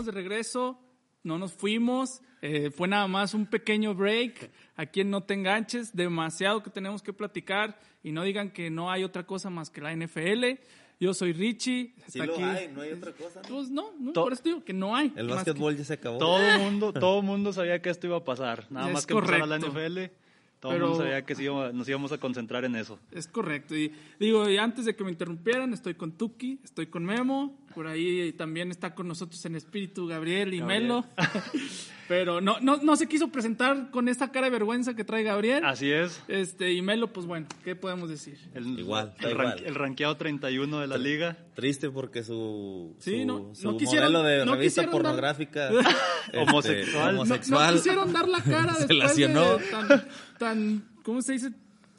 Estamos 0.00 0.14
de 0.14 0.22
regreso. 0.22 0.78
No 1.22 1.36
nos 1.38 1.52
fuimos. 1.52 2.22
Eh, 2.40 2.70
fue 2.70 2.88
nada 2.88 3.06
más 3.06 3.34
un 3.34 3.44
pequeño 3.44 3.94
break. 3.94 4.50
Aquí 4.76 5.02
en 5.02 5.10
No 5.10 5.22
Te 5.24 5.34
Enganches. 5.34 5.94
Demasiado 5.94 6.62
que 6.62 6.70
tenemos 6.70 7.02
que 7.02 7.12
platicar. 7.12 7.78
Y 8.02 8.10
no 8.12 8.22
digan 8.24 8.50
que 8.50 8.70
no 8.70 8.90
hay 8.90 9.04
otra 9.04 9.26
cosa 9.26 9.50
más 9.50 9.68
que 9.68 9.82
la 9.82 9.92
NFL. 9.94 10.58
Yo 10.98 11.12
soy 11.12 11.34
Richie. 11.34 11.92
Sí 12.06 12.18
Está 12.18 12.24
lo 12.26 12.32
aquí. 12.34 12.42
hay, 12.42 12.68
no 12.68 12.80
hay 12.80 12.92
otra 12.92 13.12
cosa. 13.12 13.42
Pues 13.42 13.68
no, 13.70 13.90
no, 13.98 14.12
To- 14.12 14.22
por 14.24 14.32
eso 14.32 14.42
digo 14.42 14.64
que 14.64 14.72
no 14.72 14.96
hay. 14.96 15.12
El 15.16 15.26
más 15.26 15.36
básquetbol 15.36 15.76
ya 15.76 15.84
se 15.84 15.92
acabó. 15.94 16.16
Todo 16.18 16.38
el 16.40 16.58
mundo, 16.62 16.92
todo 16.94 17.20
mundo 17.20 17.52
sabía 17.52 17.82
que 17.82 17.90
esto 17.90 18.06
iba 18.06 18.16
a 18.16 18.24
pasar. 18.24 18.66
Nada 18.70 18.86
Es 18.88 18.94
más 18.94 19.06
que 19.06 19.12
empezara 19.12 19.44
la 19.46 19.58
correcto. 19.58 19.78
NFL, 20.08 20.14
todo 20.60 20.72
el 20.72 20.80
mundo 20.80 20.96
sabía 20.96 21.24
que 21.26 21.34
sí 21.34 21.44
nos 21.44 21.88
íbamos 21.88 22.12
a 22.12 22.18
concentrar 22.18 22.64
en 22.66 22.76
eso. 22.76 22.98
Es 23.12 23.26
correcto. 23.28 23.74
Y 23.76 23.92
digo, 24.18 24.48
y 24.48 24.56
antes 24.58 24.84
de 24.86 24.94
que 24.96 25.04
me 25.04 25.10
interrumpieran, 25.10 25.72
estoy 25.74 25.94
con 25.94 26.12
Tuki, 26.12 26.58
estoy 26.64 26.86
con 26.86 27.04
Memo. 27.04 27.58
Por 27.74 27.86
ahí 27.86 28.32
también 28.32 28.70
está 28.70 28.94
con 28.94 29.06
nosotros 29.06 29.44
en 29.46 29.54
espíritu 29.54 30.06
Gabriel 30.06 30.52
y 30.54 30.58
Gabriel. 30.58 30.82
Melo. 30.82 31.04
Pero 32.08 32.40
no, 32.40 32.58
no, 32.60 32.78
no 32.78 32.96
se 32.96 33.06
quiso 33.06 33.28
presentar 33.28 33.92
con 33.92 34.08
esa 34.08 34.32
cara 34.32 34.46
de 34.46 34.50
vergüenza 34.50 34.94
que 34.94 35.04
trae 35.04 35.22
Gabriel. 35.22 35.64
Así 35.64 35.92
es. 35.92 36.20
Este, 36.26 36.72
y 36.72 36.82
Melo, 36.82 37.12
pues 37.12 37.24
bueno, 37.26 37.46
¿qué 37.62 37.76
podemos 37.76 38.08
decir? 38.08 38.36
El, 38.52 38.76
Igual, 38.80 39.14
el, 39.20 39.36
ran- 39.36 39.50
igual. 39.58 39.62
el 39.64 39.74
rankeado 39.76 40.16
31 40.16 40.80
de 40.80 40.86
la 40.88 40.98
liga. 40.98 41.36
Triste 41.54 41.88
porque 41.90 42.24
su, 42.24 42.96
Sí, 42.98 43.20
su, 43.20 43.26
no- 43.26 43.54
su 43.54 43.70
no 43.70 43.78
quisieron- 43.78 44.12
modelo 44.12 44.22
de 44.28 44.44
no 44.44 44.56
revista 44.56 44.82
dar- 44.82 44.90
pornográfica 44.90 45.70
este, 46.26 46.38
Homosexual. 46.38 47.04
No- 47.04 47.12
No, 47.12 47.20
homosexual. 47.22 47.66
no 47.74 47.76
quisieron 47.80 48.12
dar 48.12 48.28
la 48.28 48.42
cara 48.42 48.74
Se 48.74 48.78
después 48.80 48.98
lacionó. 48.98 49.58
de 49.58 49.64
tan, 49.66 50.04
tan, 50.38 50.84
¿cómo 51.04 51.22
se 51.22 51.34
dice? 51.34 51.50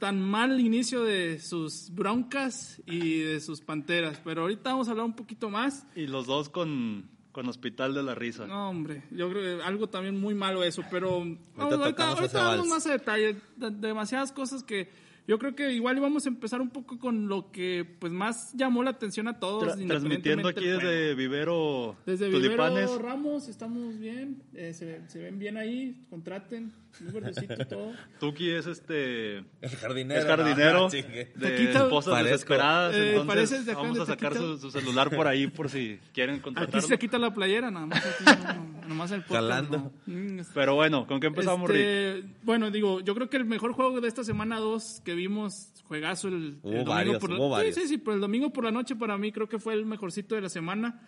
Tan 0.01 0.19
mal 0.19 0.59
inicio 0.59 1.03
de 1.03 1.37
sus 1.39 1.91
broncas 1.93 2.81
y 2.87 3.19
de 3.19 3.39
sus 3.39 3.61
panteras. 3.61 4.19
Pero 4.23 4.41
ahorita 4.41 4.71
vamos 4.71 4.87
a 4.87 4.91
hablar 4.91 5.05
un 5.05 5.15
poquito 5.15 5.51
más. 5.51 5.85
Y 5.95 6.07
los 6.07 6.25
dos 6.25 6.49
con, 6.49 7.07
con 7.31 7.47
Hospital 7.47 7.93
de 7.93 8.01
la 8.01 8.15
Risa. 8.15 8.47
No, 8.47 8.69
hombre, 8.71 9.03
yo 9.11 9.29
creo 9.29 9.59
que 9.59 9.63
algo 9.63 9.89
también 9.89 10.19
muy 10.19 10.33
malo 10.33 10.63
eso, 10.63 10.81
pero 10.89 11.19
vamos, 11.19 11.37
ahorita, 11.55 12.09
ahorita 12.13 12.43
vamos 12.43 12.67
más 12.67 12.87
a 12.87 12.93
detalle, 12.93 13.35
de- 13.57 13.69
demasiadas 13.69 14.31
cosas 14.31 14.63
que 14.63 14.89
yo 15.27 15.37
creo 15.37 15.53
que 15.55 15.71
igual 15.71 15.97
íbamos 15.97 16.25
a 16.25 16.29
empezar 16.29 16.61
un 16.61 16.71
poco 16.71 16.97
con 16.97 17.27
lo 17.27 17.51
que 17.51 17.85
pues 17.99 18.11
más 18.11 18.53
llamó 18.53 18.81
la 18.83 18.89
atención 18.89 19.27
a 19.27 19.39
todos. 19.39 19.77
Tra- 19.77 19.87
transmitiendo 19.87 20.47
aquí 20.47 20.65
desde 20.65 21.13
Vivero 21.13 21.95
Desde 22.07 22.31
Tulipanes. 22.31 22.89
Vivero 22.89 22.97
Ramos 23.07 23.47
estamos 23.47 23.99
bien, 23.99 24.41
eh, 24.55 24.73
se, 24.73 25.07
se 25.07 25.19
ven 25.19 25.37
bien 25.37 25.57
ahí, 25.57 25.95
contraten, 26.09 26.73
verdecito 26.99 27.65
todo. 27.67 27.93
Tuki 28.19 28.49
es 28.51 28.67
este 28.67 29.37
El 29.61 29.69
jardinero. 29.79 30.19
es 30.19 30.25
jardinero 30.27 30.79
no, 30.81 30.89
chingue. 30.89 31.31
de 31.35 31.71
esposas 31.71 32.23
desesperadas. 32.23 32.95
Eh, 32.95 33.15
entonces 33.15 33.65
de 33.65 33.73
vamos 33.73 33.99
a 33.99 34.05
sacar 34.05 34.35
su, 34.35 34.57
su 34.57 34.71
celular 34.71 35.09
por 35.15 35.27
ahí 35.27 35.47
por 35.47 35.69
si 35.69 35.99
quieren 36.13 36.35
Aquí 36.35 36.43
contratarlo. 36.43 36.81
se 36.87 36.99
quita 36.99 37.17
la 37.17 37.33
playera, 37.33 37.71
nada 37.71 37.85
más. 37.87 38.05
Aquí, 38.05 38.23
no, 38.45 38.53
no, 38.81 38.87
nomás 38.87 39.11
el 39.11 39.21
podcast, 39.23 39.43
Jalando. 39.47 39.91
no. 40.05 40.13
Mm, 40.13 40.41
Pero 40.53 40.75
bueno, 40.75 41.07
¿con 41.07 41.19
qué 41.19 41.27
empezamos, 41.27 41.69
Rick? 41.69 41.79
Este, 41.81 42.29
Bueno, 42.43 42.69
digo, 42.71 42.99
yo 43.01 43.15
creo 43.15 43.29
que 43.29 43.37
el 43.37 43.45
mejor 43.45 43.73
juego 43.73 44.01
de 44.01 44.07
esta 44.07 44.23
semana 44.23 44.59
2 44.59 45.01
que 45.05 45.13
vimos, 45.15 45.69
juegazo 45.85 46.27
el, 46.27 46.33
el 46.35 46.59
Hubo 46.61 46.69
domingo 46.71 46.91
varios, 46.91 47.17
por 47.19 47.29
la 47.31 47.37
hubo 47.37 47.47
sí, 47.47 47.51
varios. 47.51 47.75
Sí, 47.75 47.87
sí, 47.87 47.97
pero 47.97 48.15
el 48.15 48.21
domingo 48.21 48.51
por 48.51 48.63
la 48.65 48.71
noche 48.71 48.95
para 48.95 49.17
mí 49.17 49.31
creo 49.31 49.47
que 49.49 49.59
fue 49.59 49.73
el 49.73 49.85
mejorcito 49.85 50.35
de 50.35 50.41
la 50.41 50.49
semana. 50.49 51.01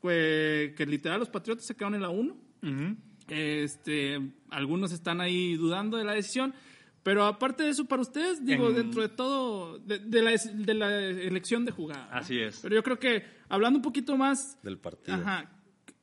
Fue 0.00 0.74
que 0.76 0.86
literal 0.86 1.18
los 1.20 1.28
Patriotas 1.28 1.66
se 1.66 1.74
quedaron 1.74 1.94
en 1.94 2.02
la 2.02 2.08
1. 2.10 2.32
Ujú. 2.62 2.96
Este, 3.30 4.20
algunos 4.50 4.92
están 4.92 5.20
ahí 5.20 5.54
dudando 5.56 5.96
de 5.96 6.04
la 6.04 6.12
decisión. 6.14 6.54
Pero 7.02 7.24
aparte 7.24 7.62
de 7.62 7.70
eso, 7.70 7.86
para 7.86 8.02
ustedes, 8.02 8.44
digo, 8.44 8.68
En- 8.68 8.74
dentro 8.74 9.00
de 9.00 9.08
todo, 9.08 9.78
de, 9.78 9.98
de 10.00 10.20
la, 10.22 10.32
de 10.32 10.74
la 10.74 10.98
elección 10.98 11.64
de 11.64 11.72
jugada. 11.72 12.08
¿no? 12.10 12.18
Así 12.18 12.38
es. 12.38 12.58
Pero 12.60 12.74
yo 12.74 12.82
creo 12.82 12.98
que, 12.98 13.24
hablando 13.48 13.78
un 13.78 13.82
poquito 13.82 14.16
más 14.18 14.58
Del 14.62 14.76
partido. 14.78 15.16
Ajá. 15.16 15.50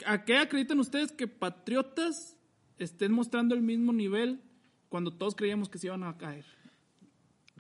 ¿A 0.05 0.25
qué 0.25 0.37
acreditan 0.37 0.79
ustedes 0.79 1.11
que 1.11 1.27
Patriotas 1.27 2.35
estén 2.79 3.11
mostrando 3.11 3.53
el 3.55 3.61
mismo 3.61 3.93
nivel 3.93 4.41
cuando 4.89 5.11
todos 5.13 5.35
creíamos 5.35 5.69
que 5.69 5.77
se 5.77 5.87
iban 5.87 6.03
a 6.03 6.17
caer? 6.17 6.45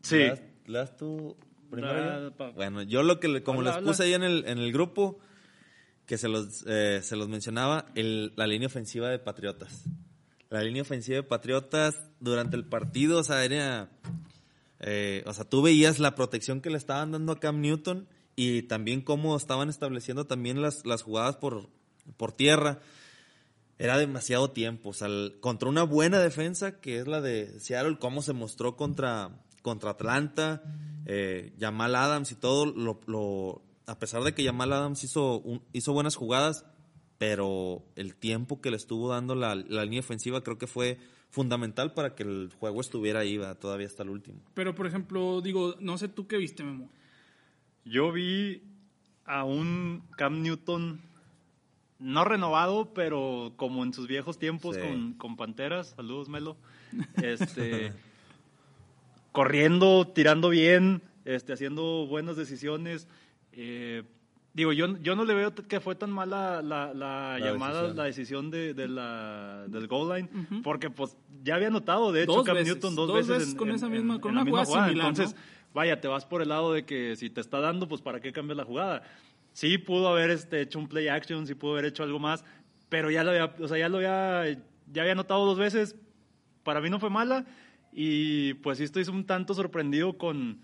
Sí. 0.01 0.15
¿Le 0.17 0.29
das- 0.29 0.41
le 0.65 0.77
das 0.79 0.97
tú 0.97 1.35
primero 1.69 2.33
Bueno, 2.55 2.81
yo 2.83 3.03
lo 3.03 3.19
que, 3.19 3.27
le- 3.27 3.43
como 3.43 3.59
Habla, 3.59 3.69
les 3.71 3.77
habla. 3.77 3.87
puse 3.91 4.03
ahí 4.03 4.13
en 4.13 4.23
el, 4.23 4.45
en 4.47 4.57
el 4.57 4.71
grupo, 4.71 5.19
que 6.07 6.17
se 6.17 6.27
los, 6.29 6.63
eh, 6.67 7.01
se 7.03 7.15
los 7.15 7.27
mencionaba, 7.27 7.85
la 7.93 8.47
línea 8.47 8.67
ofensiva 8.67 9.09
de 9.09 9.19
Patriotas. 9.19 9.83
La 10.49 10.63
línea 10.63 10.81
ofensiva 10.81 11.17
de 11.17 11.23
Patriotas 11.23 11.99
durante 12.19 12.55
el 12.55 12.65
partido, 12.65 13.19
o 13.19 13.23
sea, 13.23 13.43
era... 13.45 13.89
eh, 14.79 15.21
o 15.27 15.33
sea, 15.33 15.43
tú 15.43 15.61
veías 15.61 15.99
la 15.99 16.15
protección 16.15 16.61
que 16.61 16.69
le 16.69 16.77
estaban 16.77 17.11
dando 17.11 17.33
a 17.33 17.39
Cam 17.39 17.59
Newton 17.61 18.07
y 18.37 18.61
también 18.63 19.01
cómo 19.01 19.35
estaban 19.35 19.67
estableciendo 19.69 20.25
también 20.25 20.61
las, 20.61 20.85
las 20.85 21.01
jugadas 21.01 21.35
por, 21.35 21.69
por 22.15 22.31
tierra. 22.31 22.79
Era 23.77 23.97
demasiado 23.97 24.51
tiempo. 24.51 24.89
O 24.89 24.93
sea, 24.93 25.09
contra 25.41 25.67
una 25.67 25.83
buena 25.83 26.19
defensa, 26.19 26.79
que 26.79 26.99
es 26.99 27.07
la 27.07 27.19
de 27.19 27.59
Seattle, 27.59 27.99
cómo 27.99 28.21
se 28.21 28.31
mostró 28.33 28.77
contra, 28.77 29.41
contra 29.61 29.91
Atlanta, 29.91 30.63
eh, 31.05 31.53
Jamal 31.59 31.95
Adams 31.95 32.31
y 32.31 32.35
todo, 32.35 32.65
lo- 32.65 33.61
a 33.87 33.97
pesar 33.97 34.21
de 34.23 34.33
que 34.33 34.43
Jamal 34.45 34.71
Adams 34.73 35.03
hizo, 35.03 35.39
un- 35.39 35.63
hizo 35.73 35.93
buenas 35.93 36.15
jugadas, 36.15 36.65
pero 37.17 37.83
el 37.95 38.15
tiempo 38.15 38.61
que 38.61 38.69
le 38.69 38.77
estuvo 38.77 39.09
dando 39.09 39.33
la, 39.33 39.55
la 39.55 39.83
línea 39.85 40.01
ofensiva 40.01 40.43
creo 40.43 40.57
que 40.57 40.67
fue 40.67 40.99
fundamental 41.29 41.93
para 41.93 42.13
que 42.13 42.23
el 42.23 42.51
juego 42.59 42.81
estuviera 42.81 43.21
ahí 43.21 43.37
¿verdad? 43.37 43.57
todavía 43.57 43.87
hasta 43.87 44.03
el 44.03 44.09
último. 44.09 44.39
Pero, 44.53 44.75
por 44.75 44.87
ejemplo, 44.87 45.41
digo, 45.41 45.75
no 45.79 45.97
sé 45.97 46.07
tú 46.09 46.27
qué 46.27 46.37
viste, 46.37 46.63
Memo. 46.63 46.89
Yo 47.85 48.11
vi 48.11 48.61
a 49.25 49.43
un 49.45 50.03
Cam 50.17 50.41
Newton 50.43 51.01
no 51.99 52.23
renovado, 52.25 52.93
pero 52.93 53.53
como 53.55 53.83
en 53.83 53.93
sus 53.93 54.07
viejos 54.07 54.37
tiempos 54.37 54.75
Sí. 54.75 54.81
con, 54.81 55.13
con 55.13 55.35
Panteras. 55.37 55.93
Saludos, 55.95 56.29
Melo. 56.29 56.57
Este, 57.23 57.93
corriendo, 59.31 60.07
tirando 60.07 60.49
bien, 60.49 61.01
este, 61.25 61.53
haciendo 61.53 62.05
buenas 62.07 62.35
decisiones. 62.37 63.07
Eh, 63.59 64.03
digo, 64.53 64.71
yo, 64.71 64.97
yo 64.99 65.15
no 65.15 65.25
le 65.25 65.33
veo 65.33 65.53
que 65.53 65.79
fue 65.79 65.95
tan 65.95 66.11
mala 66.11 66.61
la, 66.61 66.93
la 66.93 67.37
La 67.37 67.39
llamada, 67.39 67.73
decisión. 67.81 67.97
la 67.97 68.03
decisión 68.03 68.51
de, 68.51 68.73
de 68.75 68.87
la, 68.87 69.65
del 69.67 69.87
goal 69.87 70.15
line, 70.15 70.29
porque 70.63 70.89
pues 70.91 71.17
ya 71.43 71.55
había 71.55 71.69
notado, 71.71 72.11
de 72.11 72.23
hecho, 72.23 72.33
Dos 72.33 72.45
Cam 72.45 72.55
veces, 72.55 72.73
Newton 72.75 72.95
dos, 72.95 73.07
dos 73.07 73.17
veces, 73.17 73.37
veces 73.39 73.55
con 73.55 73.71
esa 73.71 73.89
misma- 73.89 74.19
con 74.21 74.31
una 74.33 74.43
misma 74.43 74.63
jugada 74.65 74.87
similar, 74.87 75.07
Entonces, 75.09 75.35
¿no? 75.35 75.41
vaya, 75.73 75.99
te 75.99 76.07
vas 76.07 76.25
por 76.25 76.41
el 76.43 76.49
lado 76.49 76.71
de 76.73 76.85
que 76.85 77.15
si 77.15 77.29
te 77.31 77.41
está 77.41 77.59
dando, 77.59 77.87
pues 77.87 78.01
para 78.01 78.19
qué 78.19 78.31
cambias 78.31 78.57
la 78.57 78.63
jugada. 78.65 79.03
Sí 79.53 79.77
pudo 79.79 80.07
haber 80.07 80.29
este, 80.29 80.61
hecho 80.61 80.77
un 80.77 80.87
play 80.87 81.07
action, 81.07 81.47
sí 81.47 81.55
pudo 81.55 81.71
haber 81.73 81.85
hecho 81.85 82.03
algo 82.03 82.19
más, 82.19 82.45
pero 82.89 83.09
ya 83.09 83.23
lo 83.23 83.31
había, 83.31 83.55
o 83.59 83.67
sea, 83.67 83.77
ya 83.79 83.89
lo 83.89 83.97
había, 83.97 84.45
ya 84.91 85.01
había 85.01 85.15
notado 85.15 85.45
dos 85.47 85.57
veces. 85.57 85.95
Para 86.63 86.79
mí 86.81 86.89
no 86.91 86.99
fue 86.99 87.09
mala 87.09 87.45
y 87.91 88.53
pues 88.55 88.77
sí 88.77 88.83
estoy 88.83 89.03
un 89.09 89.25
tanto 89.25 89.53
sorprendido 89.55 90.17
con, 90.17 90.59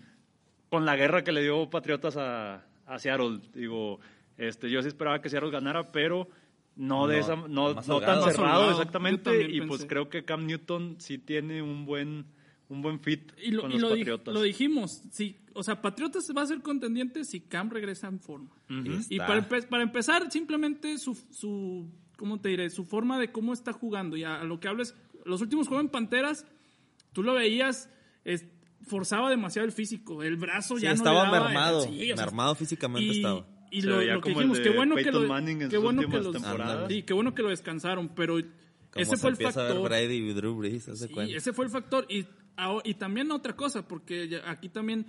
con 0.68 0.84
la 0.84 0.94
guerra 0.96 1.24
que 1.24 1.32
le 1.32 1.42
dio 1.42 1.68
Patriotas 1.70 2.16
a, 2.16 2.64
a 2.86 2.98
Seattle. 2.98 3.40
Digo, 3.54 4.00
este, 4.36 4.70
yo 4.70 4.82
sí 4.82 4.88
esperaba 4.88 5.20
que 5.20 5.28
Seattle 5.28 5.50
ganara, 5.50 5.90
pero 5.92 6.28
no, 6.76 7.06
de 7.06 7.20
esa, 7.20 7.36
no, 7.36 7.74
no 7.74 8.00
tan 8.00 8.22
cerrado 8.24 8.70
exactamente 8.70 9.48
y 9.50 9.60
pues 9.62 9.84
creo 9.86 10.08
que 10.08 10.24
Cam 10.24 10.46
Newton 10.46 10.96
sí 10.98 11.18
tiene 11.18 11.62
un 11.62 11.86
buen, 11.86 12.26
un 12.68 12.82
buen 12.82 12.98
fit 13.00 13.32
Y 13.40 13.52
lo, 13.52 13.62
con 13.62 13.70
y 13.70 13.74
los 13.74 13.82
lo, 13.82 13.94
di- 13.94 14.00
Patriotas. 14.00 14.34
lo 14.34 14.42
dijimos, 14.42 15.02
sí, 15.12 15.36
o 15.52 15.62
sea, 15.62 15.80
Patriotas 15.80 16.24
va 16.36 16.42
a 16.42 16.46
ser 16.46 16.62
contendiente 16.62 17.24
si 17.24 17.40
Cam 17.40 17.70
regresa 17.70 18.08
en 18.08 18.18
forma. 18.18 18.50
Y 19.08 19.18
para, 19.18 19.48
empe- 19.48 19.68
para 19.68 19.82
empezar, 19.84 20.30
simplemente 20.32 20.98
su, 20.98 21.14
su, 21.30 21.88
¿cómo 22.16 22.40
te 22.40 22.48
diré? 22.48 22.70
Su 22.70 22.84
forma 22.84 23.20
de 23.20 23.30
cómo 23.30 23.52
está 23.52 23.72
jugando. 23.72 24.16
Y 24.16 24.24
a, 24.24 24.40
a 24.40 24.44
lo 24.44 24.58
que 24.58 24.66
hables, 24.66 24.96
los 25.24 25.40
últimos 25.42 25.68
juegos 25.68 25.84
en 25.84 25.90
Panteras, 25.92 26.44
tú 27.12 27.22
lo 27.22 27.34
veías, 27.34 27.88
es- 28.24 28.46
forzaba 28.84 29.30
demasiado 29.30 29.66
el 29.66 29.72
físico, 29.72 30.22
el 30.22 30.36
brazo 30.36 30.76
Sí, 30.76 30.82
ya 30.82 30.90
no 30.90 30.94
estaba 30.96 31.24
le 31.26 31.32
daba, 31.32 31.44
mermado, 31.48 31.80
sí, 31.82 32.12
o 32.12 32.16
sea, 32.16 32.26
mermado 32.26 32.54
físicamente 32.54 33.06
y, 33.14 33.16
estaba. 33.16 33.46
Y 33.70 33.82
lo, 33.82 33.98
que 34.20 34.28
dijimos, 34.30 34.60
qué 34.60 34.70
bueno 34.70 34.94
que 34.94 35.02
Peyton 35.04 35.22
lo, 35.22 35.28
Manning 35.28 35.68
qué 35.68 35.76
bueno 35.78 36.02
que 36.08 36.16
los, 36.18 36.36
sí, 36.88 37.02
qué 37.02 37.12
bueno 37.12 37.34
que 37.34 37.42
lo 37.42 37.48
descansaron, 37.48 38.08
pero 38.14 38.34
Como 38.34 38.44
ese 39.02 39.10
se 39.10 39.16
fue 39.16 39.30
el 39.30 39.34
empieza 39.34 39.60
a 39.60 39.64
ver 39.64 39.72
factor. 39.72 39.88
Brady 39.90 40.14
y 40.14 40.32
Drew 40.32 40.54
Brees, 40.56 40.84
Sí, 40.94 41.08
cuenta. 41.08 41.36
ese 41.36 41.52
fue 41.52 41.64
el 41.64 41.70
factor. 41.72 42.06
Y, 42.08 42.24
y 42.84 42.94
también 42.94 43.32
otra 43.32 43.56
cosa, 43.56 43.88
porque 43.88 44.28
ya- 44.28 44.48
aquí 44.48 44.68
también 44.68 45.04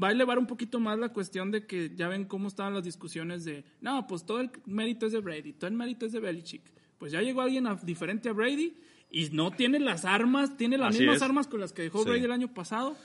va 0.00 0.08
a 0.08 0.12
elevar 0.12 0.38
un 0.38 0.46
poquito 0.46 0.78
más 0.78 0.96
la 0.98 1.08
cuestión 1.12 1.50
de 1.50 1.66
que 1.66 1.90
ya 1.96 2.06
ven 2.08 2.24
cómo 2.26 2.46
estaban 2.48 2.72
las 2.74 2.84
discusiones 2.84 3.44
de, 3.44 3.64
no, 3.80 4.06
pues 4.06 4.24
todo 4.24 4.40
el 4.40 4.50
mérito 4.66 5.06
es 5.06 5.12
de 5.12 5.18
Brady, 5.20 5.52
todo 5.54 5.66
el 5.68 5.74
mérito 5.76 6.06
es 6.06 6.12
de 6.12 6.20
Belichick. 6.20 6.62
Pues 6.98 7.10
ya 7.10 7.20
llegó 7.20 7.40
alguien 7.42 7.66
a- 7.66 7.74
diferente 7.74 8.28
a 8.28 8.32
Brady 8.32 8.74
y 9.14 9.30
no 9.30 9.50
tiene 9.50 9.78
las 9.78 10.04
armas, 10.04 10.56
tiene 10.56 10.76
las 10.78 10.90
Así 10.90 10.98
mismas 11.00 11.16
es. 11.16 11.22
armas 11.22 11.46
con 11.46 11.60
las 11.60 11.72
que 11.72 11.82
dejó 11.82 12.02
Sí. 12.02 12.08
Brady 12.10 12.24
el 12.24 12.32
año 12.32 12.52
pasado. 12.52 12.96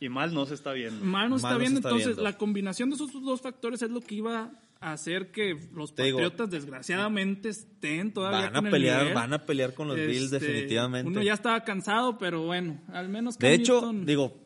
Y 0.00 0.08
mal 0.08 0.32
no 0.32 0.46
se 0.46 0.54
está 0.54 0.72
viendo. 0.72 1.04
Mal 1.04 1.28
no 1.28 1.36
está 1.36 1.48
Mal 1.48 1.54
no 1.54 1.58
se 1.58 1.62
viendo, 1.64 1.78
está 1.80 1.88
entonces 1.90 2.06
viendo. 2.16 2.22
la 2.22 2.38
combinación 2.38 2.88
de 2.90 2.94
esos 2.96 3.12
dos 3.12 3.40
factores 3.40 3.82
es 3.82 3.90
lo 3.90 4.00
que 4.00 4.14
iba 4.14 4.52
a 4.80 4.92
hacer 4.92 5.32
que 5.32 5.58
los 5.74 5.92
Te 5.94 6.04
digo, 6.04 6.18
Patriotas 6.18 6.50
desgraciadamente 6.50 7.48
estén 7.48 8.12
todavía 8.12 8.42
Van 8.42 8.52
con 8.54 8.64
a 8.66 8.68
el 8.68 8.72
pelear, 8.72 9.00
nivel. 9.00 9.14
van 9.14 9.32
a 9.32 9.44
pelear 9.44 9.74
con 9.74 9.88
los 9.88 9.96
Bills 9.96 10.32
Este, 10.32 10.38
definitivamente. 10.38 11.10
Uno 11.10 11.20
ya 11.22 11.34
estaba 11.34 11.64
cansado, 11.64 12.16
pero 12.16 12.42
bueno, 12.46 12.80
al 12.92 13.08
menos 13.08 13.36
Cam 13.36 13.48
De 13.50 13.54
hecho, 13.56 13.80
Newton- 13.80 14.06
digo, 14.06 14.36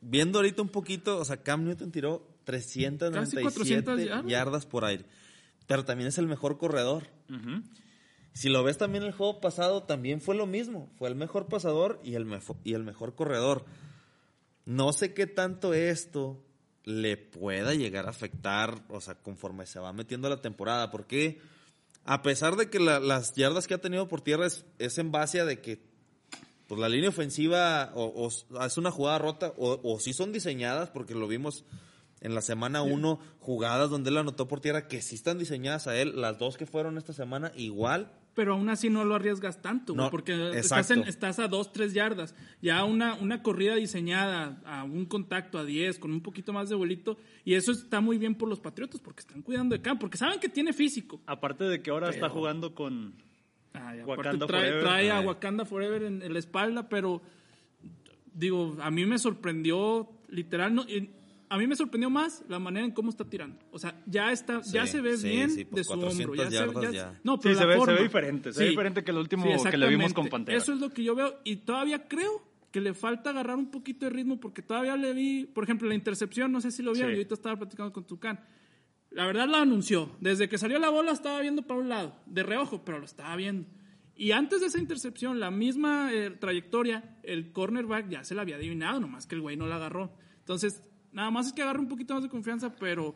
viendo 0.00 0.38
ahorita 0.38 0.62
un 0.62 0.68
poquito, 0.68 1.18
o 1.18 1.24
sea, 1.24 1.42
Cam 1.42 1.64
Newton 1.64 1.90
tiró 1.90 2.26
397 2.44 3.42
400 3.42 4.00
yardas. 4.04 4.26
yardas 4.30 4.66
por 4.66 4.84
aire. 4.84 5.04
pero 5.66 5.84
también 5.84 6.08
es 6.08 6.16
el 6.16 6.26
mejor 6.26 6.56
corredor. 6.56 7.08
Ujú. 7.28 7.60
Si 8.34 8.48
lo 8.48 8.62
ves 8.62 8.78
también 8.78 9.02
el 9.04 9.12
juego 9.12 9.40
pasado, 9.40 9.82
también 9.82 10.20
fue 10.20 10.34
lo 10.36 10.46
mismo. 10.46 10.88
Fue 10.98 11.08
el 11.08 11.14
mejor 11.16 11.46
pasador 11.46 12.00
y 12.04 12.14
el, 12.14 12.26
y 12.64 12.74
el 12.74 12.84
mejor 12.84 13.14
corredor. 13.14 13.64
No 14.64 14.92
sé 14.92 15.14
qué 15.14 15.26
tanto 15.26 15.74
esto 15.74 16.42
le 16.84 17.16
pueda 17.16 17.74
llegar 17.74 18.06
a 18.06 18.10
afectar, 18.10 18.82
o 18.88 19.00
sea, 19.00 19.14
conforme 19.14 19.66
se 19.66 19.78
va 19.80 19.92
metiendo 19.92 20.28
la 20.28 20.40
temporada, 20.40 20.90
porque 20.90 21.40
a 22.04 22.22
pesar 22.22 22.56
de 22.56 22.70
que 22.70 22.78
la- 22.80 23.00
las 23.00 23.34
yardas 23.34 23.66
que 23.66 23.74
ha 23.74 23.80
tenido 23.80 24.08
por 24.08 24.20
tierra 24.22 24.46
es, 24.46 24.98
en 24.98 25.10
base 25.12 25.40
a 25.40 25.44
de 25.44 25.60
que 25.60 25.80
pues, 26.66 26.80
la 26.80 26.88
línea 26.88 27.08
ofensiva 27.10 27.92
o, 27.94 28.04
o 28.04 28.64
es 28.64 28.78
una 28.78 28.90
jugada 28.90 29.18
rota 29.18 29.52
o, 29.58 29.80
o 29.82 30.00
sí 30.00 30.12
son 30.12 30.32
diseñadas, 30.32 30.90
porque 30.90 31.14
lo 31.14 31.26
vimos 31.28 31.64
en 32.20 32.34
la 32.34 32.40
semana 32.42 32.82
1, 32.82 33.18
jugadas 33.40 33.90
donde 33.90 34.10
él 34.10 34.18
anotó 34.18 34.48
por 34.48 34.60
tierra 34.60 34.88
que 34.88 35.02
sí 35.02 35.14
están 35.14 35.38
diseñadas 35.38 35.86
a 35.86 35.96
él, 35.96 36.20
las 36.20 36.38
dos 36.38 36.56
que 36.56 36.66
fueron 36.66 36.98
esta 36.98 37.12
semana 37.12 37.52
igual, 37.56 38.10
Pero 38.34 38.52
aún 38.54 38.68
así 38.68 38.88
no 38.88 39.04
lo 39.04 39.16
arriesgas 39.16 39.60
tanto, 39.62 39.94
güey, 39.94 40.04
No, 40.04 40.10
porque 40.12 40.50
estás, 40.56 40.90
en- 40.92 41.02
estás 41.08 41.40
a 41.40 41.48
2, 41.48 41.72
3 41.72 41.92
yardas. 41.92 42.36
Ya 42.62 42.84
una, 42.84 43.14
una 43.14 43.42
corrida 43.42 43.74
diseñada 43.74 44.60
a 44.64 44.84
un 44.84 45.06
contacto 45.06 45.58
a 45.58 45.64
10, 45.64 45.98
con 45.98 46.12
un 46.12 46.20
poquito 46.20 46.52
más 46.52 46.68
de 46.68 46.76
vuelito, 46.76 47.18
y 47.44 47.54
eso 47.54 47.72
está 47.72 48.00
muy 48.00 48.16
bien 48.16 48.36
por 48.36 48.48
los 48.48 48.60
Patriotas, 48.60 49.00
porque 49.00 49.20
están 49.20 49.42
cuidando 49.42 49.74
de 49.74 49.82
campo, 49.82 50.02
porque 50.02 50.18
saben 50.18 50.38
que 50.38 50.48
tiene 50.48 50.72
físico. 50.72 51.20
Aparte 51.26 51.64
de 51.64 51.82
que 51.82 51.90
ahora 51.90 52.10
está 52.10 52.28
jugando 52.28 52.74
con... 52.76 53.14
Ay, 53.72 54.00
Wakanda 54.02 54.46
trae, 54.46 54.60
Forever. 54.62 54.82
trae 54.84 55.10
a. 55.10 55.20
Wakanda 55.20 55.64
Forever 55.64 56.02
en, 56.04 56.22
en 56.22 56.32
la 56.32 56.38
espalda, 56.38 56.88
pero 56.88 57.20
digo, 58.34 58.76
a 58.80 58.90
mí 58.90 59.04
me 59.06 59.18
sorprendió, 59.18 60.08
literal, 60.28 60.74
no, 60.74 60.84
a 61.50 61.56
mí 61.58 61.66
me 61.66 61.76
sorprendió 61.76 62.10
más 62.10 62.44
la 62.48 62.58
manera 62.58 62.84
en 62.86 62.92
cómo 62.92 63.10
está 63.10 63.24
tirando. 63.24 63.58
O 63.70 63.78
sea, 63.78 64.00
ya 64.06 64.30
está, 64.32 64.60
ya 64.62 64.86
se 64.86 65.00
ve 65.00 65.16
sí, 65.16 65.28
bien 65.28 65.50
sí, 65.50 65.64
pues 65.64 65.76
de 65.80 65.84
su 65.84 65.98
400 66.00 66.26
hombro. 66.26 66.82
Ya 66.82 66.90
se- 66.90 66.92
ya- 66.96 67.12
ya. 67.12 67.20
No, 67.24 67.34
Sí, 67.36 67.40
pero 67.44 67.54
se 67.54 67.60
la 67.60 67.66
ve- 67.66 67.72
se 67.74 67.78
forma. 67.78 67.94
ve 67.94 68.02
diferente, 68.02 68.52
se 68.52 68.62
ve 68.64 68.68
diferente 68.70 69.04
que 69.04 69.10
el 69.10 69.16
último 69.18 69.44
que 69.70 69.76
le 69.76 69.88
vimos 69.88 70.12
con 70.12 70.28
Pantera. 70.28 70.58
Eso 70.58 70.72
es 70.72 70.80
lo 70.80 70.90
que 70.90 71.02
yo 71.04 71.14
veo 71.14 71.40
y 71.44 71.56
todavía 71.56 72.06
creo 72.08 72.46
que 72.70 72.80
le 72.82 72.92
falta 72.92 73.30
agarrar 73.30 73.56
un 73.56 73.70
poquito 73.70 74.04
de 74.04 74.10
ritmo 74.10 74.38
porque 74.40 74.60
todavía 74.62 74.96
le 74.96 75.14
vi, 75.14 75.46
por 75.46 75.64
ejemplo, 75.64 75.88
la 75.88 75.94
intercepción, 75.94 76.52
no 76.52 76.60
sé 76.60 76.70
si 76.70 76.82
lo 76.82 76.92
vieron, 76.92 77.10
Sí. 77.12 77.14
y 77.14 77.18
ahorita 77.20 77.34
estaba 77.34 77.56
platicando 77.56 77.92
con 77.92 78.06
Tucán. 78.06 78.40
La 79.10 79.24
verdad 79.26 79.48
la 79.48 79.62
anunció. 79.62 80.10
Desde 80.20 80.50
que 80.50 80.58
salió 80.58 80.78
la 80.78 80.90
bola 80.90 81.12
estaba 81.12 81.40
viendo 81.40 81.62
para 81.62 81.80
un 81.80 81.88
lado, 81.88 82.20
de 82.26 82.42
reojo, 82.42 82.84
pero 82.84 82.98
lo 82.98 83.06
estaba 83.06 83.34
viendo. 83.36 83.66
Y 84.14 84.32
antes 84.32 84.60
de 84.60 84.66
esa 84.66 84.78
intercepción, 84.80 85.40
la 85.40 85.50
misma 85.50 86.12
eh, 86.12 86.30
trayectoria, 86.30 87.18
el 87.22 87.52
cornerback 87.52 88.08
ya 88.10 88.24
se 88.24 88.34
la 88.34 88.42
había 88.42 88.56
adivinado, 88.56 89.00
nomás 89.00 89.26
que 89.26 89.34
el 89.36 89.40
güey 89.40 89.56
no 89.56 89.66
la 89.66 89.76
agarró. 89.76 90.12
Entonces, 90.40 90.82
nada 91.12 91.30
más 91.30 91.46
es 91.48 91.52
que 91.52 91.62
agarre 91.62 91.80
un 91.80 91.88
poquito 91.88 92.14
más 92.14 92.22
de 92.22 92.28
confianza, 92.28 92.74
pero 92.76 93.14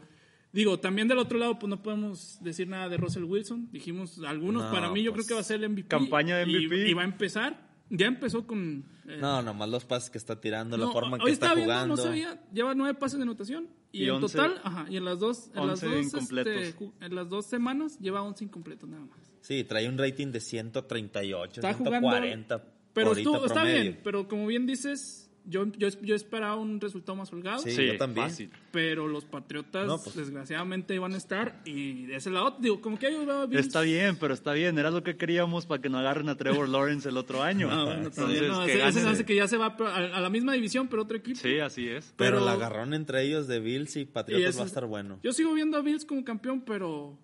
digo, 0.52 0.78
también 0.80 1.08
del 1.08 1.18
otro 1.18 1.38
lado, 1.38 1.58
pues 1.58 1.68
no 1.70 1.82
podemos 1.82 2.38
decir 2.42 2.68
nada 2.68 2.88
de 2.88 2.96
Russell 2.96 3.24
Wilson. 3.24 3.68
Dijimos 3.72 4.20
algunos, 4.26 4.64
No, 4.64 4.70
para 4.70 4.90
mí 4.90 5.02
yo 5.02 5.12
pues, 5.12 5.26
creo 5.26 5.28
que 5.28 5.34
va 5.34 5.40
a 5.40 5.44
ser 5.44 5.62
el 5.62 5.70
MVP. 5.70 5.88
campaña 5.88 6.36
de 6.36 6.46
MVP. 6.46 6.88
Y, 6.88 6.94
va 6.94 7.02
a 7.02 7.06
empezar. 7.06 7.70
Ya 7.94 8.06
empezó 8.06 8.46
con... 8.46 8.84
eh, 9.06 9.18
No, 9.20 9.42
nomás 9.42 9.68
los 9.68 9.84
pases 9.84 10.08
que 10.08 10.16
está 10.16 10.40
tirando, 10.40 10.78
la 10.78 10.88
forma 10.88 11.18
en 11.18 11.24
que 11.24 11.30
está 11.30 11.54
viendo, 11.54 11.74
jugando. 11.74 11.96
no 11.96 12.02
sabía, 12.02 12.42
lleva 12.50 12.74
nueve 12.74 12.94
pases 12.98 13.18
de 13.18 13.24
anotación 13.24 13.68
y, 13.92 14.04
Y 14.04 14.08
en 14.08 14.12
11 14.12 14.34
total, 14.38 14.60
ajá, 14.64 14.86
y 14.88 14.96
en 14.96 15.04
las 15.04 15.18
dos, 15.18 15.50
en 15.54 15.66
las 15.66 15.82
11 15.82 16.16
dos, 16.16 16.32
este, 16.32 16.74
en 17.02 17.14
las 17.14 17.28
dos 17.28 17.44
semanas 17.44 17.98
lleva 17.98 18.22
11 18.22 18.44
incompletos 18.44 18.88
nada 18.88 19.04
más. 19.04 19.18
Sí, 19.42 19.64
trae 19.64 19.86
un 19.90 19.98
rating 19.98 20.28
de 20.28 20.40
138, 20.40 21.60
Está 21.60 21.74
jugando, 21.74 22.08
140. 22.08 22.64
pero 22.94 23.08
ahorita 23.08 23.28
estuvo, 23.30 23.44
está 23.46 23.64
bien, 23.64 24.00
pero 24.02 24.26
como 24.26 24.46
bien 24.46 24.64
dices, 24.66 25.21
yo, 25.44 25.66
yo, 25.76 25.88
yo 26.02 26.14
esperaba 26.14 26.56
un 26.56 26.80
resultado 26.80 27.16
más 27.16 27.32
holgado, 27.32 27.58
Sí, 27.62 27.70
Sí, 27.72 27.86
yo 27.86 27.96
también. 27.96 28.28
fácil. 28.28 28.50
pero 28.70 29.08
los 29.08 29.24
Patriotas 29.24 29.86
No, 29.86 29.98
pues- 30.02 30.14
desgraciadamente 30.16 30.94
iban 30.94 31.12
a 31.14 31.16
estar 31.16 31.60
y 31.64 32.06
de 32.06 32.16
ese 32.16 32.30
lado, 32.30 32.56
digo, 32.60 32.80
como 32.80 32.98
que 32.98 33.10
yo 33.12 33.26
veo 33.26 33.42
a 33.42 33.46
Bills- 33.46 33.60
Está 33.60 33.80
bien, 33.82 34.16
pero 34.16 34.34
está 34.34 34.52
bien. 34.52 34.78
Era 34.78 34.90
lo 34.90 35.02
que 35.02 35.16
queríamos 35.16 35.66
para 35.66 35.80
que 35.82 35.88
no 35.88 35.98
agarren 35.98 36.28
a 36.28 36.36
Trevor 36.36 36.68
Lawrence 36.68 37.08
el 37.08 37.16
otro 37.16 37.42
año. 37.42 37.68
No, 37.72 37.86
bueno, 37.86 38.10
también, 38.10 38.44
Entonces, 38.44 38.48
no, 38.48 38.64
que 38.66 38.72
ese- 38.72 38.82
ese 38.82 38.92
se 38.92 39.00
gane. 39.00 39.12
hace 39.12 39.24
que 39.24 39.34
ya 39.34 39.48
se 39.48 39.56
va 39.56 39.66
a, 39.78 39.96
a 39.96 40.20
la 40.20 40.30
misma 40.30 40.52
división, 40.52 40.88
pero 40.88 41.02
otro 41.02 41.16
equipo. 41.16 41.38
Sí, 41.40 41.58
así 41.58 41.88
es. 41.88 42.12
Pero, 42.16 42.38
pero- 42.38 42.42
el 42.42 42.48
agarrón 42.48 42.94
entre 42.94 43.22
ellos 43.22 43.46
de 43.48 43.60
Bills 43.60 43.96
y 43.96 44.00
Y 44.00 44.04
Patriotas 44.06 44.56
va 44.56 44.60
a 44.62 44.64
es- 44.64 44.70
estar 44.70 44.86
bueno. 44.86 45.18
Yo 45.22 45.32
sigo 45.32 45.52
viendo 45.54 45.76
a 45.76 45.80
Bills 45.82 46.04
como 46.04 46.24
campeón, 46.24 46.60
pero... 46.64 47.18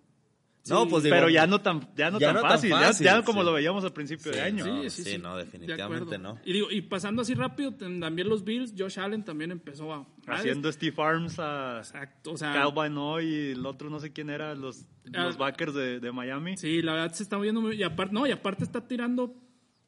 No, 0.71 0.89
pues 0.89 1.03
digo, 1.05 1.15
Pero 1.17 1.29
ya 1.31 1.47
no 1.47 1.61
tan, 1.61 1.81
ya 1.97 2.11
no 2.11 2.19
ya 2.19 2.29
tan 2.29 2.35
no 2.37 2.41
tan 2.43 2.51
fácil. 2.51 2.71
ya- 2.71 3.23
como 3.23 3.41
sí. 3.41 3.47
lo 3.47 3.53
veíamos 3.53 3.85
al 3.85 3.93
principio 3.93 4.31
de 4.33 4.39
Sí, 4.39 4.45
año. 4.45 4.67
no. 4.67 4.83
Sí, 4.85 4.91
sí, 4.91 5.11
sí, 5.13 5.19
no, 5.19 5.37
de 5.37 5.45
definitivamente 5.45 6.19
no. 6.19 6.39
Y, 6.45 6.53
digo, 6.53 6.71
y 6.71 6.83
pasando 6.83 7.23
así 7.23 7.35
rápido, 7.35 7.73
también 7.75 8.29
los 8.29 8.45
Bills, 8.45 8.75
Josh 8.79 8.99
Allen 8.99 9.25
también 9.25 9.51
empezó 9.51 9.93
a... 9.93 10.07
Haciendo 10.27 10.71
Steve 10.73 10.95
Arms 11.03 11.39
a 11.39 11.79
Exacto, 11.79 12.33
o 12.33 12.37
sea... 12.37 12.53
Kyle 12.53 13.23
y 13.25 13.51
el 13.53 13.65
otro 13.67 13.89
no 13.91 13.99
sé 14.01 14.13
quién 14.13 14.31
era, 14.31 14.55
los, 14.55 14.87
Ah. 15.15 15.25
los 15.25 15.39
backers 15.39 15.73
de, 15.75 16.01
de 16.01 16.13
Miami. 16.13 16.57
Sí, 16.59 16.83
la 16.83 16.93
verdad 16.93 17.13
se 17.15 17.23
está 17.23 17.39
viendo 17.39 17.61
muy... 17.61 17.77
Y 17.77 17.83
aparte, 17.83 18.13
no, 18.15 18.27
y 18.27 18.31
aparte 18.31 18.65
está 18.65 18.87
tirando... 18.87 19.35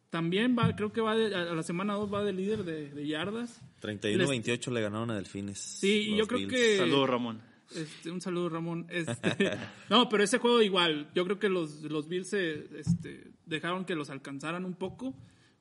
También 0.09 0.57
va, 0.59 0.75
creo 0.75 0.93
que 0.93 1.01
va 1.01 1.15
de- 1.15 1.33
a 1.33 1.55
la 1.55 1.63
semana 1.63 1.95
2 1.95 2.13
va 2.13 2.25
de 2.25 2.33
líder 2.33 2.65
de, 2.65 2.91
de 2.91 3.07
yardas. 3.07 3.61
31-28 3.81 4.73
le 4.73 4.81
ganaron 4.81 5.09
a 5.13 5.15
Delfines. 5.15 5.59
Sí, 5.59 6.09
y 6.13 6.17
yo 6.17 6.27
creo 6.27 6.41
Bills. 6.41 6.53
que- 6.53 6.77
Saludos, 6.79 7.09
Ramón. 7.09 7.41
Este, 7.75 8.11
un 8.11 8.21
saludo, 8.21 8.49
Ramón. 8.49 8.87
Este, 8.91 9.51
no, 9.91 10.09
pero 10.09 10.23
ese 10.25 10.39
juego 10.39 10.61
igual. 10.63 11.11
Yo 11.15 11.25
creo 11.25 11.39
que 11.39 11.49
los, 11.49 11.83
los 11.83 12.09
Bills 12.09 12.29
se, 12.31 12.67
este, 12.79 13.31
dejaron 13.47 13.85
que 13.85 13.95
los 13.95 14.11
alcanzaran 14.11 14.65
un 14.65 14.75
poco, 14.75 15.15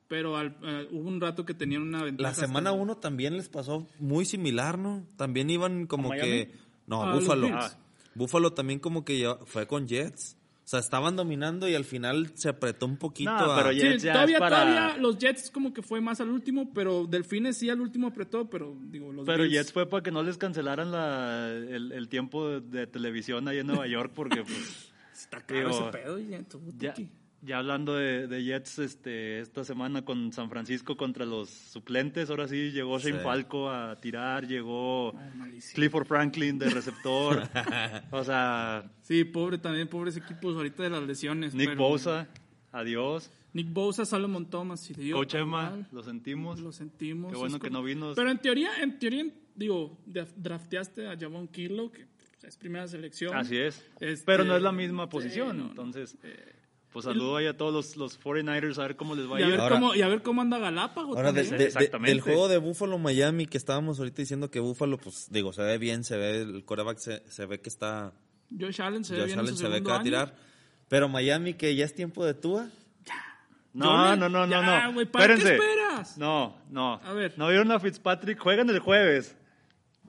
pero 0.08 0.36
al- 0.36 0.56
eh, 0.62 0.88
hubo 0.90 1.08
un 1.08 1.20
rato 1.20 1.44
que 1.46 1.54
tenían 1.54 1.82
una 1.82 2.02
ventaja. 2.02 2.30
La 2.30 2.34
semana 2.34 2.70
hasta- 2.70 2.82
1 2.82 2.96
también 2.96 3.36
les 3.36 3.48
pasó 3.48 3.86
muy 3.98 4.24
similar, 4.24 4.78
¿no? 4.78 5.06
También 5.16 5.50
iban 5.50 5.86
como 5.86 6.10
que... 6.10 6.52
No, 6.86 7.02
Ah. 7.04 7.14
Bills. 7.46 7.76
Búfalo 8.16 8.52
también 8.52 8.80
como 8.80 9.04
que 9.04 9.20
ya 9.20 9.36
fue 9.46 9.66
con 9.68 9.86
Jets. 9.86 10.36
O 10.70 10.72
sea, 10.72 10.78
estaban 10.78 11.16
dominando 11.16 11.68
y 11.68 11.74
al 11.74 11.84
final 11.84 12.30
se 12.36 12.48
apretó 12.48 12.86
un 12.86 12.96
poquito 12.96 13.28
No, 13.32 13.38
a... 13.38 13.56
pero 13.56 13.72
Sí, 13.72 13.80
Jets 13.80 14.02
ya 14.04 14.12
todavía, 14.12 14.36
es 14.36 14.40
para- 14.40 14.56
todavía 14.60 14.96
los 14.98 15.18
Jets 15.18 15.50
como 15.50 15.72
que 15.74 15.82
fue 15.82 16.00
más 16.00 16.20
al 16.20 16.28
último, 16.30 16.72
pero 16.72 17.06
Delfines 17.08 17.56
sí 17.58 17.68
al 17.70 17.80
último 17.80 18.06
apretó, 18.06 18.48
pero 18.48 18.76
digo, 18.82 19.10
los 19.12 19.26
Pero 19.26 19.42
Bills- 19.42 19.50
Jets 19.50 19.72
fue 19.72 19.86
para 19.90 20.04
que 20.04 20.12
no 20.12 20.22
les 20.22 20.38
cancelaran 20.38 20.92
la, 20.92 21.48
el, 21.48 21.90
el 21.90 22.08
tiempo 22.08 22.48
de, 22.48 22.60
de 22.60 22.86
televisión 22.86 23.48
ahí 23.48 23.58
en 23.58 23.66
Nueva 23.66 23.88
York, 23.88 24.12
porque 24.14 24.44
pues, 24.44 24.92
Está 25.12 25.40
caro 25.40 25.70
digo, 25.70 25.88
ese 25.90 25.98
pedo, 25.98 26.18
ya, 26.20 26.40
tú, 26.44 26.60
ya. 26.78 26.94
Ya 27.42 27.58
hablando 27.58 27.94
de, 27.94 28.26
de 28.26 28.44
Jets 28.44 28.78
este, 28.80 29.40
esta 29.40 29.64
semana 29.64 30.04
con 30.04 30.32
San 30.32 30.50
Francisco 30.50 30.96
contra 30.96 31.24
los 31.24 31.48
suplentes, 31.48 32.28
ahora 32.30 32.46
sí 32.48 32.70
llegó 32.70 32.98
Shane 32.98 33.18
Sí. 33.18 33.24
Falco 33.24 33.70
a 33.70 33.96
tirar, 33.96 34.46
llegó 34.46 35.16
Ay, 35.18 35.30
malísimo. 35.36 35.74
Clifford 35.74 36.06
Franklin 36.06 36.58
de 36.58 36.70
receptor, 36.70 37.42
o 38.10 38.24
sea, 38.24 38.90
Sí, 39.02 39.24
pobre 39.24 39.58
también, 39.58 39.88
pobres 39.88 40.16
equipos 40.16 40.54
ahorita 40.56 40.82
de 40.82 40.90
las 40.90 41.02
lesiones. 41.02 41.54
Nick 41.54 41.70
pero- 41.70 41.78
Bosa, 41.88 42.28
adiós. 42.72 43.30
Nick 43.52 43.72
Bosa, 43.72 44.04
Solomon 44.04 44.48
Thomas 44.48 44.88
Coach 45.12 45.34
Emma, 45.34 45.64
igual. 45.72 45.86
lo 45.90 46.02
sentimos. 46.04 46.60
Lo 46.60 46.70
sentimos. 46.70 47.32
Qué 47.32 47.38
bueno 47.38 47.58
que 47.58 47.68
no 47.68 47.82
vino. 47.82 48.12
Pero 48.14 48.30
en 48.30 48.38
teoría, 48.38 48.70
en 48.80 48.96
teoría, 49.00 49.26
digo, 49.56 49.98
dra- 50.06 50.28
drafteaste 50.36 51.08
a 51.08 51.18
Javon 51.18 51.48
Kirlo, 51.48 51.90
que 51.90 52.06
es 52.46 52.56
primera 52.56 52.86
selección. 52.86 53.36
Así 53.36 53.56
es. 53.56 53.84
Este, 53.98 54.24
Pero 54.24 54.44
no 54.44 54.54
es 54.56 54.62
la 54.62 54.70
misma 54.70 55.08
posición. 55.08 55.56
no, 55.58 55.64
no. 55.64 55.70
entonces, 55.70 56.16
pues 56.92 57.04
saludo 57.04 57.36
ahí 57.36 57.46
a 57.46 57.56
todos 57.56 57.72
los, 57.72 57.96
los 57.96 58.20
49ers 58.20 58.78
a 58.78 58.82
ver 58.82 58.96
cómo 58.96 59.14
les 59.14 59.30
va 59.30 59.36
a 59.36 59.40
Y 59.40 59.42
a, 59.42 59.46
ir. 59.46 59.52
ver 59.52 59.60
Ahora- 59.60 59.74
cómo, 59.76 59.94
y 59.94 60.02
a 60.02 60.08
ver 60.08 60.22
cómo 60.22 60.40
anda 60.42 60.58
Galápagos. 60.58 61.16
Ahora, 61.16 61.32
de- 61.32 61.42
también. 61.42 61.58
de- 61.58 61.64
de- 61.64 61.68
Exactamente. 61.68 62.10
del 62.10 62.20
juego 62.20 62.48
de 62.48 62.58
Buffalo 62.58 62.98
Miami 62.98 63.46
que 63.46 63.58
estábamos 63.58 63.98
ahorita 63.98 64.22
diciendo 64.22 64.50
que 64.50 64.60
Buffalo, 64.60 64.98
pues 64.98 65.28
digo, 65.30 65.52
se 65.52 65.62
ve 65.62 65.78
bien, 65.78 66.02
se 66.04 66.16
ve, 66.16 66.40
el 66.42 66.64
coreback 66.64 66.98
se, 66.98 67.22
se 67.30 67.46
ve 67.46 67.60
que 67.60 67.68
está, 67.68 68.12
Josh 68.58 68.82
Allen 68.82 69.04
se 69.04 69.14
ve 69.14 69.24
bien 69.26 69.34
en 69.34 69.38
Allen 69.40 69.56
su 69.56 69.62
se 69.62 69.68
ve 69.68 69.82
que 69.82 69.88
va 69.88 69.92
a 69.92 69.96
año. 69.96 70.04
tirar. 70.04 70.34
Pero 70.88 71.08
Miami 71.08 71.54
que 71.54 71.74
ya 71.76 71.84
es 71.84 71.94
tiempo 71.94 72.24
de 72.26 72.34
Tua. 72.34 72.68
No, 73.72 74.16
no, 74.16 74.28
no, 74.28 74.46
no, 74.46 74.50
Ya, 74.50 74.90
no. 74.90 75.06
¿para 75.12 75.28
qué 75.28 75.34
Espérense. 75.34 75.54
esperas? 75.54 76.18
No, 76.18 76.56
no. 76.70 76.94
A 77.04 77.12
ver. 77.12 77.34
¿No 77.36 77.46
vieron 77.48 77.70
a 77.70 77.78
Fitzpatrick? 77.78 78.36
Juegan 78.40 78.68
el 78.68 78.80
jueves. 78.80 79.36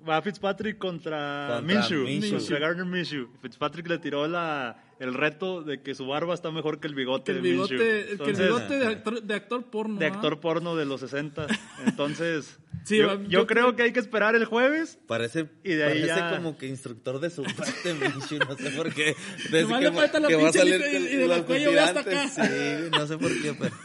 Va 0.08 0.22
Fitzpatrick 0.22 0.78
contra, 0.78 1.60
Contra 1.60 1.62
Minshew. 1.62 2.04
Minshew. 2.06 2.38
Contra 2.40 2.60
Gardner 2.60 2.86
Minshew. 2.86 3.28
Fitzpatrick 3.42 3.88
le 3.88 4.00
tiró 4.00 4.28
la, 4.28 4.84
el 5.00 5.14
reto 5.14 5.62
de 5.62 5.82
que 5.82 5.94
su 5.94 6.08
barba 6.08 6.34
está 6.34 6.50
mejor 6.52 6.80
que 6.80 6.88
el 6.88 6.96
bigote 6.96 7.32
Que 7.34 7.38
el 7.38 7.44
de 7.44 7.50
bigote, 7.52 7.74
Minshew. 7.74 7.88
que 7.88 8.02
el 8.02 8.10
Entonces, 8.12 8.46
bigote 8.48 8.78
de, 8.80 8.86
actor, 8.88 9.22
de 9.24 9.34
actor 9.36 9.64
porno. 9.70 10.00
de 10.00 10.06
¿ah? 10.06 10.10
actor 10.10 10.40
porno 10.40 10.76
de 10.76 10.86
los 10.86 11.02
60. 11.02 11.46
Entonces, 11.86 12.58
Sí, 12.84 12.98
yo, 12.98 13.08
va- 13.08 13.14
yo 13.16 13.22
yo 13.30 13.48
creo 13.48 13.66
creo- 13.66 13.76
que 13.76 13.84
hay 13.84 13.94
que 13.94 14.00
esperar 14.00 14.34
el 14.36 14.46
jueves. 14.46 14.98
Parece, 15.08 15.48
Y 15.64 15.74
de 15.74 15.84
ahí 15.84 16.02
parece 16.02 16.08
ya- 16.08 16.36
como 16.38 16.58
que 16.58 16.68
instructor 16.68 17.20
de 17.20 17.30
su 17.30 17.44
parte, 17.44 17.94
Minshew, 17.94 18.40
no 18.40 18.58
sé 18.58 18.72
por 18.72 18.92
qué. 18.94 19.16
Desde 19.52 19.62
Nomás 19.64 19.80
que, 19.80 19.84
le 19.86 19.90
va- 19.92 20.02
falta 20.02 20.20
la 20.20 20.28
que 20.30 20.36
va 20.36 20.42
a 20.42 20.44
pinche 20.46 20.60
salir 20.60 20.80
lista 20.82 20.98
y- 21.14 21.16
de 21.18 21.28
la 21.28 21.44
cuello 21.44 21.80
hasta 21.82 22.00
acá. 22.00 22.28
Sí, 22.28 22.90
no 22.92 23.06
sé 23.08 23.18
por 23.18 23.32
qué, 23.42 23.54
pero... 23.60 23.76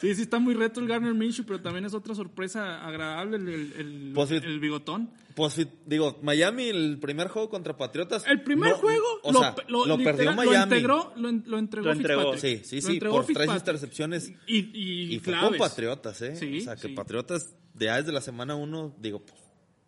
Sí, 0.00 0.14
sí, 0.14 0.22
está 0.22 0.38
muy 0.38 0.54
reto 0.54 0.78
el 0.78 0.86
Garner 0.86 1.12
Minshew, 1.12 1.44
pero 1.44 1.60
también 1.60 1.84
es 1.84 1.92
otra 1.92 2.14
sorpresa 2.14 2.86
agradable 2.86 3.36
el, 3.38 3.48
el, 3.48 3.72
el- 3.78 4.12
Pues 4.14 4.30
el 4.30 4.60
bigotón. 4.60 5.10
Pues 5.38 5.54
sí, 5.54 5.68
digo, 5.86 6.18
Miami, 6.20 6.64
el 6.68 6.98
primer 7.00 7.28
juego 7.28 7.48
contra 7.48 7.76
Patriotas. 7.76 8.24
El 8.26 8.42
primer 8.42 8.72
no, 8.72 8.76
juego 8.78 9.04
o 9.22 9.32
lo, 9.32 9.38
sea, 9.38 9.54
lo, 9.68 9.86
lo 9.86 9.96
literal, 9.96 10.16
perdió 10.16 10.30
lo 10.32 10.36
Miami. 10.36 10.62
integró, 10.64 11.12
lo, 11.16 11.28
en- 11.28 11.44
lo 11.46 11.58
entregó 11.58 11.86
Lo 11.86 11.92
entregó. 11.92 12.32
Fitzpatrick. 12.32 12.64
Sí, 12.64 12.80
sí, 12.80 12.86
Lo 12.86 12.92
sí, 12.92 13.00
por 13.00 13.24
tres 13.26 13.50
intercepciones. 13.54 14.32
Y, 14.48 14.58
y, 14.58 15.14
Y 15.14 15.18
fue 15.20 15.32
claves. 15.34 15.48
con 15.50 15.58
Patriotas, 15.58 16.20
¿eh? 16.22 16.34
Sí, 16.34 16.58
o 16.58 16.64
sea, 16.64 16.74
que 16.74 16.88
sí. 16.88 16.94
Patriotas, 16.94 17.54
ya 17.74 17.96
desde 17.98 18.10
la 18.10 18.20
semana 18.20 18.56
uno, 18.56 18.94
digo, 19.00 19.20
pues, 19.24 19.38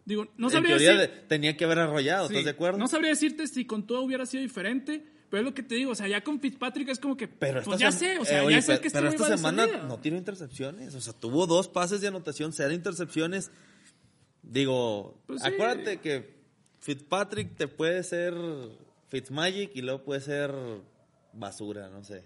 Digo, 0.05 0.29
no 0.37 0.47
en 0.47 0.53
sabría 0.53 0.77
teoría 0.77 0.93
decir- 0.97 1.15
de- 1.15 1.27
tenía 1.27 1.57
que 1.57 1.65
haber 1.65 1.81
arrollado, 1.81 2.29
sí, 2.29 2.35
¿estás 2.35 2.45
de 2.45 2.51
acuerdo? 2.53 2.79
No 2.79 2.87
sabría 2.89 3.11
decirte 3.11 3.47
si 3.49 3.65
con 3.67 3.87
todo 3.87 4.03
hubiera 4.03 4.25
sido 4.27 4.43
diferente, 4.43 5.05
Pero 5.31 5.43
es 5.43 5.45
lo 5.45 5.55
que 5.55 5.63
te 5.63 5.77
digo, 5.77 5.93
o 5.93 5.95
sea, 5.95 6.09
ya 6.09 6.25
con 6.25 6.41
Fitzpatrick 6.41 6.89
es 6.89 6.99
como 6.99 7.17
que, 7.17 7.29
Pero 7.29 7.63
pues 7.63 7.81
esta 7.81 7.91
ya 7.91 7.93
sé, 7.93 8.19
o 8.19 8.25
sea, 8.25 8.39
eh, 8.39 8.41
ya 8.41 8.47
oye, 8.47 8.63
sé 8.63 8.75
pe- 8.77 8.81
que 8.81 8.91
pero 8.91 9.09
esta 9.09 9.29
de 9.29 9.37
semana 9.37 9.67
no 9.87 9.99
tiene 10.01 10.19
intercepciones. 10.19 10.95
O 10.97 11.01
sea, 11.01 11.13
tuvo 11.13 11.47
dos 11.47 11.69
pases 11.69 12.01
de 12.01 12.09
anotación, 12.09 12.53
cero 12.53 12.73
intercepciones. 12.73 13.53
Digo, 14.43 15.19
Pues 15.27 15.43
sí. 15.43 15.49
acuérdate 15.49 15.99
que 16.01 16.41
Fitzpatrick 16.81 17.57
te 17.57 17.69
puede 17.69 18.03
ser 18.03 18.35
Fitzmagic 19.09 19.75
y 19.77 19.83
luego 19.83 20.03
puede 20.03 20.21
ser 20.21 20.53
basura, 21.33 21.89
no 21.91 22.03
sé. 22.05 22.25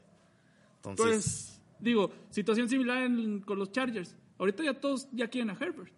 Entonces, 0.76 1.06
Pues, 1.06 1.61
digo, 1.80 2.12
situación 2.30 2.68
similar 2.68 3.02
en- 3.04 3.40
con 3.40 3.59
los 3.59 3.73
Chargers. 3.73 4.14
Ahorita 4.38 4.62
ya 4.64 4.75
todos 4.75 5.09
ya 5.12 5.28
quieren 5.28 5.50
a 5.50 5.54
Herbert. 5.59 5.92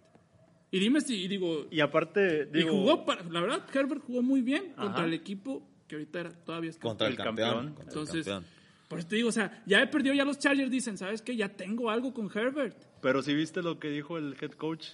Y 0.70 0.78
dime 0.80 1.00
si, 1.00 1.24
y 1.24 1.28
digo, 1.28 1.66
Y 1.70 1.80
aparte, 1.80 2.48
y 2.52 2.56
digo, 2.58 2.72
jugó, 2.72 3.04
para, 3.04 3.22
la 3.24 3.40
verdad, 3.40 3.64
Herbert 3.72 4.02
jugó 4.04 4.22
muy 4.22 4.42
bien 4.42 4.72
contra 4.74 5.04
el 5.04 5.14
equipo 5.14 5.62
que 5.86 5.94
ahorita 5.96 6.20
era, 6.20 6.30
todavía 6.30 6.70
es 6.70 6.78
contra 6.78 7.06
el, 7.06 7.12
el 7.12 7.16
campeón. 7.18 7.48
campeón. 7.50 7.66
contra 7.74 7.82
el 7.84 7.88
Entonces, 7.88 8.26
campeón. 8.26 8.44
por 8.88 8.98
eso 8.98 9.08
te 9.08 9.16
digo, 9.16 9.28
o 9.28 9.32
sea, 9.32 9.62
ya 9.66 9.80
he 9.80 9.86
perdido 9.86 10.14
ya 10.14 10.24
los 10.24 10.38
Chargers, 10.38 10.70
dicen, 10.70 10.98
¿sabes 10.98 11.22
qué? 11.22 11.36
Ya 11.36 11.48
tengo 11.48 11.90
algo 11.90 12.12
con 12.12 12.30
Herbert. 12.34 12.76
pero 13.00 13.22
si 13.22 13.34
viste 13.34 13.62
lo 13.62 13.78
que 13.78 13.88
dijo 13.88 14.18
el 14.18 14.36
head 14.40 14.52
coach, 14.52 14.86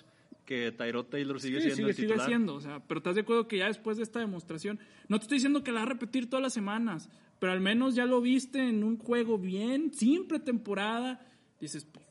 que 0.45 0.73
Tyrod 0.73 1.07
Taylor 1.07 1.41
sigue 1.41 1.59
Sí, 1.61 1.71
siendo 1.71 1.77
sigue, 1.77 1.89
el 1.91 1.95
sigue 1.97 2.07
titular. 2.09 2.27
siendo, 2.29 2.55
o 2.55 2.61
sea, 2.61 2.81
pero 2.87 2.99
estás 2.99 3.15
de 3.15 3.21
acuerdo 3.23 3.47
que 3.49 3.59
ya 3.59 3.67
después 3.67 3.97
de 3.97 4.03
esta 4.03 4.21
demostración, 4.21 4.79
no 5.09 5.19
te 5.19 5.25
estoy 5.25 5.37
diciendo 5.37 5.63
que 5.63 5.71
la 5.73 5.81
va 5.81 5.87
a 5.87 5.89
repetir 5.91 6.29
todas 6.29 6.43
las 6.43 6.53
semanas, 6.53 7.09
pero 7.39 7.53
al 7.53 7.61
menos 7.61 7.95
ya 7.95 8.07
lo 8.07 8.21
viste 8.21 8.59
en 8.69 8.83
un 8.85 8.97
juego 8.99 9.39
bien, 9.39 9.93
sin 9.95 10.27
pretemporada, 10.29 11.21
dices, 11.61 11.85
pues, 11.85 12.05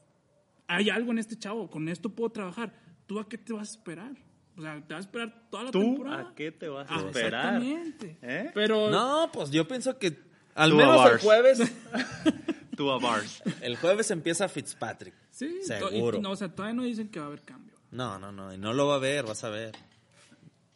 hay 0.68 0.90
algo 0.90 1.12
en 1.12 1.20
este 1.20 1.38
chavo, 1.38 1.70
con 1.70 1.90
esto 1.90 2.10
puedo 2.10 2.30
trabajar. 2.32 2.74
¿Tú 3.08 3.20
a 3.20 3.28
qué 3.28 3.38
te 3.38 3.52
vas 3.54 3.70
a 3.70 3.72
esperar? 3.72 4.12
O 4.58 4.62
sea, 4.62 4.76
te 4.86 4.94
vas 4.94 5.06
a 5.06 5.08
esperar 5.08 5.48
toda 5.50 5.64
la 5.64 5.72
¿Tú 5.72 5.80
temporada. 5.82 6.30
a 6.30 6.36
qué 6.36 6.52
te 6.52 6.70
vas 6.70 6.90
a 6.90 6.96
Ah, 6.96 7.04
esperar? 7.08 7.56
Exactamente. 7.62 8.18
¿Eh? 8.22 8.52
Pero 8.54 8.90
No, 8.90 9.30
pues 9.34 9.52
yo 9.52 9.68
pienso 9.68 9.98
que 9.98 10.18
al 10.56 10.74
menos 10.74 11.12
el 11.12 11.18
jueves, 11.20 11.60
Tú 12.78 12.90
a 12.90 13.00
Bars. 13.00 13.44
el 13.62 13.76
jueves 13.78 14.10
empieza 14.12 14.48
Fitzpatrick. 14.48 15.14
sí, 15.30 15.58
y- 15.62 15.66
Seguro. 15.66 16.22
no, 16.22 16.32
o 16.32 16.36
sea, 16.36 16.54
todavía 16.54 16.76
no 16.76 16.84
dicen 16.84 17.10
que 17.10 17.20
va 17.20 17.26
a 17.26 17.28
haber 17.28 17.42
cambio. 17.42 17.71
No, 17.92 18.18
no, 18.20 18.32
no, 18.32 18.54
y 18.54 18.58
no 18.58 18.74
lo 18.74 18.88
va 18.88 18.96
a 18.96 19.00
ver, 19.00 19.26
vas 19.26 19.44
a 19.44 19.50
ver. 19.50 19.76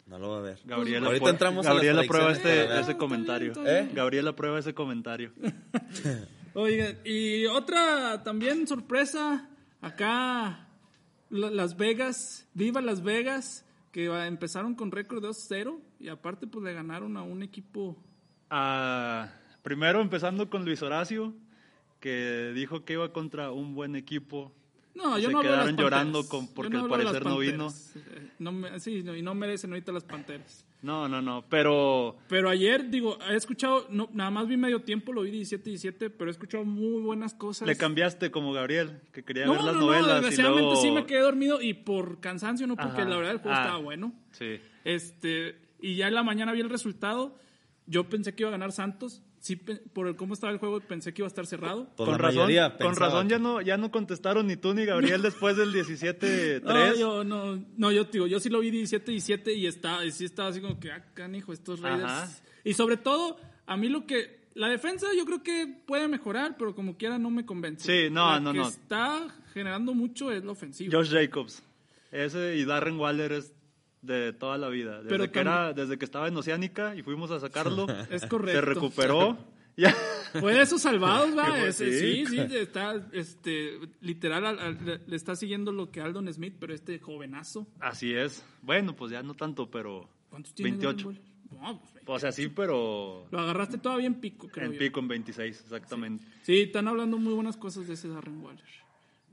No 0.08 0.20
lo 0.20 0.30
va 0.32 0.38
a 0.38 0.42
ver. 0.42 0.60
Gabriela, 0.66 1.08
Ahorita 1.08 1.30
entramos 1.30 1.66
a 1.66 1.70
las 1.70 1.76
Gabriela 1.84 2.04
prueba 2.08 2.32
este, 2.32 2.66
ese 2.66 2.80
está 2.80 2.98
comentario. 2.98 3.54
bien, 3.54 3.66
está 3.66 3.82
bien. 3.84 3.96
Gabriela 3.96 4.36
prueba 4.36 4.60
ese 4.60 4.74
comentario. 4.74 5.32
Oigan, 6.54 6.98
y 7.04 7.46
otra 7.48 8.22
también 8.24 8.68
sorpresa, 8.68 9.50
acá 9.82 10.68
la- 11.30 11.50
Las 11.50 11.76
Vegas, 11.76 12.48
viva 12.54 12.82
Las 12.82 13.02
Vegas, 13.04 13.66
que 13.92 14.06
empezaron 14.28 14.76
con 14.76 14.92
récord 14.92 15.22
de 15.22 15.30
2-0 15.30 15.80
y 16.00 16.10
aparte 16.10 16.48
pues 16.48 16.64
le 16.64 16.74
ganaron 16.74 17.18
a 17.18 17.24
un 17.24 17.42
equipo... 17.44 17.98
Ah, 18.50 19.30
primero 19.64 20.02
empezando 20.02 20.50
con 20.50 20.66
Luis 20.66 20.82
Horacio, 20.82 21.34
que 22.00 22.52
dijo 22.54 22.86
que 22.86 22.94
iba 22.94 23.12
contra 23.12 23.52
un 23.52 23.74
buen 23.74 23.96
equipo. 23.96 24.54
No, 24.96 25.16
Se 25.18 25.24
yo 25.24 25.30
no 25.30 25.40
hablo 25.40 25.52
de 25.52 25.58
las 25.58 25.66
quedaron 25.68 25.84
llorando 25.84 26.28
con- 26.28 26.48
porque 26.48 26.70
no 26.78 26.84
al 26.86 26.90
parecer 26.90 27.26
no 27.26 27.38
vino. 27.38 27.68
Eh, 27.96 28.30
No 28.40 28.52
me- 28.52 28.80
sí, 28.80 29.04
no, 29.04 29.16
y 29.16 29.22
no 29.22 29.36
merecen 29.36 29.72
ahorita 29.72 29.92
las 29.92 30.04
Panteras. 30.06 30.66
No, 30.82 31.08
no, 31.10 31.22
no, 31.22 31.44
pero 31.50 32.18
Pero 32.30 32.48
ayer, 32.50 32.90
digo, 32.90 33.18
he 33.30 33.36
escuchado, 33.36 33.88
no, 33.90 34.08
nada 34.14 34.30
más 34.32 34.48
vi 34.48 34.56
medio 34.56 34.82
tiempo, 34.84 35.12
lo 35.14 35.22
vi 35.24 35.32
17-17, 35.32 36.10
pero 36.12 36.30
he 36.30 36.32
escuchado 36.32 36.64
muy 36.64 37.02
buenas 37.02 37.34
cosas. 37.34 37.68
le 37.68 37.76
cambiaste 37.76 38.32
como 38.32 38.54
Gabriel, 38.54 39.02
que 39.12 39.24
quería 39.24 39.46
No, 39.46 39.54
ver 39.54 39.64
las 39.64 39.74
no, 39.76 39.82
no, 39.82 39.86
novelas 39.88 40.08
y 40.10 40.14
desgraciadamente 40.16 40.62
luego... 40.64 40.82
sí 40.82 40.92
me 40.92 41.06
quedé 41.06 41.20
dormido 41.22 41.62
y 41.62 41.74
por 41.74 42.20
cansancio, 42.20 42.68
no 42.68 42.76
porque 42.76 43.02
Ajá. 43.02 43.10
la 43.10 43.18
verdad 43.18 43.32
el 43.34 43.40
juego 43.40 43.58
Ah. 43.58 43.62
estaba 43.62 43.80
bueno. 43.80 44.14
Sí. 44.32 44.60
Este, 44.84 45.56
y 45.82 45.96
ya 45.96 46.08
en 46.08 46.14
la 46.16 46.24
mañana 46.24 46.52
vi 46.54 46.62
el 46.62 46.70
resultado. 46.70 47.38
Yo 47.88 48.08
pensé 48.10 48.34
que 48.36 48.44
iba 48.44 48.50
a 48.50 48.52
ganar 48.52 48.72
Santos. 48.72 49.22
Sí, 49.46 49.58
pe- 49.58 49.76
por 49.76 50.08
el 50.08 50.16
cómo 50.16 50.34
estaba 50.34 50.52
el 50.52 50.58
juego, 50.58 50.80
pensé 50.80 51.14
que 51.14 51.22
iba 51.22 51.28
a 51.28 51.30
estar 51.30 51.46
cerrado. 51.46 51.88
Pues 51.96 52.10
con 52.10 52.18
razón, 52.18 52.50
con 52.82 52.96
razón 52.96 53.30
ya 53.30 53.38
no, 53.38 53.62
ya 53.62 53.78
no 53.78 53.92
contestaron 53.92 54.48
ni 54.48 54.56
tú 54.56 54.74
ni 54.74 54.86
Gabriel 54.86 55.22
después 55.22 55.56
del 55.56 55.72
17-3. 55.72 56.62
No, 56.64 56.96
yo 56.96 57.24
no, 57.24 57.64
no, 57.78 57.92
yo 57.92 58.06
digo, 58.06 58.26
yo 58.26 58.40
sí 58.40 58.50
lo 58.50 58.60
vi 58.60 58.72
17-17 58.72 59.56
y 59.56 59.68
estaba, 59.68 60.04
y 60.04 60.12
sí 60.12 60.26
estaba 60.26 60.50
así 60.50 60.62
como 60.62 60.80
que, 60.80 60.92
ah, 60.92 61.06
canijo, 61.14 61.54
estos 61.54 61.80
Raiders. 61.82 62.12
Ajá. 62.12 62.30
Y 62.64 62.74
sobre 62.74 62.98
todo, 62.98 63.38
a 63.68 63.78
mí 63.78 63.88
lo 63.88 64.08
que, 64.08 64.48
la 64.56 64.68
defensa 64.68 65.06
yo 65.16 65.26
creo 65.26 65.44
que 65.44 65.68
puede 65.86 66.08
mejorar, 66.08 66.56
pero 66.58 66.74
como 66.74 66.98
quiera 66.98 67.20
no 67.20 67.30
me 67.30 67.46
convence. 67.46 67.86
Sí, 68.08 68.10
no, 68.12 68.32
La 68.32 68.40
no, 68.40 68.52
que 68.52 68.58
no. 68.58 68.68
está 68.68 69.28
generando 69.54 69.94
mucho 69.94 70.32
es 70.32 70.44
la 70.44 70.54
ofensiva. 70.54 70.92
Josh 70.98 71.12
Jacobs. 71.12 71.62
Ese 72.12 72.56
y 72.58 72.66
Darren 72.66 72.98
Waller 72.98 73.32
es 73.34 73.54
de 74.06 74.34
toda 74.34 74.58
la 74.58 74.70
vida. 74.70 74.98
Desde, 74.98 75.10
Pero 75.10 75.32
que, 75.32 75.40
era, 75.40 75.74
desde 75.74 75.98
que 75.98 76.06
estaba 76.06 76.28
en 76.28 76.38
Oceánica 76.38 76.96
y 76.96 77.02
fuimos 77.04 77.32
a 77.32 77.40
sacarlo. 77.40 77.88
Es 78.10 78.26
correcto. 78.26 78.60
Se 78.60 78.66
recuperó. 78.66 79.38
Ya. 79.78 79.94
Fue 80.40 80.54
de 80.54 80.62
esos 80.62 80.82
salvados, 80.82 81.38
va. 81.38 81.70
Sí. 81.74 81.92
sí, 82.00 82.26
sí, 82.28 82.40
está, 82.54 82.96
este, 83.12 83.78
literal, 84.00 84.46
al- 84.46 84.60
al- 84.60 85.02
le- 85.06 85.16
está 85.18 85.36
siguiendo 85.36 85.74
lo 85.74 85.92
que 85.92 86.00
Aldon 86.00 86.32
Smith, 86.34 86.56
pero 86.58 86.74
este 86.74 86.98
jovenazo. 87.00 87.68
Así 87.82 88.14
es. 88.14 88.46
Bueno, 88.62 88.96
pues 88.96 89.12
ya 89.12 89.22
no 89.22 89.34
tanto, 89.34 89.70
pero 89.70 90.08
¿Cuántos 90.30 90.54
tiene? 90.54 90.72
28. 90.78 90.96
Darren 90.96 91.08
Waller? 91.08 91.36
No, 91.62 91.82
pues, 91.82 92.04
O 92.08 92.20
sea, 92.20 92.32
sí, 92.32 92.48
pero 92.48 93.28
Lo 93.32 93.40
agarraste 93.40 93.78
todavía 93.78 94.08
en 94.08 94.16
pico, 94.22 94.48
creo 94.48 94.68
en 94.68 94.74
yo. 94.74 94.80
pico 94.80 95.02
en 95.02 95.10
26, 95.10 95.60
exactamente. 95.64 96.24
Sí, 96.44 96.62
están 96.62 96.88
hablando 96.88 97.18
muy 97.18 97.34
buenas 97.34 97.58
cosas 97.58 97.86
de 97.86 97.96
ese 97.96 98.08
Darren 98.08 98.42
Waller. 98.42 98.64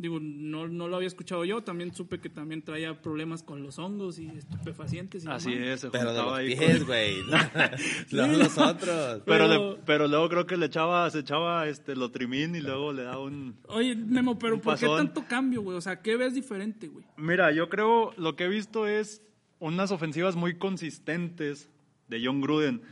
Digo, 0.02 0.18
no, 0.20 0.66
no 0.66 0.88
lo 0.88 0.96
había 0.96 1.06
escuchado 1.06 1.44
yo. 1.44 1.62
También 1.62 1.94
supe 1.94 2.18
que 2.18 2.28
también 2.28 2.62
traía 2.62 3.00
problemas 3.00 3.44
con 3.44 3.62
los 3.62 3.78
hongos 3.78 4.18
y 4.18 4.26
estupefacientes. 4.26 5.24
Y 5.24 5.28
Así 5.28 5.52
demás. 5.54 5.68
es, 5.68 5.80
se 5.82 5.90
Pero 5.90 6.12
de 6.12 6.22
los 6.22 6.32
ahí 6.32 6.56
pies, 6.56 6.78
con- 6.78 6.86
güey. 6.88 7.14
No, 8.10 8.26
no 8.26 8.36
los 8.38 8.58
otros. 8.58 9.22
Pero, 9.24 9.24
Pero- 9.24 9.48
le- 9.48 9.78
pero 9.86 10.08
luego 10.08 10.28
creo 10.28 10.46
que 10.46 10.56
le 10.56 10.66
echaba, 10.66 11.08
se 11.10 11.20
echaba 11.20 11.68
este 11.68 11.94
lotrimín 11.94 12.56
y 12.56 12.60
luego 12.60 12.92
le 12.92 13.04
daba 13.04 13.20
un... 13.22 13.54
Oye, 13.68 13.94
Memo, 13.94 14.38
pero 14.38 14.60
¿por 14.60 14.76
qué 14.76 14.86
tanto 14.86 15.24
cambio, 15.28 15.62
güey? 15.62 15.76
O 15.76 15.80
sea, 15.80 16.02
¿qué 16.02 16.16
ves 16.16 16.34
diferente, 16.34 16.88
güey? 16.88 17.04
Mira, 17.16 17.52
yo 17.52 17.68
creo 17.68 18.12
lo 18.16 18.34
que 18.34 18.44
he 18.44 18.48
visto 18.48 18.88
es 18.88 19.22
unas 19.60 19.92
ofensivas 19.92 20.34
muy 20.34 20.58
consistentes 20.58 21.70
de 22.08 22.20
John 22.26 22.40
Gruden 22.40 22.82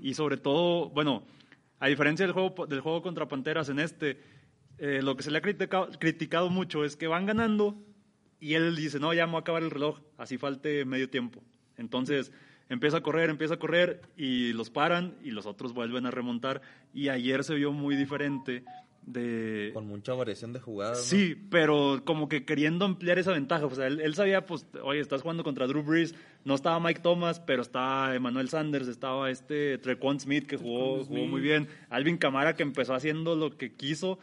y 0.00 0.14
sobre 0.14 0.36
todo, 0.36 0.88
bueno, 0.90 1.24
a 1.80 1.88
diferencia 1.88 2.24
del 2.26 2.32
juego 2.32 2.66
del 2.66 2.80
juego 2.80 3.02
contra 3.02 3.26
Panteras 3.26 3.68
en 3.68 3.80
este, 3.80 4.20
eh, 4.80 5.02
lo 5.02 5.16
que 5.16 5.22
se 5.22 5.30
le 5.30 5.38
ha 5.38 5.42
criticado, 5.42 5.90
criticado 5.98 6.48
mucho 6.48 6.84
es 6.84 6.96
que 6.96 7.06
van 7.06 7.26
ganando 7.26 7.76
y 8.40 8.54
él 8.54 8.74
dice, 8.74 8.98
no, 8.98 9.12
ya 9.12 9.26
me 9.26 9.32
voy 9.32 9.38
a 9.38 9.40
acabar 9.42 9.62
el 9.62 9.70
reloj, 9.70 10.00
así 10.16 10.38
falte 10.38 10.84
medio 10.86 11.10
tiempo. 11.10 11.42
Entonces 11.76 12.32
empieza 12.70 12.96
a 12.96 13.02
correr, 13.02 13.28
empieza 13.28 13.54
a 13.54 13.58
correr 13.58 14.00
y 14.16 14.54
los 14.54 14.70
paran 14.70 15.16
y 15.22 15.32
los 15.32 15.44
otros 15.44 15.74
vuelven 15.74 16.06
a 16.06 16.10
remontar 16.10 16.62
y 16.94 17.10
ayer 17.10 17.44
se 17.44 17.54
vio 17.54 17.72
muy 17.72 17.94
diferente 17.94 18.64
de, 19.04 19.70
Con 19.74 19.86
mucha 19.86 20.14
variación 20.14 20.52
de 20.52 20.60
jugadas. 20.60 20.98
¿no? 20.98 21.04
Sí, 21.04 21.34
pero 21.50 22.02
como 22.04 22.28
que 22.28 22.44
queriendo 22.44 22.84
ampliar 22.84 23.18
esa 23.18 23.32
ventaja. 23.32 23.66
O 23.66 23.74
sea, 23.74 23.86
él, 23.86 24.00
él 24.00 24.14
sabía, 24.14 24.46
pues, 24.46 24.66
oye, 24.82 25.00
estás 25.00 25.22
jugando 25.22 25.42
contra 25.42 25.66
Drew 25.66 25.82
Brees. 25.82 26.14
No 26.44 26.54
estaba 26.54 26.78
Mike 26.80 27.00
Thomas, 27.00 27.40
pero 27.40 27.62
está 27.62 28.14
Emmanuel 28.14 28.48
Sanders, 28.48 28.88
estaba 28.88 29.30
este 29.30 29.78
Trequan 29.78 30.20
Smith 30.20 30.46
que 30.46 30.56
jugó, 30.56 31.04
jugó 31.04 31.26
muy 31.26 31.40
bien. 31.40 31.68
Alvin 31.88 32.18
Camara 32.18 32.54
que 32.54 32.62
empezó 32.62 32.94
haciendo 32.94 33.34
lo 33.36 33.56
que 33.56 33.74
quiso. 33.74 34.18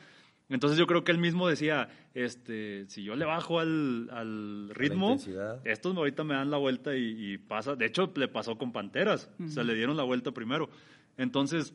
Entonces 0.50 0.80
yo 0.80 0.88
creo 0.88 1.04
que 1.04 1.12
él 1.12 1.18
mismo 1.18 1.48
decía, 1.50 1.90
este, 2.14 2.86
si 2.88 3.04
yo 3.04 3.16
le 3.18 3.26
bajo 3.26 3.60
al, 3.60 4.10
al 4.12 4.70
ritmo, 4.74 5.18
estos 5.66 5.96
ahorita 5.98 6.24
me 6.24 6.36
dan 6.36 6.50
la 6.50 6.58
vuelta 6.58 6.96
y, 6.96 7.34
y 7.34 7.38
pasa. 7.38 7.76
De 7.76 7.86
hecho, 7.86 8.12
le 8.16 8.28
pasó 8.30 8.58
con 8.58 8.72
Panteras. 8.72 9.30
O 9.44 9.50
sea, 9.50 9.64
le 9.64 9.76
dieron 9.76 9.98
la 9.98 10.04
vuelta 10.04 10.32
primero. 10.32 10.70
Entonces, 11.18 11.74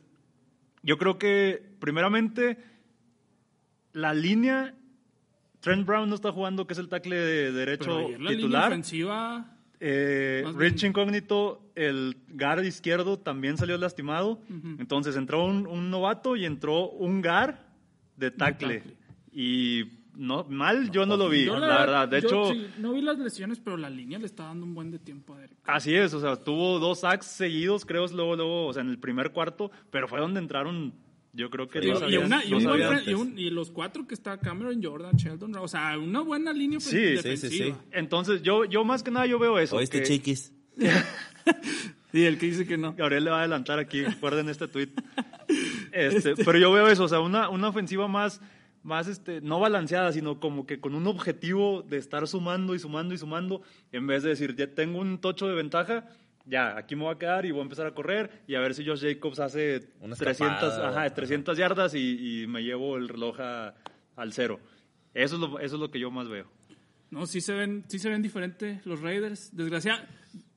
yo 0.81 0.97
creo 0.97 1.19
que, 1.19 1.63
primeramente, 1.79 2.57
la 3.93 4.13
línea. 4.13 4.73
Trent 5.59 5.85
Brown 5.85 6.09
no 6.09 6.15
está 6.15 6.31
jugando, 6.31 6.67
que 6.67 6.73
es 6.73 6.79
el 6.79 6.89
tackle 6.89 7.15
de 7.15 7.51
derecho 7.53 7.85
Pero 7.85 8.07
ayer 8.07 8.19
la 8.21 8.29
línea 8.31 8.35
titular. 8.37 8.67
ofensiva... 8.71 9.49
Eh, 9.85 10.43
Rich 10.55 10.81
bien- 10.81 10.91
Incógnito, 10.91 11.61
el 11.75 12.15
guard 12.29 12.63
izquierdo, 12.63 13.19
también 13.19 13.57
salió 13.57 13.77
lastimado. 13.77 14.39
Entonces 14.79 15.15
entró 15.17 15.45
un, 15.45 15.67
un 15.67 15.89
novato 15.91 16.35
y 16.37 16.45
entró 16.45 16.89
un 16.89 17.21
guard 17.21 17.55
de 18.17 18.31
tackle. 18.31 18.79
tackle. 18.79 18.93
Y 19.31 19.83
no, 20.15 20.43
mal 20.43 20.91
yo 20.91 21.05
no 21.07 21.17
lo 21.17 21.27
vi, 21.29 21.45
Yo, 21.45 21.57
la, 21.57 21.67
verdad. 21.79 22.07
De 22.07 22.21
yo 22.21 22.27
hecho, 22.27 22.53
sí, 22.53 22.67
no 22.77 22.93
vi 22.93 23.01
las 23.01 23.17
lesiones, 23.17 23.59
pero 23.59 23.77
la 23.77 23.89
línea 23.89 24.19
le 24.19 24.25
está 24.27 24.43
dando 24.43 24.65
un 24.65 24.75
buen 24.75 24.91
de 24.91 24.99
tiempo 24.99 25.33
a 25.33 25.39
Derek. 25.39 25.57
así 25.65 25.95
es. 25.95 26.13
O 26.13 26.19
sea, 26.19 26.35
tuvo 26.35 26.77
dos 26.79 26.99
sacks 26.99 27.25
seguidos, 27.25 27.85
creo, 27.85 28.05
luego, 28.07 28.35
luego, 28.35 28.67
o 28.67 28.73
sea, 28.73 28.83
en 28.83 28.89
el 28.89 28.99
primer 28.99 29.31
cuarto, 29.31 29.71
pero 29.89 30.07
fue 30.07 30.19
donde 30.19 30.39
entraron, 30.39 30.93
yo 31.33 31.49
creo 31.49 31.67
que 31.67 31.79
y, 31.79 31.89
una- 32.17 32.45
y 32.45 32.53
un 32.53 32.63
buen 32.63 32.79
y, 32.79 32.83
antes. 32.83 33.13
un- 33.15 33.39
y 33.39 33.49
los 33.49 33.71
cuatro 33.71 34.05
que 34.05 34.13
está 34.13 34.37
Cameron 34.37 34.83
Jordan, 34.83 35.15
Sheldon, 35.15 35.55
o 35.55 35.67
sea, 35.67 35.97
una 35.97 36.21
buena 36.21 36.53
línea 36.53 36.79
Sí, 36.79 36.95
ofen- 36.95 36.99
sí, 36.99 37.17
sí, 37.17 37.29
defensiva. 37.29 37.75
sí. 37.75 37.81
Entonces, 37.91 38.43
yo, 38.43 38.65
yo 38.65 38.85
más 38.85 39.01
que 39.01 39.09
nada 39.09 39.25
yo 39.25 39.39
veo 39.39 39.57
eso. 39.57 39.77
¿Oíste, 39.77 39.99
que- 40.01 40.05
chiquis? 40.05 40.53
Y 42.13 42.25
el 42.25 42.37
que 42.37 42.45
dice 42.45 42.67
que 42.67 42.77
no. 42.77 42.93
Gabriel 42.93 43.23
le 43.23 43.31
va 43.31 43.37
a 43.37 43.39
adelantar 43.39 43.79
aquí, 43.79 44.03
recuerden 44.03 44.47
este 44.47 44.67
tweet. 44.67 44.89
Este, 45.93 46.35
Pero 46.45 46.57
yo 46.57 46.71
veo 46.71 46.87
eso, 46.87 47.03
o 47.03 47.07
sea, 47.07 47.19
una, 47.19 47.49
una 47.49 47.69
ofensiva 47.69 48.07
más, 48.07 48.41
más 48.83 49.07
este, 49.07 49.41
no 49.41 49.59
balanceada, 49.59 50.11
sino 50.11 50.39
como 50.39 50.65
que 50.65 50.79
con 50.79 50.95
un 50.95 51.07
objetivo 51.07 51.83
de 51.83 51.97
estar 51.97 52.27
sumando 52.27 52.75
y 52.75 52.79
sumando 52.79 53.13
y 53.13 53.17
sumando, 53.17 53.61
en 53.91 54.07
vez 54.07 54.23
de 54.23 54.29
decir, 54.29 54.55
ya 54.55 54.67
tengo 54.73 54.99
un 54.99 55.19
tocho 55.19 55.47
de 55.47 55.55
ventaja, 55.55 56.07
ya, 56.45 56.75
aquí 56.77 56.95
me 56.97 57.03
voy 57.03 57.13
a 57.15 57.17
quedar 57.17 57.45
y 57.45 57.51
voy 57.51 57.61
a 57.61 57.63
empezar 57.63 57.87
a 57.87 57.93
correr 57.93 58.43
y 58.47 58.55
a 58.55 58.59
ver 58.59 58.73
si 58.73 58.85
Josh 58.85 59.01
Jacobs 59.01 59.39
hace 59.39 59.91
Una 60.01 60.15
300, 60.15 60.73
escapada. 60.73 60.89
ajá, 61.03 61.13
300 61.13 61.57
yardas 61.57 61.93
y, 61.95 62.41
y 62.43 62.47
me 62.47 62.63
llevo 62.63 62.97
el 62.97 63.07
reloj 63.07 63.39
a- 63.39 63.73
al 64.17 64.33
cero. 64.33 64.59
Eso 65.13 65.35
es, 65.35 65.41
lo, 65.41 65.59
eso 65.59 65.75
es 65.75 65.79
lo 65.79 65.89
que 65.91 65.99
yo 65.99 66.11
más 66.11 66.27
veo. 66.27 66.51
No, 67.11 67.27
sí 67.27 67.39
se 67.41 67.53
ven, 67.53 67.85
sí 67.87 67.99
se 67.99 68.09
ven 68.09 68.21
diferentes 68.23 68.83
los 68.85 68.99
Raiders. 68.99 69.55
Desgraciado. 69.55 70.01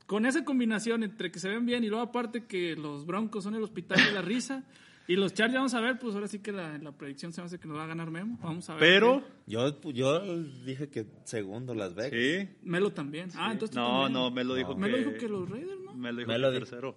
Con 0.06 0.24
esa 0.24 0.44
combinación 0.44 1.02
entre 1.04 1.30
que 1.30 1.38
se 1.38 1.48
ven 1.50 1.66
bien 1.66 1.84
y 1.84 1.88
luego 1.88 2.02
aparte 2.04 2.46
que 2.46 2.74
los 2.76 3.04
Broncos 3.06 3.44
son 3.44 3.54
el 3.54 3.62
hospital 3.62 3.98
de 4.04 4.12
la 4.12 4.22
risa 4.22 4.64
y 5.08 5.16
los 5.16 5.32
Chargers 5.34 5.54
vamos 5.56 5.74
a 5.74 5.80
ver, 5.80 5.98
pues 5.98 6.14
ahora 6.14 6.26
sí 6.28 6.38
que 6.40 6.52
la, 6.52 6.78
la 6.78 6.92
predicción 6.92 7.32
se 7.32 7.40
me 7.40 7.46
hace 7.46 7.58
que 7.58 7.68
nos 7.68 7.76
va 7.78 7.84
a 7.84 7.86
ganar 7.86 8.10
Memo. 8.10 8.38
Vamos 8.42 8.68
a 8.70 8.74
ver. 8.74 8.80
Pero, 8.80 9.24
Yo, 9.46 9.80
yo 9.92 10.42
dije 10.64 10.88
que 10.88 11.06
segundo 11.24 11.74
Las 11.74 11.94
Vegas. 11.94 12.12
sí. 12.12 12.48
Melo 12.62 12.90
también. 12.92 13.30
Ah, 13.36 13.52
entonces 13.52 13.74
tú 13.74 13.80
No, 13.80 14.02
también. 14.04 14.12
no, 14.12 14.30
me 14.30 14.44
lo 14.44 14.54
dijo 14.54 14.74
que... 14.74 14.80
Melo 14.80 14.98
dijo 14.98 15.12
que 15.14 15.28
los 15.28 15.48
Raiders, 15.48 15.80
¿no? 15.84 15.94
Me 15.94 16.12
lo 16.12 16.18
dijo 16.18 16.32
que 16.32 16.58
tercero. 16.58 16.96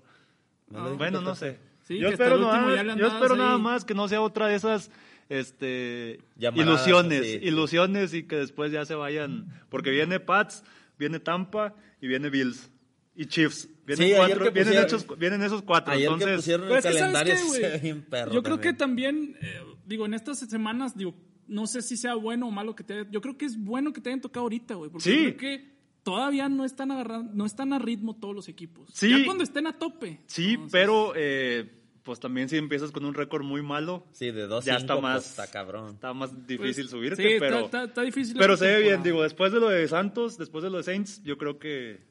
Dijo 0.70 0.96
Bueno, 0.98 1.20
que 1.20 1.25
no 1.25 1.36
sé. 1.36 1.58
Sí, 1.84 1.98
yo 1.98 2.10
espero, 2.10 2.38
nada, 2.39 2.96
yo 2.96 3.58
más 3.60 3.84
que 3.84 3.96
no 3.96 4.08
sea 4.08 4.22
otra 4.22 4.48
de 4.48 4.56
esas 4.56 4.92
este, 5.28 6.20
Llamaradas, 6.36 6.86
ilusiones, 6.88 7.25
sí. 7.25 7.39
ilusiones 7.42 8.13
y 8.13 8.24
que 8.24 8.36
después 8.36 8.72
ya 8.72 8.86
se 8.86 8.96
vayan. 8.96 9.48
Porque 9.70 9.89
viene 9.92 10.20
Pats, 10.20 10.63
viene 10.98 11.20
Tampa 11.20 11.74
y 12.01 12.08
viene 12.08 12.30
Bills. 12.30 12.72
Y 13.21 13.25
Chiefs. 13.25 13.67
Vienen, 13.85 14.07
Sí, 14.07 14.13
ayer 14.13 14.38
cuatro- 14.38 14.43
que 14.45 14.49
vienen, 14.63 14.85
esos, 14.85 15.19
vienen 15.19 15.41
esos 15.41 15.61
cuatro. 15.63 15.93
Ayer 15.93 16.07
que 16.07 16.13
entonces, 16.13 16.35
pusieron 16.38 16.67
Pero 16.67 16.73
el 16.75 16.79
es 16.79 16.85
que, 16.85 16.89
¿sabes 16.99 17.01
calendario 17.01 17.33
qué, 17.33 17.39
se 17.39 17.47
güey? 17.47 17.61
ve 17.61 17.77
bien 17.79 18.01
perro 18.09 18.31
Yo 18.33 18.43
creo 18.43 18.59
que 18.61 18.73
también. 18.73 19.35
eh, 19.41 19.61
digo, 19.85 20.05
en 20.05 20.13
estas 20.13 20.39
semanas, 20.39 20.95
digo, 20.95 21.15
no 21.47 21.67
sé 21.67 21.81
si 21.81 21.97
sea 21.97 22.13
bueno 22.15 22.47
o 22.47 22.51
malo 22.51 22.75
que 22.75 22.83
te 22.83 23.07
Yo 23.11 23.19
creo 23.19 23.38
que 23.38 23.45
es 23.45 23.57
bueno 23.61 23.91
que 23.91 23.99
te 23.99 24.09
hayan 24.09 24.21
tocado 24.21 24.43
ahorita, 24.43 24.75
güey. 24.75 24.89
Porque 24.91 25.03
Sí. 25.09 25.15
yo 25.17 25.23
creo 25.35 25.38
que 25.38 25.79
todavía 26.03 26.47
no 26.47 26.63
están 26.63 26.91
agarrando, 26.91 27.31
no 27.33 27.45
están 27.45 27.73
a 27.73 27.79
ritmo 27.79 28.15
todos 28.15 28.33
los 28.33 28.47
equipos. 28.47 28.89
Sí. 28.93 29.09
Ya 29.09 29.25
cuando 29.25 29.43
estén 29.43 29.67
a 29.67 29.77
tope. 29.77 30.21
sí, 30.27 30.51
Entonces, 30.51 30.71
pero 30.71 31.11
eh, 31.15 31.69
pues 32.03 32.19
también 32.19 32.47
si 32.47 32.55
empiezas 32.57 32.91
con 32.91 33.03
un 33.05 33.13
récord 33.13 33.43
muy 33.43 33.61
malo, 33.61 34.05
Sí, 34.13 34.31
de 34.31 34.47
dos 34.47 34.63
ya 34.65 34.79
cinco, 34.79 34.93
está 34.93 35.01
más, 35.01 35.15
pues, 35.17 35.29
está 35.31 35.47
cabrón. 35.51 35.95
está 35.95 36.13
más 36.13 36.29
pues, 36.31 36.47
difícil 36.47 36.88
subirte, 36.88 37.21
sí, 37.21 37.27
está- 37.33 37.45
pero, 37.45 37.59
está, 37.65 37.83
está 37.83 38.01
difícil. 38.01 38.38
pero 38.39 38.55
se 38.55 38.65
ve 38.67 38.81
bien. 38.81 39.03
Digo, 39.03 39.23
después 39.23 39.51
de 39.51 39.59
lo 39.59 39.67
de 39.69 39.88
Santos, 39.89 40.38
después 40.38 40.63
de 40.63 40.69
lo 40.69 40.77
de 40.77 40.83
Saints, 40.83 41.21
yo 41.23 41.38
creo 41.38 41.59
que 41.59 42.07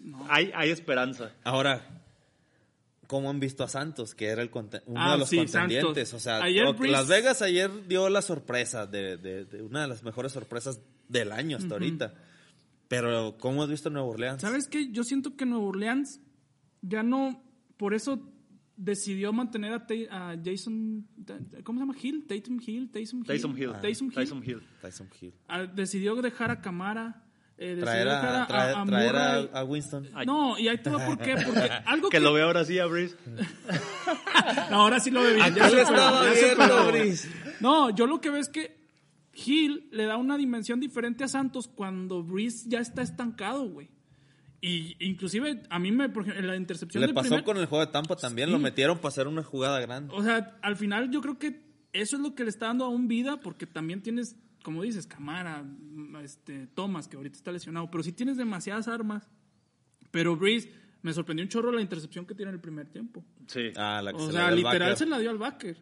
No. 0.00 0.26
hay, 0.30 0.50
hay 0.54 0.70
esperanza. 0.70 1.32
Ahora, 1.44 2.02
¿cómo 3.06 3.28
han 3.30 3.40
visto 3.40 3.64
a 3.64 3.68
Santos? 3.68 4.14
Que 4.14 4.26
era 4.26 4.42
el 4.42 4.50
uno 4.86 5.00
Ah, 5.00 5.12
de 5.12 5.18
los 5.18 5.28
sí, 5.28 5.36
contendientes. 5.36 6.08
Santos. 6.08 6.14
O 6.14 6.20
sea, 6.20 6.42
Ayer 6.42 6.66
o- 6.66 6.74
Breeze- 6.74 6.92
Las 6.92 7.08
Vegas 7.08 7.42
ayer 7.42 7.70
dio 7.88 8.08
la 8.08 8.22
sorpresa 8.22 8.86
de, 8.86 9.16
de- 9.16 9.44
de 9.44 9.62
una 9.62 9.82
de 9.82 9.88
las 9.88 10.02
mejores 10.02 10.32
sorpresas 10.32 10.80
del 11.08 11.32
año 11.32 11.56
hasta 11.56 11.74
ahorita. 11.74 12.14
Pero, 12.88 13.36
¿cómo 13.38 13.62
has 13.62 13.68
visto 13.68 13.88
a 13.88 13.92
Nueva 13.92 14.08
Orleans? 14.08 14.40
¿Sabes 14.42 14.66
qué? 14.68 14.90
Yo 14.90 15.04
siento 15.04 15.36
que 15.36 15.46
Nueva 15.46 15.64
Orleans 15.64 16.20
ya 16.82 17.02
no, 17.02 17.42
por 17.76 17.94
eso 17.94 18.26
decidió 18.76 19.32
mantener 19.32 19.72
a, 19.74 19.86
a 20.32 20.36
Jason, 20.42 21.06
¿cómo 21.64 21.78
se 21.78 21.86
llama? 21.86 21.94
Hill, 22.00 22.26
Tatum 22.26 22.58
Hill, 22.64 22.90
Taysom 22.90 23.20
Hill. 23.20 23.26
Tyson 23.26 23.58
Hill. 23.58 23.72
Taysom 23.82 24.06
Hill. 24.08 24.14
Tyson 24.14 24.42
Hill. 24.44 24.62
Tyson 24.80 25.08
Hill. 25.20 25.34
Ah, 25.48 25.64
decidió 25.66 26.14
dejar 26.22 26.50
a 26.50 26.60
Camara. 26.62 27.22
Eh, 27.62 27.76
Traer 27.78 28.08
dejar 28.08 28.34
a, 28.42 28.46
traer, 28.46 28.76
a 28.76 28.84
traer 28.86 29.16
a- 29.16 29.60
a 29.60 29.64
Winston. 29.64 30.08
No, 30.26 30.58
y 30.58 30.66
ahí 30.68 30.78
te 30.78 30.88
va 30.90 31.04
por 31.04 31.18
qué. 31.18 31.34
Porque 31.44 31.60
algo 31.86 32.08
que, 32.08 32.16
Que 32.16 32.20
lo 32.24 32.32
veo 32.32 32.46
ahora 32.46 32.64
sí 32.64 32.78
a 32.78 32.86
Breeze. 32.86 33.14
No, 34.70 34.76
ahora 34.82 34.98
sí 35.00 35.10
lo 35.10 35.22
ve 35.22 35.34
bien. 35.34 35.54
Ya 35.54 35.68
se 35.68 35.82
estaba 35.82 36.24
viendo. 36.32 36.90
Brice. 36.90 37.28
No, 37.60 37.90
yo 37.90 38.06
lo 38.06 38.20
que 38.20 38.30
veo 38.30 38.40
es 38.40 38.48
que 38.48 38.80
Hill 39.34 39.88
le 39.92 40.06
da 40.06 40.16
una 40.16 40.36
dimensión 40.36 40.80
diferente 40.80 41.22
a 41.24 41.28
Santos 41.28 41.68
cuando 41.68 42.22
Breeze 42.22 42.64
ya 42.68 42.80
está 42.80 43.02
estancado, 43.02 43.68
güey. 43.68 43.90
Y 44.62 44.96
inclusive 45.06 45.62
a 45.70 45.78
mí 45.78 45.90
me, 45.92 46.08
por 46.10 46.22
ejemplo, 46.22 46.40
en 46.42 46.46
la 46.48 46.56
intercepción 46.56 47.00
Le 47.00 47.06
del 47.08 47.14
pasó 47.14 47.28
primer- 47.28 47.44
con 47.44 47.56
el 47.56 47.66
juego 47.66 47.84
de 47.86 47.92
Tampa 47.92 48.16
también, 48.16 48.48
Sí. 48.48 48.52
lo 48.52 48.58
metieron 48.58 48.98
para 48.98 49.08
hacer 49.08 49.26
una 49.26 49.42
jugada 49.42 49.80
grande. 49.80 50.12
O 50.14 50.22
sea, 50.22 50.58
al 50.62 50.76
final 50.76 51.10
yo 51.10 51.20
creo 51.22 51.38
que 51.38 51.62
eso 51.92 52.16
es 52.16 52.22
lo 52.22 52.34
que 52.34 52.44
le 52.44 52.50
está 52.50 52.66
dando 52.66 52.84
aún 52.84 53.08
vida, 53.08 53.40
porque 53.40 53.66
también 53.66 54.02
tienes, 54.02 54.36
como 54.62 54.82
dices, 54.82 55.06
Camara, 55.06 55.64
este, 56.22 56.66
Thomas, 56.68 57.08
que 57.08 57.16
ahorita 57.16 57.36
está 57.36 57.52
lesionado, 57.52 57.90
pero 57.90 58.02
sí 58.02 58.12
tienes 58.12 58.36
demasiadas 58.36 58.88
armas. 58.88 59.28
Pero 60.10 60.36
Breeze, 60.36 60.70
me 61.02 61.12
sorprendió 61.12 61.44
un 61.44 61.48
chorro 61.48 61.72
la 61.72 61.80
intercepción 61.80 62.26
que 62.26 62.34
tiene 62.34 62.50
en 62.50 62.56
el 62.56 62.60
primer 62.60 62.88
tiempo. 62.88 63.24
Sí. 63.46 63.72
Ah, 63.76 64.00
la 64.02 64.12
que 64.12 64.18
O 64.18 64.26
se 64.26 64.32
sea, 64.32 64.50
la 64.50 64.54
dio 64.54 64.64
literal 64.64 64.96
se 64.96 65.06
la 65.06 65.18
dio 65.18 65.30
al 65.30 65.38
backer. 65.38 65.76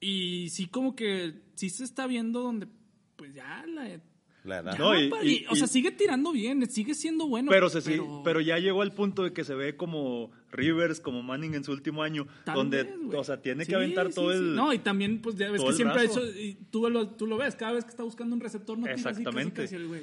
Y 0.00 0.48
sí 0.50 0.66
como 0.66 0.94
que, 0.94 1.42
sí 1.54 1.70
se 1.70 1.84
está 1.84 2.06
viendo 2.06 2.42
donde, 2.42 2.68
pues 3.16 3.34
ya 3.34 3.64
la... 3.66 4.00
La 4.46 4.60
edad. 4.60 4.72
ya 4.72 4.78
No, 4.78 4.98
y- 5.00 5.08
pa- 5.10 5.24
y- 5.24 5.28
y- 5.28 5.46
o 5.50 5.56
sea, 5.56 5.66
sigue 5.66 5.90
tirando 5.90 6.32
bien, 6.32 6.64
sigue 6.70 6.94
siendo 6.94 7.26
bueno. 7.26 7.50
pero, 7.50 7.68
se, 7.68 7.80
sí, 7.82 8.00
pero 8.24 8.40
ya 8.40 8.58
llegó 8.58 8.82
al 8.82 8.92
punto 8.94 9.22
de 9.24 9.32
que 9.32 9.44
se 9.44 9.54
ve 9.54 9.76
como 9.76 10.30
Rivers, 10.52 11.00
como 11.00 11.22
Manning 11.22 11.54
en 11.54 11.64
su 11.64 11.72
último 11.72 12.02
año, 12.02 12.26
donde, 12.46 12.84
vez, 12.84 12.94
o 13.14 13.24
sea, 13.24 13.42
tiene 13.42 13.64
Sí, 13.64 13.70
que 13.70 13.76
aventar 13.76 14.08
sí, 14.08 14.14
todo 14.14 14.30
sí. 14.32 14.38
el... 14.38 14.54
No, 14.54 14.72
y 14.72 14.78
también, 14.78 15.20
pues, 15.20 15.36
ya 15.36 15.50
ves 15.50 15.62
que 15.62 15.72
siempre 15.72 16.00
ha 16.00 16.04
hecho. 16.04 16.24
Y 16.24 16.56
tú, 16.70 16.88
lo, 16.88 17.08
tú 17.08 17.26
lo 17.26 17.36
ves, 17.36 17.54
cada 17.56 17.72
vez 17.72 17.84
que 17.84 17.90
está 17.90 18.04
buscando 18.04 18.34
un 18.34 18.40
receptor, 18.40 18.78
no 18.78 18.84
tira 18.84 18.94
así 18.94 19.02
casi, 19.04 19.20
Exactamente. 19.20 19.62
casi 19.62 19.74
el 19.74 19.88
güey. 19.88 20.02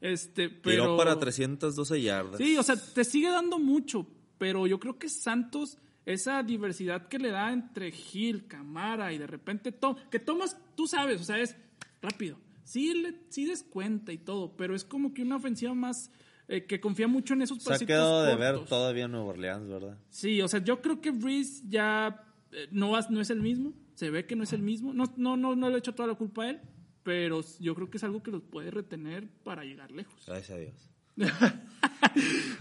Este, 0.00 0.48
Tiró 0.48 0.62
pero. 0.62 0.96
para 0.96 1.18
312 1.18 2.00
yardas. 2.00 2.38
Sí, 2.38 2.56
o 2.56 2.62
sea, 2.62 2.76
te 2.76 3.04
sigue 3.04 3.28
dando 3.28 3.58
mucho, 3.58 4.06
pero 4.38 4.66
yo 4.66 4.80
creo 4.80 4.98
que 4.98 5.08
Santos, 5.10 5.76
esa 6.06 6.42
diversidad 6.42 7.08
que 7.08 7.18
le 7.18 7.30
da 7.30 7.52
entre 7.52 7.90
Gil, 7.90 8.46
Camara 8.46 9.12
y 9.12 9.18
de 9.18 9.26
repente 9.26 9.72
Tom, 9.72 9.96
que 10.10 10.18
tomas, 10.18 10.56
tú 10.74 10.86
sabes, 10.86 11.20
o 11.20 11.24
sea, 11.24 11.38
es 11.38 11.54
rápido. 12.00 12.38
Sí, 12.70 12.94
le, 12.94 13.16
sí 13.30 13.46
descuenta 13.46 14.12
y 14.12 14.18
todo, 14.18 14.56
pero 14.56 14.76
es 14.76 14.84
como 14.84 15.12
que 15.12 15.22
una 15.22 15.34
ofensiva 15.34 15.74
más 15.74 16.08
eh, 16.46 16.66
que 16.66 16.78
confía 16.78 17.08
mucho 17.08 17.34
en 17.34 17.42
esos 17.42 17.60
Se 17.60 17.68
ha 17.68 17.72
pasitos 17.72 17.88
quedado 17.88 18.22
de 18.22 18.36
ver 18.36 18.64
todavía 18.64 19.08
Nueva 19.08 19.26
Orleans, 19.30 19.68
¿verdad? 19.68 19.98
Sí, 20.08 20.40
o 20.40 20.46
sea, 20.46 20.62
yo 20.62 20.80
creo 20.80 21.00
que 21.00 21.10
Breeze 21.10 21.64
ya 21.68 22.24
eh, 22.52 22.68
no, 22.70 22.92
no 23.10 23.20
es 23.20 23.30
el 23.30 23.40
mismo. 23.40 23.72
Se 23.96 24.10
ve 24.10 24.24
que 24.24 24.36
no 24.36 24.44
es 24.44 24.52
el 24.52 24.62
mismo. 24.62 24.94
No, 24.94 25.12
no, 25.16 25.36
no, 25.36 25.56
no 25.56 25.68
le 25.68 25.78
echo 25.78 25.96
toda 25.96 26.06
la 26.06 26.14
culpa 26.14 26.44
a 26.44 26.50
él, 26.50 26.60
pero 27.02 27.40
yo 27.58 27.74
creo 27.74 27.90
que 27.90 27.96
es 27.96 28.04
algo 28.04 28.22
que 28.22 28.30
los 28.30 28.42
puede 28.42 28.70
retener 28.70 29.26
para 29.42 29.64
llegar 29.64 29.90
lejos. 29.90 30.14
Gracias 30.24 30.50
a 30.56 30.60
Dios. 30.60 30.90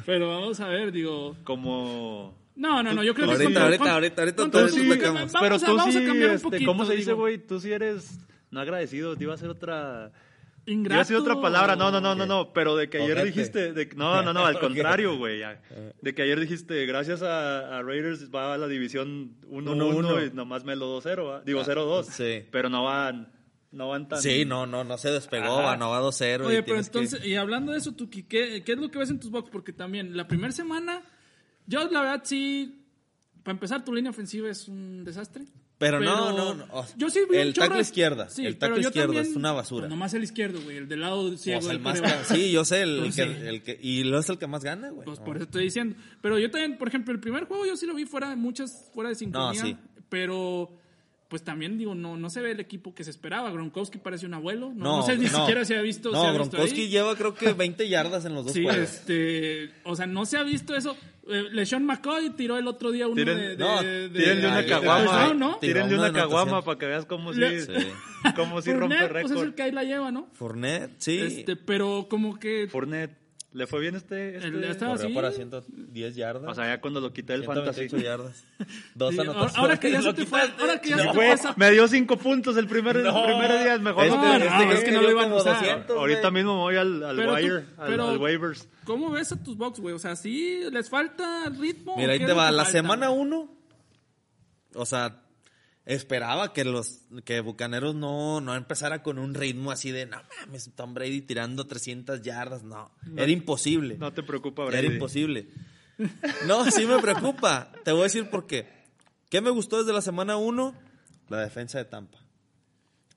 Pero 0.07 0.27
vamos 0.27 0.59
a 0.59 0.67
ver, 0.69 0.91
digo. 0.91 1.37
Como... 1.43 2.35
No, 2.55 2.81
no, 2.81 2.95
no, 2.95 3.03
yo 3.03 3.13
creo 3.13 3.27
que. 3.27 3.33
Ahorita, 3.33 3.53
con- 3.53 3.61
ahorita, 3.61 3.93
ahorita, 3.93 4.21
ahorita 4.23 4.89
pecamos. 4.89 5.31
Vamos 5.31 5.39
pero 5.39 5.55
a, 5.55 5.59
tú 5.59 5.75
vamos 5.75 5.95
a 5.95 6.03
cambiar 6.03 6.29
un 6.31 6.35
este, 6.35 6.49
poquito. 6.49 6.65
¿cómo 6.65 6.85
se 6.85 6.95
dice, 6.95 7.13
güey? 7.13 7.37
Tú 7.37 7.59
sí 7.59 7.71
eres 7.71 8.19
no 8.51 8.59
agradecido, 8.61 9.15
te 9.15 9.23
iba 9.23 9.33
a 9.33 9.37
ser 9.37 9.49
otra... 9.49 10.11
Ingrato. 10.65 10.95
Iba 10.95 11.01
a 11.01 11.05
ser 11.05 11.15
otra 11.15 11.41
palabra, 11.41 11.75
no, 11.75 11.89
no, 11.89 11.99
no, 11.99 12.13
no, 12.13 12.25
no, 12.27 12.53
pero 12.53 12.75
de 12.75 12.89
que 12.89 12.97
ayer 12.97 13.13
Ojete. 13.17 13.25
dijiste, 13.25 13.73
de, 13.73 13.89
no, 13.95 14.21
no, 14.21 14.33
no, 14.33 14.45
al 14.45 14.59
contrario, 14.61 15.17
güey, 15.17 15.41
de 16.01 16.13
que 16.13 16.21
ayer 16.21 16.39
dijiste, 16.39 16.85
gracias 16.85 17.23
a, 17.23 17.77
a 17.79 17.81
Raiders 17.81 18.29
va 18.29 18.53
a 18.53 18.57
la 18.57 18.67
división 18.67 19.37
1-1 19.49 19.63
1-1. 19.63 20.31
y 20.31 20.35
nomás 20.35 20.65
me 20.65 20.75
lo 20.75 21.01
2-0, 21.01 21.27
¿va? 21.27 21.41
digo 21.41 21.61
0-2, 21.63 22.03
sí. 22.03 22.45
pero 22.51 22.69
no 22.69 22.83
van, 22.83 23.31
no 23.71 23.87
van 23.87 24.07
tan... 24.09 24.21
Sí, 24.21 24.45
no, 24.45 24.67
no, 24.67 24.83
no 24.83 24.97
se 24.99 25.09
despegó, 25.09 25.57
Ajá. 25.59 25.61
va, 25.69 25.77
no 25.77 25.89
va 25.89 26.01
2-0. 26.01 26.45
Oye, 26.45 26.59
y 26.59 26.61
pero 26.61 26.75
que- 26.75 26.81
entonces, 26.81 27.25
y 27.25 27.35
hablando 27.35 27.71
de 27.71 27.79
eso, 27.79 27.93
Tuki, 27.93 28.23
¿qué, 28.23 28.61
¿qué 28.63 28.73
es 28.73 28.77
lo 28.77 28.91
que 28.91 28.99
ves 28.99 29.09
en 29.09 29.19
tus 29.19 29.31
box? 29.31 29.49
Porque 29.49 29.73
también, 29.73 30.15
la 30.15 30.27
primera 30.27 30.51
semana, 30.51 31.01
yo 31.65 31.89
la 31.89 32.01
verdad 32.01 32.21
sí, 32.25 32.85
para 33.41 33.53
empezar, 33.53 33.83
tu 33.83 33.93
línea 33.93 34.11
ofensiva 34.11 34.49
es 34.49 34.67
un 34.67 35.03
desastre. 35.03 35.45
Pero 35.79 35.99
no, 36.01 36.31
no, 36.33 36.53
no, 36.55 36.65
o- 36.71 36.85
Yo 36.97 37.09
sí 37.09 37.21
vi 37.29 37.37
el 37.37 37.47
un 37.47 37.53
chorro- 37.53 37.67
tackle 37.67 37.81
izquierda, 37.81 38.27
el 38.37 38.57
pero 38.57 38.77
izquierda 38.77 39.13
también- 39.13 39.25
es 39.25 39.35
una 39.35 39.53
basura. 39.53 39.83
pues 39.83 39.89
nomás 39.89 40.13
el 40.13 40.23
izquierdo, 40.23 40.61
güey, 40.61 40.75
el 40.77 40.87
del 40.89 40.99
lado 40.99 41.35
ciego. 41.37 41.59
O 41.59 41.61
sea, 41.61 41.71
el 41.71 41.77
del 41.77 41.83
más 41.83 41.99
coreback. 42.01 42.27
ca- 42.27 42.35
sí, 42.35 42.51
yo 42.51 42.65
sé, 42.65 42.81
el, 42.81 42.99
Pues 42.99 43.15
que, 43.15 43.23
sí. 43.23 43.31
el 43.45 43.63
que, 43.63 43.79
y 43.81 44.03
lo 44.03 44.19
es 44.19 44.29
el 44.29 44.37
que 44.37 44.45
más 44.47 44.63
gana, 44.63 44.89
güey. 44.89 45.05
Pues 45.05 45.19
No. 45.19 45.25
por 45.25 45.37
eso 45.37 45.45
estoy 45.45 45.63
diciendo. 45.63 45.95
Pero 46.21 46.37
yo 46.37 46.51
también, 46.51 46.77
por 46.77 46.89
ejemplo, 46.89 47.13
el 47.13 47.19
primer 47.21 47.45
juego 47.45 47.65
yo 47.65 47.77
sí 47.77 47.85
lo 47.85 47.95
vi 47.95 48.05
fuera 48.05 48.29
de 48.29 48.35
muchas, 48.35 48.91
fuera 48.93 49.09
de 49.09 49.15
sincronía. 49.15 49.61
sí. 49.61 49.77
Pero, 50.09 50.69
pues 51.29 51.43
también 51.43 51.77
digo, 51.77 51.95
no, 51.95 52.17
no 52.17 52.29
se 52.29 52.41
ve 52.41 52.51
el 52.51 52.59
equipo 52.59 52.93
que 52.95 53.03
se 53.03 53.11
esperaba. 53.11 53.51
Gronkowski 53.51 53.99
parece 53.99 54.25
un 54.25 54.33
abuelo. 54.33 54.69
No, 54.75 54.83
No, 54.83 54.97
no 54.97 55.03
sé 55.03 55.15
ni 55.17 55.25
no. 55.25 55.39
siquiera 55.39 55.63
si 55.63 55.75
ha 55.75 55.81
visto. 55.81 56.11
No, 56.11 56.19
se 56.21 56.27
ha 56.27 56.31
visto 56.31 56.49
Gronkowski 56.57 56.81
ahí. 56.81 56.89
lleva 56.89 57.15
creo 57.15 57.35
que 57.35 57.53
20 57.53 57.87
yardas 57.87 58.25
en 58.25 58.33
los 58.33 58.45
dos 58.45 58.53
Sí, 58.53 58.63
juegos. 58.63 58.81
este, 58.83 59.71
o 59.83 59.95
sea, 59.95 60.07
no 60.07 60.25
se 60.25 60.37
ha 60.37 60.43
visto 60.43 60.75
eso. 60.75 60.97
Eh, 61.31 61.43
LeSean 61.51 61.85
McCoy 61.85 62.31
tiró 62.31 62.57
el 62.57 62.65
otro 62.67 62.89
día 62.91 63.07
uno 63.07 63.15
Tiren- 63.21 63.35
de, 63.37 63.49
de, 63.49 63.57
no, 63.57 63.83
de- 63.83 64.09
Tírenle 64.09 64.47
una 64.47 64.65
caguama, 64.65 65.05
touchdown, 65.05 65.39
¿no? 65.39 65.55
Tírenle 65.59 65.95
una 65.99 66.11
caguama 66.11 66.63
para 66.63 66.79
que 66.79 66.85
veas 66.87 67.05
cómo 67.05 67.33
sí, 67.33 67.39
Le- 67.39 67.61
Sí. 67.61 67.71
cómo 68.35 68.59
sí 68.63 68.73
rompe 68.73 68.95
Fournette, 68.97 69.11
pues 69.11 69.23
es 69.25 69.29
récord. 69.31 69.45
el 69.47 69.53
que 69.53 69.61
ahí 69.61 69.71
la 69.71 69.83
lleva, 69.83 70.11
¿no? 70.11 70.27
Fournette, 70.33 70.91
sí. 70.97 71.19
Este, 71.19 71.55
pero 71.55 72.07
como 72.09 72.39
que 72.39 72.67
Fournette, 72.71 73.15
¿le 73.51 73.65
fue 73.67 73.79
bien 73.81 73.95
este? 73.95 74.35
este? 74.35 74.47
El- 74.47 74.63
estaba 74.63 74.91
Corrió 74.93 75.07
así. 75.07 75.15
para 75.15 75.31
110 75.31 76.15
yardas. 76.15 76.51
O 76.51 76.53
sea, 76.55 76.65
ya 76.67 76.81
cuando 76.81 77.01
lo 77.01 77.11
quité 77.13 77.33
el 77.33 77.41
128 77.43 77.89
fantasy. 77.97 78.03
yardas. 78.05 78.43
Dos 78.95 79.13
Sí, 79.13 79.19
ahora- 79.19 79.31
anotaciones. 79.31 79.57
ahora 79.57 79.79
que 79.79 79.91
ya 79.91 79.97
se 80.01 80.05
Lo 80.05 80.13
te 80.15 80.25
fue- 80.25 80.41
ahora 80.59 80.81
que 80.81 80.89
ya 80.89 80.97
se 80.97 81.03
No, 81.05 81.11
te 81.11 81.17
güey, 81.17 81.31
pasa- 81.31 81.53
me 81.57 81.71
dio 81.71 81.87
cinco 81.87 82.17
puntos 82.17 82.57
el 82.57 82.67
primer, 82.67 82.97
el 82.97 83.03
No. 83.05 83.23
primer 83.25 83.63
día, 83.63 83.77
mejor 83.79 84.05
Este- 84.05 84.17
no, 84.17 84.23
No, 84.25 84.39
te- 84.39 84.45
no, 84.49 84.61
este 84.61 84.73
es 84.75 84.83
que 84.83 84.91
no 84.91 85.01
lo 85.01 85.11
iban 85.11 85.31
a 85.31 85.35
usar. 85.35 85.55
200, 85.59 85.97
Ahorita 85.97 86.21
güey. 86.21 86.33
mismo 86.33 86.55
me 86.55 86.61
voy 86.61 86.75
al, 86.77 87.03
al 87.03 87.15
Pero 87.15 87.29
tú- 87.29 87.35
wire, 87.43 87.55
al, 87.77 87.87
pero- 87.89 88.09
al 88.09 88.17
waivers. 88.17 88.67
¿Cómo 88.85 89.09
ves 89.11 89.31
a 89.31 89.43
tus 89.43 89.57
box, 89.57 89.79
güey? 89.79 89.95
O 89.95 89.99
sea, 89.99 90.15
¿sí 90.15 90.61
les 90.71 90.89
falta 90.89 91.49
ritmo? 91.59 91.95
Mira, 91.97 92.09
¿O 92.09 92.11
ahí 92.13 92.19
te 92.19 92.33
va. 92.33 92.51
La 92.51 92.63
falta? 92.65 92.71
semana 92.71 93.09
1, 93.09 93.51
o 94.75 94.85
sea, 94.85 95.21
esperaba 95.93 96.53
que 96.53 96.63
los 96.63 97.01
que 97.25 97.41
Bucaneros 97.41 97.95
no, 97.95 98.41
no 98.41 98.55
empezara 98.55 99.01
con 99.01 99.17
un 99.17 99.33
ritmo 99.33 99.71
así 99.71 99.91
de, 99.91 100.05
no 100.05 100.17
mames, 100.39 100.71
Tom 100.75 100.93
Brady 100.93 101.21
tirando 101.21 101.65
300 101.65 102.21
yardas. 102.21 102.63
No, 102.63 102.91
era 103.17 103.31
imposible. 103.31 103.97
No 103.97 104.13
te 104.13 104.21
preocupa, 104.23 104.63
Era 104.63 104.79
Brady. 104.81 104.93
imposible. 104.93 105.47
No, 106.47 106.63
sí 106.71 106.85
me 106.85 106.97
preocupa. 107.01 107.73
Te 107.83 107.91
voy 107.91 108.01
a 108.01 108.03
decir 108.03 108.29
por 108.29 108.47
qué. 108.47 108.69
¿Qué 109.29 109.41
me 109.41 109.49
gustó 109.49 109.79
desde 109.79 109.91
la 109.91 110.01
semana 110.01 110.37
1? 110.37 110.73
La 111.27 111.41
defensa 111.41 111.77
de 111.77 111.83
Tampa. 111.85 112.19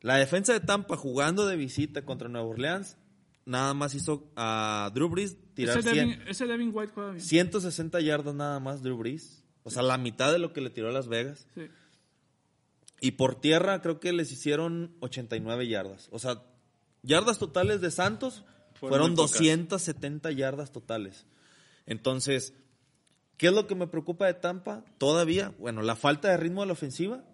La 0.01 0.17
defensa 0.17 0.53
de 0.53 0.59
Tampa 0.59 0.97
jugando 0.97 1.47
de 1.47 1.55
visita 1.57 2.05
contra 2.05 2.29
Nueva 2.29 2.49
Orleans, 2.49 2.97
nada 3.47 3.73
más 3.73 3.95
hizo 3.95 4.33
a 4.35 4.91
Drew 4.95 5.09
Brees 5.09 5.37
tirar 5.55 5.79
Ese 5.79 5.93
100 5.93 6.09
Devin, 6.09 6.29
ese 6.29 6.47
Devin 6.49 6.71
White 6.75 6.93
juega 6.93 7.11
bien. 7.13 7.23
160 7.25 8.01
yardas 8.01 8.35
nada 8.35 8.59
más 8.59 8.83
Drew 8.83 8.97
Brees. 8.97 9.45
O 9.63 9.71
sea, 9.71 9.83
la 9.83 9.97
mitad 9.97 10.33
de 10.33 10.41
lo 10.41 10.53
que 10.53 10.61
le 10.61 10.71
tiró 10.71 10.89
a 10.89 10.93
Las 10.93 11.07
Vegas. 11.07 11.47
Sí. 11.55 11.69
Y 13.03 13.11
por 13.13 13.35
tierra 13.35 13.83
creo 13.83 14.01
que 14.01 14.13
les 14.13 14.33
hicieron 14.33 14.97
89 15.01 15.67
yardas. 15.69 16.09
O 16.13 16.19
sea, 16.19 16.43
yardas 17.03 17.39
totales 17.39 17.81
de 17.83 17.91
Santos 17.91 18.45
Fueron 18.75 18.91
fueron, 18.91 19.09
muy 19.11 19.17
pocas. 19.17 19.33
270 19.39 20.31
yardas 20.33 20.73
totales. 20.73 21.27
Entonces, 21.85 22.55
¿qué 23.37 23.49
es 23.49 23.53
lo 23.53 23.67
que 23.67 23.75
me 23.75 23.87
preocupa 23.89 24.27
de 24.27 24.35
Tampa? 24.35 24.85
Todavía, 24.99 25.53
bueno, 25.59 25.83
la 25.83 25.97
falta 25.97 26.29
de 26.31 26.37
ritmo 26.37 26.61
de 26.63 26.69
la 26.69 26.73
ofensiva, 26.75 27.25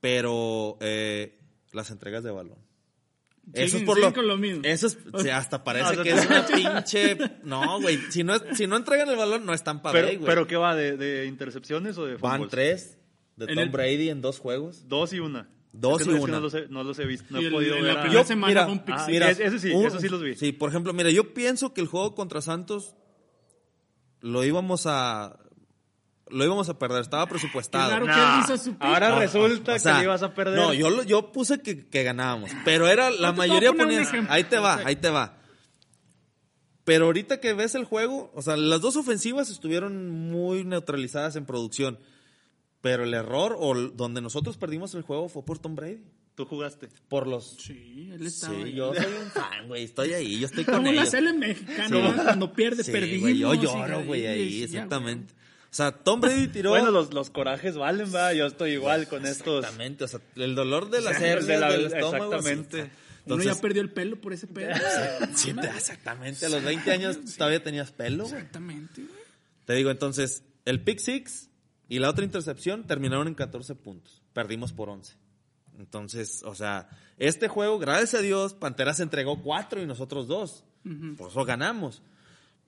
pero 0.00 0.76
eh, 0.80 1.38
las 1.72 1.90
entregas 1.90 2.24
de 2.24 2.30
balón. 2.30 2.58
Eso 3.52 3.76
es 3.76 3.82
por 3.82 3.98
lo, 3.98 4.10
lo 4.22 4.38
mismo. 4.38 4.62
Eso 4.64 4.86
es, 4.86 4.96
hasta 5.30 5.62
parece 5.64 5.96
No, 5.96 6.02
que 6.02 6.10
es 6.12 6.26
una 6.26 6.46
pinche. 6.46 7.18
No, 7.42 7.78
güey. 7.80 7.98
Si 8.10 8.24
no, 8.24 8.34
es- 8.36 8.56
si 8.56 8.66
no 8.66 8.76
entregan 8.76 9.08
el 9.10 9.16
balón, 9.16 9.44
no 9.44 9.52
es 9.52 9.62
Tampa 9.62 9.92
Pero, 9.92 10.06
Bay, 10.06 10.16
güey. 10.16 10.26
pero 10.26 10.46
¿qué 10.46 10.56
va? 10.56 10.74
¿De, 10.74 10.96
de 10.96 11.26
intercepciones 11.26 11.98
o 11.98 12.06
de 12.06 12.16
Van 12.16 12.40
fumbles? 12.40 12.50
tres 12.50 12.98
de 13.36 13.46
Tom 13.48 13.58
el- 13.58 13.68
Brady 13.70 14.10
en 14.10 14.20
dos 14.20 14.38
juegos. 14.38 14.88
Dos 14.88 15.12
y 15.12 15.20
una. 15.20 15.48
Dos 15.72 16.02
Es 16.02 16.06
que 16.06 16.12
y 16.12 16.16
que 16.16 16.20
una. 16.22 16.32
no 16.34 16.40
los, 16.40 16.54
he, 16.54 16.68
no 16.68 16.84
los 16.84 16.98
he 17.00 17.04
visto, 17.04 17.26
no 17.30 17.40
Y 17.40 17.44
he 17.44 17.46
el- 17.48 17.52
podido 17.52 17.76
en 17.76 17.82
ver. 17.82 17.94
la 17.94 18.00
primera 18.02 18.22
Yo- 18.22 18.26
semana 18.28 18.46
mira, 18.48 18.64
fue 18.64 18.72
un 18.74 18.78
pick 18.84 18.94
ah, 18.96 19.06
mira, 19.08 19.30
ese 19.30 19.58
sí, 19.58 19.70
un- 19.72 19.86
eso 19.86 19.98
sí 20.00 20.08
los 20.08 20.22
vi. 20.22 20.36
Sí, 20.36 20.52
por 20.52 20.68
ejemplo, 20.70 20.92
mira, 20.92 21.10
yo 21.10 21.34
pienso 21.34 21.74
que 21.74 21.80
el 21.80 21.88
juego 21.88 22.14
contra 22.14 22.40
Santos 22.40 22.94
lo 24.20 24.44
íbamos 24.44 24.86
a 24.86 25.38
lo 26.30 26.42
íbamos 26.44 26.68
a 26.70 26.78
perder, 26.78 27.02
estaba 27.02 27.26
presupuestado. 27.26 27.90
Raro. 27.90 28.06
Nah, 28.06 28.14
¿Qué 28.46 28.52
hizo 28.54 28.56
su 28.64 28.70
pick? 28.72 28.82
ahora 28.82 29.10
No, 29.10 29.18
resulta 29.18 29.74
o 29.74 29.78
sea, 29.78 29.92
que 29.94 29.98
le 29.98 30.04
ibas 30.04 30.22
a 30.22 30.32
perder. 30.32 30.56
No, 30.58 30.72
yo, 30.72 30.88
lo- 30.90 31.02
yo 31.02 31.32
puse 31.32 31.60
que, 31.60 31.86
que 31.86 32.02
ganábamos, 32.02 32.50
pero 32.64 32.88
era 32.88 33.10
la 33.10 33.32
mayoría 33.32 33.70
poner 33.72 33.86
un 33.86 33.92
ponía, 33.94 34.02
ejemplo. 34.02 34.32
ahí 34.32 34.44
te 34.44 34.58
va, 34.58 34.76
ahí 34.86 34.96
te 34.96 35.10
va. 35.10 35.36
Pero 36.84 37.06
ahorita 37.06 37.40
que 37.40 37.52
ves 37.54 37.74
el 37.74 37.84
juego, 37.84 38.30
o 38.34 38.42
sea, 38.42 38.56
las 38.56 38.80
dos 38.80 38.96
ofensivas 38.96 39.50
estuvieron 39.50 40.08
muy 40.10 40.64
neutralizadas 40.64 41.34
en 41.36 41.46
producción. 41.46 41.98
Pero 42.84 43.04
el 43.04 43.14
error 43.14 43.56
o 43.58 43.72
donde 43.74 44.20
nosotros 44.20 44.58
perdimos 44.58 44.94
el 44.94 45.00
juego 45.00 45.30
fue 45.30 45.42
por 45.42 45.58
Tom 45.58 45.74
Brady, 45.74 46.04
Tú 46.34 46.44
jugaste. 46.44 46.90
por 47.08 47.26
los 47.26 47.56
Sí, 47.58 48.10
él 48.12 48.26
estaba 48.26 48.54
Sí, 48.54 48.62
ahí. 48.62 48.72
yo 48.74 48.92
soy 48.94 49.04
un 49.24 49.30
fan, 49.30 49.68
güey, 49.68 49.84
estoy 49.84 50.12
ahí, 50.12 50.38
yo 50.38 50.46
estoy 50.46 50.64
con 50.66 50.74
Como 50.74 50.86
la 50.88 50.92
ellos. 50.92 51.08
sele 51.08 51.32
mexicana, 51.32 51.88
Sí. 51.88 51.94
¿no? 51.94 52.22
cuando 52.22 52.52
pierde, 52.52 52.84
Sí, 52.84 52.92
perdimos. 52.92 53.30
yo 53.38 53.54
lloro, 53.54 54.04
güey, 54.04 54.26
ahí, 54.26 54.58
ya, 54.58 54.64
exactamente. 54.66 55.32
O 55.32 55.74
sea, 55.76 55.92
Tom 55.92 56.20
Brady 56.20 56.48
tiró. 56.48 56.70
Bueno, 56.70 56.90
los, 56.90 57.14
los 57.14 57.30
corajes 57.30 57.74
valen, 57.76 58.14
va. 58.14 58.34
Yo 58.34 58.44
estoy 58.46 58.72
igual 58.72 59.08
con 59.08 59.24
estos. 59.24 59.60
Exactamente, 59.64 60.04
o 60.04 60.08
sea, 60.08 60.20
el 60.36 60.54
dolor 60.54 60.90
de 60.90 61.00
las 61.00 61.16
hernias 61.22 61.46
de 61.46 61.58
la- 61.58 61.72
del 61.72 61.86
estómago. 61.86 62.34
exactamente. 62.36 62.90
Uno 63.26 63.42
ya 63.42 63.54
perdió 63.54 63.80
el 63.80 63.90
pelo 63.90 64.20
por 64.20 64.34
ese 64.34 64.46
pedo. 64.46 64.74
sí, 65.34 65.54
te- 65.54 65.66
exactamente, 65.68 66.44
a 66.44 66.50
los 66.50 66.62
20 66.62 66.90
años 66.92 67.18
todavía 67.38 67.62
tenías 67.64 67.90
pelo, 67.92 68.24
güey. 68.24 68.36
Exactamente, 68.36 69.00
güey. 69.00 69.14
Te 69.64 69.72
digo, 69.72 69.90
entonces, 69.90 70.42
el 70.66 70.82
pick 70.82 70.98
six 70.98 71.48
y 71.94 72.00
la 72.00 72.10
otra 72.10 72.24
intercepción 72.24 72.88
terminaron 72.88 73.28
en 73.28 73.36
14 73.36 73.76
puntos. 73.76 74.20
Perdimos 74.32 74.72
por 74.72 74.88
11. 74.88 75.14
Entonces, 75.78 76.42
o 76.42 76.56
sea, 76.56 76.88
este 77.18 77.46
juego, 77.46 77.78
gracias 77.78 78.14
a 78.14 78.20
Dios, 78.20 78.52
Panteras 78.52 78.98
entregó 78.98 79.40
cuatro 79.44 79.80
y 79.80 79.86
nosotros 79.86 80.26
dos. 80.26 80.64
Por 81.16 81.30
eso 81.30 81.44
ganamos. 81.44 82.02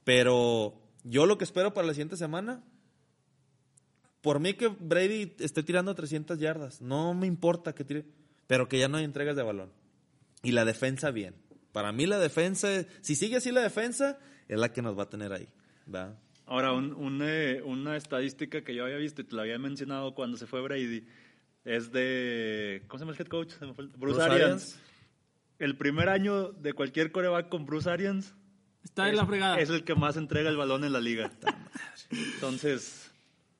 Pero 0.04 0.80
yo 1.02 1.26
lo 1.26 1.38
que 1.38 1.42
espero 1.42 1.74
para 1.74 1.88
la 1.88 1.92
siguiente 1.92 2.16
semana, 2.16 2.62
por 4.20 4.38
mí 4.38 4.54
que 4.54 4.68
Brady 4.68 5.34
esté 5.40 5.64
tirando 5.64 5.92
300 5.96 6.38
yardas, 6.38 6.80
no 6.80 7.12
me 7.12 7.26
importa 7.26 7.74
que 7.74 7.82
tire, 7.82 8.06
pero 8.46 8.68
que 8.68 8.78
ya 8.78 8.86
no 8.86 8.98
hay 8.98 9.04
entregas 9.04 9.34
de 9.34 9.42
balón. 9.42 9.72
Y 10.44 10.52
la 10.52 10.64
defensa 10.64 11.10
bien. 11.10 11.34
Para 11.72 11.90
mí 11.90 12.06
la 12.06 12.20
defensa, 12.20 12.68
si 13.00 13.16
sigue 13.16 13.38
así 13.38 13.50
la 13.50 13.62
defensa, 13.62 14.20
es 14.46 14.56
la 14.56 14.72
que 14.72 14.82
nos 14.82 14.96
va 14.96 15.02
a 15.02 15.10
tener 15.10 15.32
ahí. 15.32 15.48
¿verdad? 15.84 16.16
Ahora, 16.46 16.72
un- 16.72 16.94
un, 16.94 17.20
eh, 17.22 17.60
una 17.64 17.96
estadística 17.96 18.62
que 18.62 18.74
yo 18.74 18.84
había 18.84 18.96
visto 18.98 19.20
y 19.20 19.24
te 19.24 19.34
la 19.34 19.42
había 19.42 19.58
mencionado 19.58 20.14
cuando 20.14 20.36
se 20.36 20.46
fue 20.46 20.60
Brady 20.62 21.04
es 21.64 21.90
de. 21.92 22.82
¿Cómo 22.86 22.98
se 22.98 23.04
llama 23.04 23.12
el 23.16 23.20
head 23.20 23.26
coach? 23.28 23.52
Bruce, 23.58 23.92
Bruce 23.96 24.22
Arians. 24.22 24.42
Arians. 24.42 24.80
El 25.58 25.76
primer 25.76 26.08
año 26.08 26.52
de 26.52 26.72
cualquier 26.72 27.10
coreback 27.12 27.48
con 27.48 27.66
Bruce 27.66 27.90
Arians 27.90 28.34
Está 28.84 29.08
en 29.08 29.16
la 29.16 29.26
fregada. 29.26 29.58
es 29.58 29.70
el 29.70 29.82
que 29.84 29.94
más 29.96 30.16
entrega 30.16 30.48
el 30.50 30.56
balón 30.56 30.84
en 30.84 30.92
la 30.92 31.00
liga. 31.00 31.32
Entonces, 32.10 33.10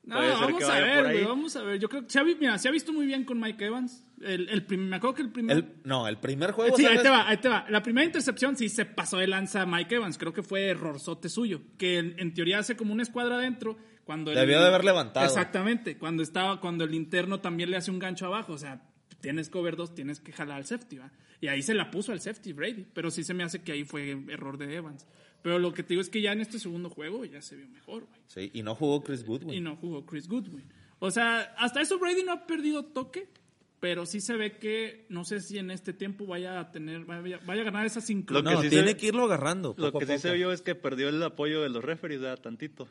No, 0.03 0.15
puede 0.15 0.29
ser 0.31 0.39
vamos 0.41 0.57
que 0.59 0.63
a 0.63 0.67
vaya 0.67 0.85
ver, 0.85 0.97
por 0.97 1.05
ahí. 1.07 1.13
güey, 1.15 1.25
vamos 1.27 1.55
a 1.55 1.63
ver. 1.63 1.79
Yo 1.79 1.89
creo 1.89 2.03
que 2.03 2.09
se 2.09 2.19
ha, 2.19 2.23
mira, 2.23 2.57
se 2.57 2.67
ha 2.69 2.71
visto 2.71 2.93
muy 2.93 3.05
bien 3.05 3.25
con 3.25 3.39
Mike 3.39 3.65
Evans. 3.65 4.05
El, 4.21 4.49
el 4.49 4.65
prim- 4.65 4.87
me 4.87 4.95
acuerdo 4.95 5.15
que 5.15 5.21
el 5.21 5.31
primer... 5.31 5.57
El- 5.57 5.73
no, 5.83 6.07
el 6.07 6.17
primer 6.17 6.51
juego. 6.51 6.75
Sí, 6.75 6.85
ahí 6.85 6.97
te 7.01 7.09
va, 7.09 7.27
ahí 7.29 7.37
te 7.37 7.49
va. 7.49 7.65
La 7.69 7.83
primera 7.83 8.05
intercepción 8.05 8.55
sí 8.55 8.69
se 8.69 8.85
pasó 8.85 9.17
de 9.17 9.27
lanza 9.27 9.61
a 9.61 9.65
Mike 9.65 9.95
Evans. 9.95 10.17
Creo 10.17 10.33
que 10.33 10.43
fue 10.43 10.67
errorzote 10.69 11.29
suyo. 11.29 11.61
Que 11.77 11.97
en, 11.99 12.15
en 12.17 12.33
teoría 12.33 12.59
hace 12.59 12.75
como 12.75 12.93
una 12.93 13.03
escuadra 13.03 13.35
adentro. 13.37 13.77
Cuando 14.05 14.31
Debió 14.31 14.59
de 14.61 14.67
haber 14.67 14.85
levantado. 14.85 15.25
Exactamente. 15.25 15.97
Cuando 15.97 16.23
estaba, 16.23 16.59
cuando 16.61 16.83
el 16.85 16.93
interno 16.95 17.41
también 17.41 17.69
le 17.69 17.77
hace 17.77 17.91
un 17.91 17.99
gancho 17.99 18.25
abajo. 18.25 18.53
O 18.53 18.57
sea, 18.57 18.81
tienes 19.21 19.49
cover 19.49 19.75
2, 19.75 19.93
tienes 19.93 20.19
que 20.19 20.31
jalar 20.31 20.57
al 20.57 20.65
safety, 20.65 20.97
¿va? 20.97 21.11
Y 21.39 21.47
ahí 21.49 21.61
se 21.61 21.73
la 21.75 21.91
puso 21.91 22.11
al 22.11 22.19
safety 22.21 22.53
Brady. 22.53 22.85
Pero 22.93 23.11
sí 23.11 23.23
se 23.23 23.33
me 23.35 23.43
hace 23.43 23.61
que 23.61 23.73
ahí 23.73 23.83
fue 23.83 24.11
error 24.29 24.57
de 24.57 24.73
Evans. 24.75 25.05
Pero 25.43 25.59
lo 25.59 25.71
que 25.73 25.83
te 25.83 25.89
digo 25.89 26.01
es 26.01 26.09
que 26.09 26.21
ya 26.21 26.31
en 26.31 26.41
este 26.41 26.57
segundo 26.57 26.89
juego 26.89 27.23
ya 27.23 27.41
se 27.43 27.55
vio 27.55 27.67
mejor, 27.69 28.05
güey. 28.05 28.19
Sí, 28.25 28.49
y 28.53 28.63
no 28.63 28.73
jugó 28.73 29.03
Chris 29.03 29.23
Goodwin. 29.23 29.53
Y 29.53 29.61
no 29.61 29.75
jugó 29.75 30.05
Chris 30.05 30.27
Goodwin. 30.27 30.65
O 30.99 31.11
sea, 31.11 31.53
hasta 31.57 31.79
eso 31.81 31.99
Brady 31.99 32.23
no 32.23 32.31
ha 32.31 32.47
perdido 32.47 32.83
toque, 32.85 33.29
pero 33.79 34.05
sí 34.05 34.21
se 34.21 34.35
ve 34.35 34.57
que 34.57 35.05
no 35.09 35.23
sé 35.23 35.39
si 35.39 35.57
en 35.57 35.69
este 35.71 35.93
tiempo 35.93 36.25
vaya 36.25 36.59
a 36.59 36.71
tener, 36.71 37.05
vaya, 37.05 37.39
vaya 37.45 37.61
a 37.61 37.65
ganar 37.65 37.85
esa 37.85 37.99
Lo 37.99 38.05
sincronía. 38.05 38.49
que 38.51 38.55
no, 38.55 38.61
sí 38.63 38.69
tiene 38.69 38.89
se- 38.91 38.97
que 38.97 39.05
irlo 39.07 39.25
agarrando. 39.25 39.75
Lo 39.77 39.91
que 39.91 40.05
a 40.05 40.07
sí 40.07 40.17
se 40.19 40.33
vio 40.33 40.51
es 40.51 40.61
que 40.61 40.75
perdió 40.75 41.09
el 41.09 41.21
apoyo 41.21 41.61
de 41.61 41.69
los 41.69 41.83
referees, 41.83 42.21
¿verdad? 42.21 42.39
Tantito. 42.41 42.87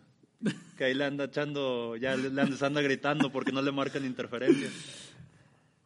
Que 0.77 0.85
ahí 0.85 0.94
le 0.94 1.05
anda 1.05 1.25
echando, 1.25 1.96
ya 1.96 2.14
le, 2.14 2.29
anda, 2.40 2.81
gritando 2.83 3.33
porque 3.33 3.53
no 3.53 3.62
le 3.62 3.72
marcan 3.72 4.05
interferencia. 4.05 4.68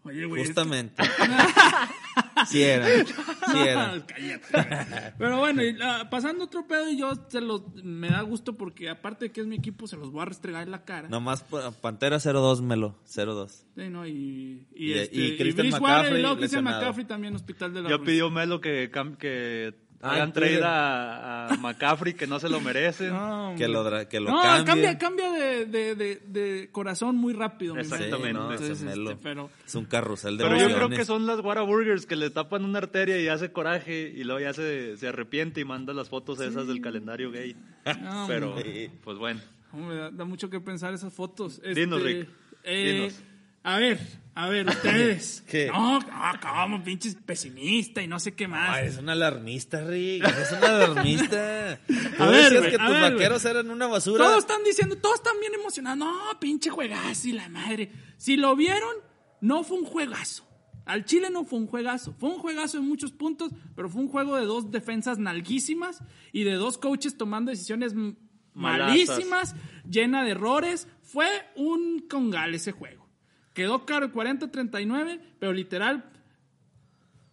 Oye, 0.03 0.25
güey. 0.25 0.43
es 0.43 0.49
que- 0.49 0.55
Justamente. 0.55 1.03
sí 2.49 2.63
era. 2.63 2.87
Sí 2.87 3.59
era. 3.59 4.03
Cállate. 4.07 5.15
Pero 5.19 5.39
bueno, 5.39 5.63
y, 5.65 5.77
ah, 5.83 6.09
pasando 6.11 6.45
otro 6.45 6.67
pedo, 6.67 6.89
y 6.91 6.99
yo 6.99 7.13
se 7.29 7.41
los, 7.41 7.63
me 7.83 8.09
da 8.11 8.23
gusto 8.23 8.57
porque 8.57 8.89
aparte 8.89 9.27
de 9.27 9.33
que 9.33 9.41
es 9.41 9.47
mi 9.47 9.57
equipo, 9.57 9.87
se 9.87 9.97
los 9.97 10.11
voy 10.11 10.23
a 10.23 10.27
restregar 10.27 10.63
en 10.63 10.71
la 10.71 10.85
cara. 10.85 11.09
Nomás 11.09 11.43
pa- 11.43 11.71
Pantera 11.73 12.19
0-2, 12.19 12.63
Melo. 12.63 12.97
0-2. 13.07 13.49
Sí, 13.77 13.89
¿no? 13.91 14.07
Y, 14.07 14.67
y, 14.75 14.91
Y- 14.91 14.93
este, 14.93 15.17
y 15.17 15.23
y 15.27 15.37
Christian 15.37 15.67
y 15.67 15.71
McCaffrey 15.71 16.21
luego 16.23 16.37
Christian 16.37 16.65
lesionado. 16.65 16.81
McCaffrey 16.81 17.07
también 17.07 17.35
hospital 17.35 17.75
de 17.75 17.83
la 17.83 17.91
Ya 17.91 17.97
Ruiz. 17.97 18.09
pidió 18.11 18.31
Melo 18.31 18.61
que, 18.61 18.91
que 19.19 19.75
hagan 20.03 20.33
trade 20.33 20.63
a, 20.65 21.49
a 21.49 21.57
McCaffrey, 21.57 22.15
que 22.15 22.27
no 22.27 22.39
se 22.41 22.49
lo 22.49 22.61
merecen. 22.61 23.11
No, 23.11 23.55
Que 23.57 23.69
lo, 23.69 23.85
que 24.09 24.21
lo 24.21 24.31
no, 24.31 24.41
cambie. 24.43 24.65
cambia, 24.65 24.99
cambia 24.99 25.31
de, 25.33 25.67
de, 25.67 25.95
de, 25.95 26.23
de 26.27 26.69
corazón 26.73 27.17
muy 27.17 27.33
rápido. 27.33 27.77
Exactamente. 27.77 28.33
No, 28.33 28.51
Entonces, 28.53 28.83
este, 28.83 29.17
pero 29.23 29.51
Es 29.67 29.75
un 29.75 29.85
carrusel 29.85 30.37
de 30.39 30.45
Pero 30.45 30.57
yo 30.59 30.75
creo 30.75 30.89
que 30.89 31.05
son 31.05 31.27
las 31.27 31.41
Whataburgers 31.41 32.07
que 32.07 32.17
le 32.17 32.31
tapan 32.31 32.65
una 32.65 32.79
arteria 32.79 33.21
y 33.21 33.29
hace 33.29 33.53
coraje 33.53 34.13
y 34.15 34.25
luego 34.25 34.41
ya 34.41 34.53
se, 34.53 34.97
se 34.97 35.09
arrepiente 35.09 35.61
y 35.61 35.65
manda 35.65 35.93
las 35.93 36.09
fotos 36.09 36.41
esas 36.41 36.67
del 36.67 36.81
calendario 36.81 37.31
gay. 37.31 37.55
No, 38.03 38.25
Pero, 38.29 38.51
hombre. 38.55 38.91
pues 39.05 39.19
bueno. 39.19 39.41
hombre, 39.73 39.97
da, 39.97 40.11
da 40.11 40.25
mucho 40.25 40.49
que 40.51 40.61
pensar 40.61 40.95
esas 40.95 41.13
fotos. 41.13 41.61
Dinos, 41.75 41.99
Este, 42.01 42.13
Rick. 42.21 42.29
eh, 42.65 42.93
Dinos. 42.93 43.21
A 43.63 43.77
ver, 43.79 43.99
a 44.45 44.49
ver, 44.49 44.69
ustedes. 44.69 45.43
¿Qué? 45.49 45.69
No, 45.73 45.99
no, 46.01 46.07
como 46.41 46.83
pinches 46.85 47.15
pesimista 47.15 48.03
y 48.03 48.07
no 48.07 48.19
sé 48.21 48.35
qué 48.35 48.49
más. 48.49 48.71
Ah, 48.77 48.81
eres 48.81 48.99
un 48.99 49.09
alarmista, 49.09 49.83
Rick. 49.85 50.25
Eres 50.25 50.53
un 50.53 50.65
alarmista. 50.65 51.81
Tú 51.87 52.23
A 52.23 52.27
ver, 52.29 52.53
decías 52.53 52.71
que 52.71 52.77
a 52.83 52.87
tus 52.87 52.95
ver, 52.95 53.13
vaqueros 53.13 53.45
eran 53.45 53.71
una 53.71 53.87
basura. 53.87 54.25
Todos 54.25 54.39
están 54.39 54.63
diciendo, 54.65 54.97
todos 54.97 55.17
están 55.17 55.39
bien 55.41 55.55
emocionados. 55.55 55.99
No, 55.99 56.13
pinche 56.41 56.71
juegazo 56.71 57.29
y 57.29 57.33
la 57.33 57.49
madre. 57.49 57.91
Si 58.17 58.37
lo 58.37 58.55
vieron, 58.57 58.95
no 59.41 59.65
fue 59.65 59.79
un 59.79 59.85
juegazo. 59.85 60.47
Al 60.87 61.05
Chile 61.05 61.29
no 61.31 61.45
fue 61.45 61.59
un 61.59 61.67
juegazo. 61.67 62.15
Fue 62.19 62.31
un 62.31 62.39
juegazo 62.39 62.79
en 62.79 62.89
muchos 62.89 63.13
puntos, 63.13 63.53
pero 63.77 63.89
fue 63.89 64.01
un 64.03 64.09
juego 64.09 64.37
de 64.37 64.45
dos 64.47 64.71
defensas 64.71 65.19
nalguísimas 65.19 66.03
y 66.33 66.45
de 66.45 66.55
dos 66.55 66.79
coaches 66.79 67.17
tomando 67.17 67.51
decisiones 67.51 67.93
m- 67.93 68.17
Malazas. 68.55 68.89
malísimas, 68.91 69.55
llena 69.89 70.25
de 70.25 70.31
errores. 70.33 70.89
Fue 71.03 71.29
un 71.55 72.07
congal 72.09 72.55
ese 72.55 72.73
juego. 72.73 73.09
Quedó 73.55 73.85
caro 73.85 74.13
40-39, 74.13 75.21
pero 75.39 75.53
literal, 75.53 76.05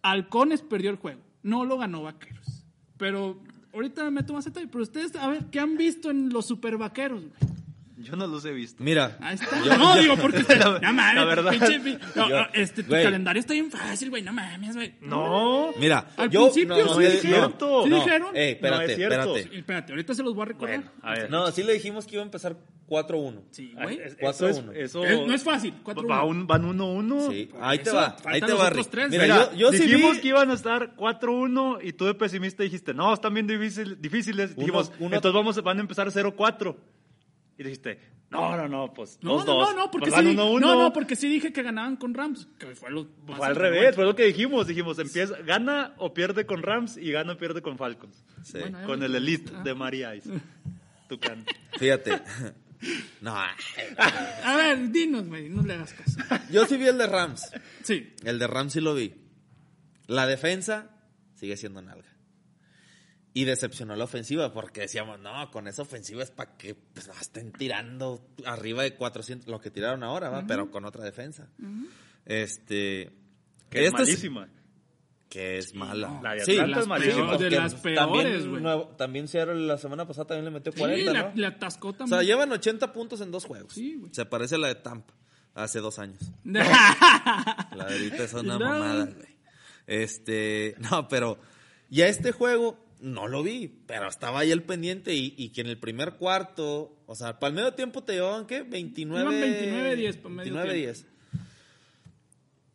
Halcones 0.02 0.62
perdió 0.62 0.90
el 0.90 0.96
juego. 0.96 1.20
No 1.42 1.64
lo 1.64 1.78
ganó 1.78 2.02
Vaqueros. 2.02 2.64
Pero 2.96 3.40
ahorita 3.72 4.04
me 4.04 4.10
meto 4.10 4.32
más 4.32 4.44
detalle. 4.44 4.66
Pero 4.66 4.82
ustedes, 4.82 5.14
a 5.16 5.28
ver, 5.28 5.46
¿qué 5.46 5.60
han 5.60 5.76
visto 5.76 6.10
en 6.10 6.30
los 6.30 6.46
super 6.46 6.76
vaqueros? 6.76 7.22
güey? 7.22 7.57
Yo 8.00 8.14
no 8.16 8.26
los 8.26 8.44
he 8.44 8.52
visto. 8.52 8.82
Mira, 8.82 9.16
Ahí 9.20 9.34
está. 9.34 9.62
yo- 9.64 9.76
no, 9.76 9.96
yo- 9.96 10.02
digo, 10.02 10.16
porque. 10.16 10.42
La- 10.54 10.78
no 10.78 10.92
mames, 10.92 11.14
la 11.16 11.24
verdad. 11.24 11.50
pinche 11.50 11.80
pi- 11.80 11.98
no, 12.14 12.28
Yo- 12.28 12.36
este, 12.54 12.82
tu 12.84 12.90
güey. 12.90 13.02
calendario 13.04 13.40
está 13.40 13.52
bien 13.54 13.70
fácil, 13.70 14.10
güey. 14.10 14.22
No 14.22 14.32
mames, 14.32 14.74
güey. 14.76 14.94
No. 15.00 15.70
mira, 15.78 16.06
Al 16.16 16.30
yo 16.30 16.42
principio 16.44 16.76
no, 16.76 16.84
no, 16.84 16.94
sí 16.94 17.02
no, 17.04 17.10
dijeron. 17.10 17.54
no, 17.60 17.82
¿Sí 17.84 17.90
dijeron? 17.90 18.36
eh, 18.36 18.50
espérate, 18.52 18.84
No 18.84 18.90
es 18.90 18.96
cierto. 18.96 19.36
espérate. 19.36 19.58
Espérate, 19.58 19.92
ahorita 19.92 20.14
se 20.14 20.22
los 20.22 20.34
voy 20.34 20.42
a 20.42 20.46
recordar. 20.46 20.76
Bueno, 20.76 20.90
a 21.02 21.12
ver. 21.14 21.30
No, 21.30 21.50
sí 21.50 21.62
le 21.62 21.72
dijimos 21.72 22.06
que 22.06 22.14
iba 22.14 22.22
a 22.22 22.26
empezar 22.26 22.56
4-1. 22.88 23.42
Sí, 23.50 23.74
Ah, 23.76 23.82
güey. 23.82 23.98
es- 24.00 24.16
Cuatro 24.18 24.48
eso 24.48 24.58
es- 24.58 24.64
uno. 24.64 24.72
eso- 24.72 25.04
Es- 25.04 25.26
no 25.26 25.34
es 25.34 25.42
fácil, 25.42 25.74
cuatro 25.82 26.06
Va 26.06 26.24
uno. 26.24 26.40
un- 26.40 26.46
van 26.46 26.64
1-1. 26.64 27.30
Sí, 27.30 27.50
ahí 27.60 27.80
te 27.80 27.90
va, 27.90 28.16
ahí 28.24 28.40
te 28.40 28.52
va. 28.54 28.70
Mira, 29.10 29.26
yo, 29.26 29.52
yo 29.56 29.72
sí 29.72 29.78
dijimos 29.86 30.18
que 30.18 30.28
iban 30.28 30.50
a 30.50 30.54
estar 30.54 30.94
4-1 30.96 31.78
y 31.82 31.92
tú 31.92 32.06
de 32.06 32.14
pesimista 32.14 32.62
dijiste, 32.62 32.94
no, 32.94 33.12
están 33.12 33.34
bien 33.34 33.46
difícil- 33.46 33.96
difíciles. 34.00 34.56
Dijimos, 34.56 34.92
uno- 35.00 35.16
entonces 35.16 35.34
vamos, 35.34 35.62
van 35.62 35.78
a 35.78 35.80
empezar 35.80 36.10
0-4. 36.10 36.76
Y 37.58 37.64
dijiste, 37.64 37.98
no, 38.30 38.56
no, 38.56 38.68
no, 38.68 38.94
pues 38.94 39.18
No, 39.22 39.40
2-2. 39.40 39.46
no, 39.46 39.72
no, 39.72 39.76
no, 39.76 39.90
porque 39.90 40.06
sí. 40.10 40.16
van 40.16 40.26
1-1. 40.26 40.60
No, 40.60 40.74
no, 40.80 40.92
porque 40.92 41.16
sí 41.16 41.28
dije 41.28 41.52
que 41.52 41.62
ganaban 41.62 41.96
con 41.96 42.14
Rams. 42.14 42.46
Que 42.58 42.74
fue, 42.76 42.90
lo, 42.90 43.08
Fue 43.26 43.46
al 43.46 43.56
revés, 43.56 43.94
fue 43.94 44.04
lo 44.04 44.14
que 44.14 44.24
dijimos. 44.26 44.66
Dijimos, 44.66 44.98
empieza, 44.98 45.36
gana 45.42 45.94
o 45.98 46.14
pierde 46.14 46.46
con 46.46 46.62
Rams 46.62 46.96
y 46.96 47.10
gana 47.10 47.32
o 47.32 47.36
pierde 47.36 47.60
con 47.62 47.76
Falcons. 47.78 48.24
Sí. 48.44 48.58
Bueno, 48.60 48.86
Con 48.86 49.02
el 49.02 49.14
Elite 49.14 49.52
Ah. 49.56 49.62
de 49.62 49.74
María 49.74 50.14
Ice. 50.14 50.30
Tucán. 51.08 51.44
Fíjate. 51.78 52.12
No, 53.20 53.34
A 53.34 54.56
ver, 54.56 54.90
dinos, 54.92 55.26
güey, 55.26 55.48
no 55.48 55.62
le 55.62 55.74
hagas 55.74 55.92
caso. 55.94 56.16
yo 56.52 56.64
sí 56.64 56.76
vi 56.76 56.86
el 56.86 56.96
de 56.96 57.08
Rams. 57.08 57.50
Sí. 57.82 58.14
El 58.22 58.38
de 58.38 58.46
Rams 58.46 58.72
sí 58.74 58.80
lo 58.80 58.94
vi. 58.94 59.16
La 60.06 60.28
defensa 60.28 60.88
sigue 61.34 61.56
siendo 61.56 61.82
nalga. 61.82 62.06
Y 63.34 63.44
decepcionó 63.44 63.94
la 63.94 64.04
ofensiva 64.04 64.52
porque 64.52 64.80
decíamos, 64.82 65.20
no, 65.20 65.50
con 65.50 65.68
esa 65.68 65.82
ofensiva 65.82 66.22
es 66.22 66.30
para 66.30 66.56
que 66.56 66.74
pues, 66.74 67.08
estén 67.20 67.52
tirando 67.52 68.26
arriba 68.44 68.82
de 68.82 68.94
400, 68.94 69.46
lo 69.48 69.60
que 69.60 69.70
tiraron 69.70 70.02
ahora, 70.02 70.30
¿va? 70.30 70.44
pero 70.46 70.70
con 70.70 70.84
otra 70.84 71.04
defensa. 71.04 71.48
Este. 72.24 73.12
Que 73.70 73.86
es 73.86 73.92
malísima. 73.92 74.48
que 75.28 75.58
es 75.58 75.74
mala. 75.74 76.20
La 76.22 76.32
de 76.34 76.40
Sí, 76.44 76.52
Atlanta 76.52 76.70
las 76.76 76.80
es 76.82 76.88
malísima. 76.88 77.14
peores, 77.26 77.38
de 77.38 77.44
porque 77.44 77.56
las 77.56 77.82
también 77.82 78.24
peores, 78.24 78.46
güey. 78.48 78.96
También 78.96 79.28
Seattle 79.28 79.66
la 79.66 79.76
semana 79.78 80.06
pasada 80.06 80.26
también 80.28 80.46
le 80.46 80.50
metió 80.50 80.72
Sí, 80.72 80.78
40, 80.78 81.12
la, 81.12 81.22
¿no? 81.24 81.32
le 81.34 81.46
atascó 81.46 81.88
O 81.88 81.92
sea, 81.92 81.98
también. 82.06 82.22
llevan 82.26 82.50
80 82.52 82.92
puntos 82.92 83.20
en 83.20 83.30
dos 83.30 83.44
juegos. 83.44 83.74
Sí, 83.74 83.96
güey. 83.96 84.12
Se 84.14 84.24
parece 84.24 84.54
a 84.54 84.58
la 84.58 84.68
de 84.68 84.76
Tampa 84.76 85.14
hace 85.54 85.80
dos 85.80 85.98
años. 85.98 86.20
La 86.44 87.86
de 87.88 87.94
ahorita 87.94 88.24
es 88.24 88.32
una 88.32 88.58
No. 88.58 88.68
mamada, 88.68 89.04
güey. 89.06 89.28
Este, 89.86 90.74
no, 90.78 91.08
pero 91.08 91.38
ya 91.90 92.06
este 92.08 92.32
juego 92.32 92.78
no 93.00 93.28
lo 93.28 93.42
vi, 93.42 93.68
pero 93.86 94.08
estaba 94.08 94.40
ahí 94.40 94.50
el 94.50 94.62
pendiente 94.64 95.14
y, 95.14 95.34
y 95.36 95.50
que 95.50 95.60
en 95.60 95.68
el 95.68 95.78
primer 95.78 96.14
cuarto, 96.14 96.96
o 97.06 97.14
sea, 97.14 97.38
para 97.38 97.48
el 97.50 97.54
medio 97.54 97.72
tiempo 97.74 98.02
te 98.02 98.14
llevaban, 98.14 98.46
¿qué? 98.46 98.62
29. 98.62 99.22
Iban 99.22 99.96
29-10 99.98 100.16
para 100.16 100.34
medio 100.34 100.54
29-10. 100.54 101.04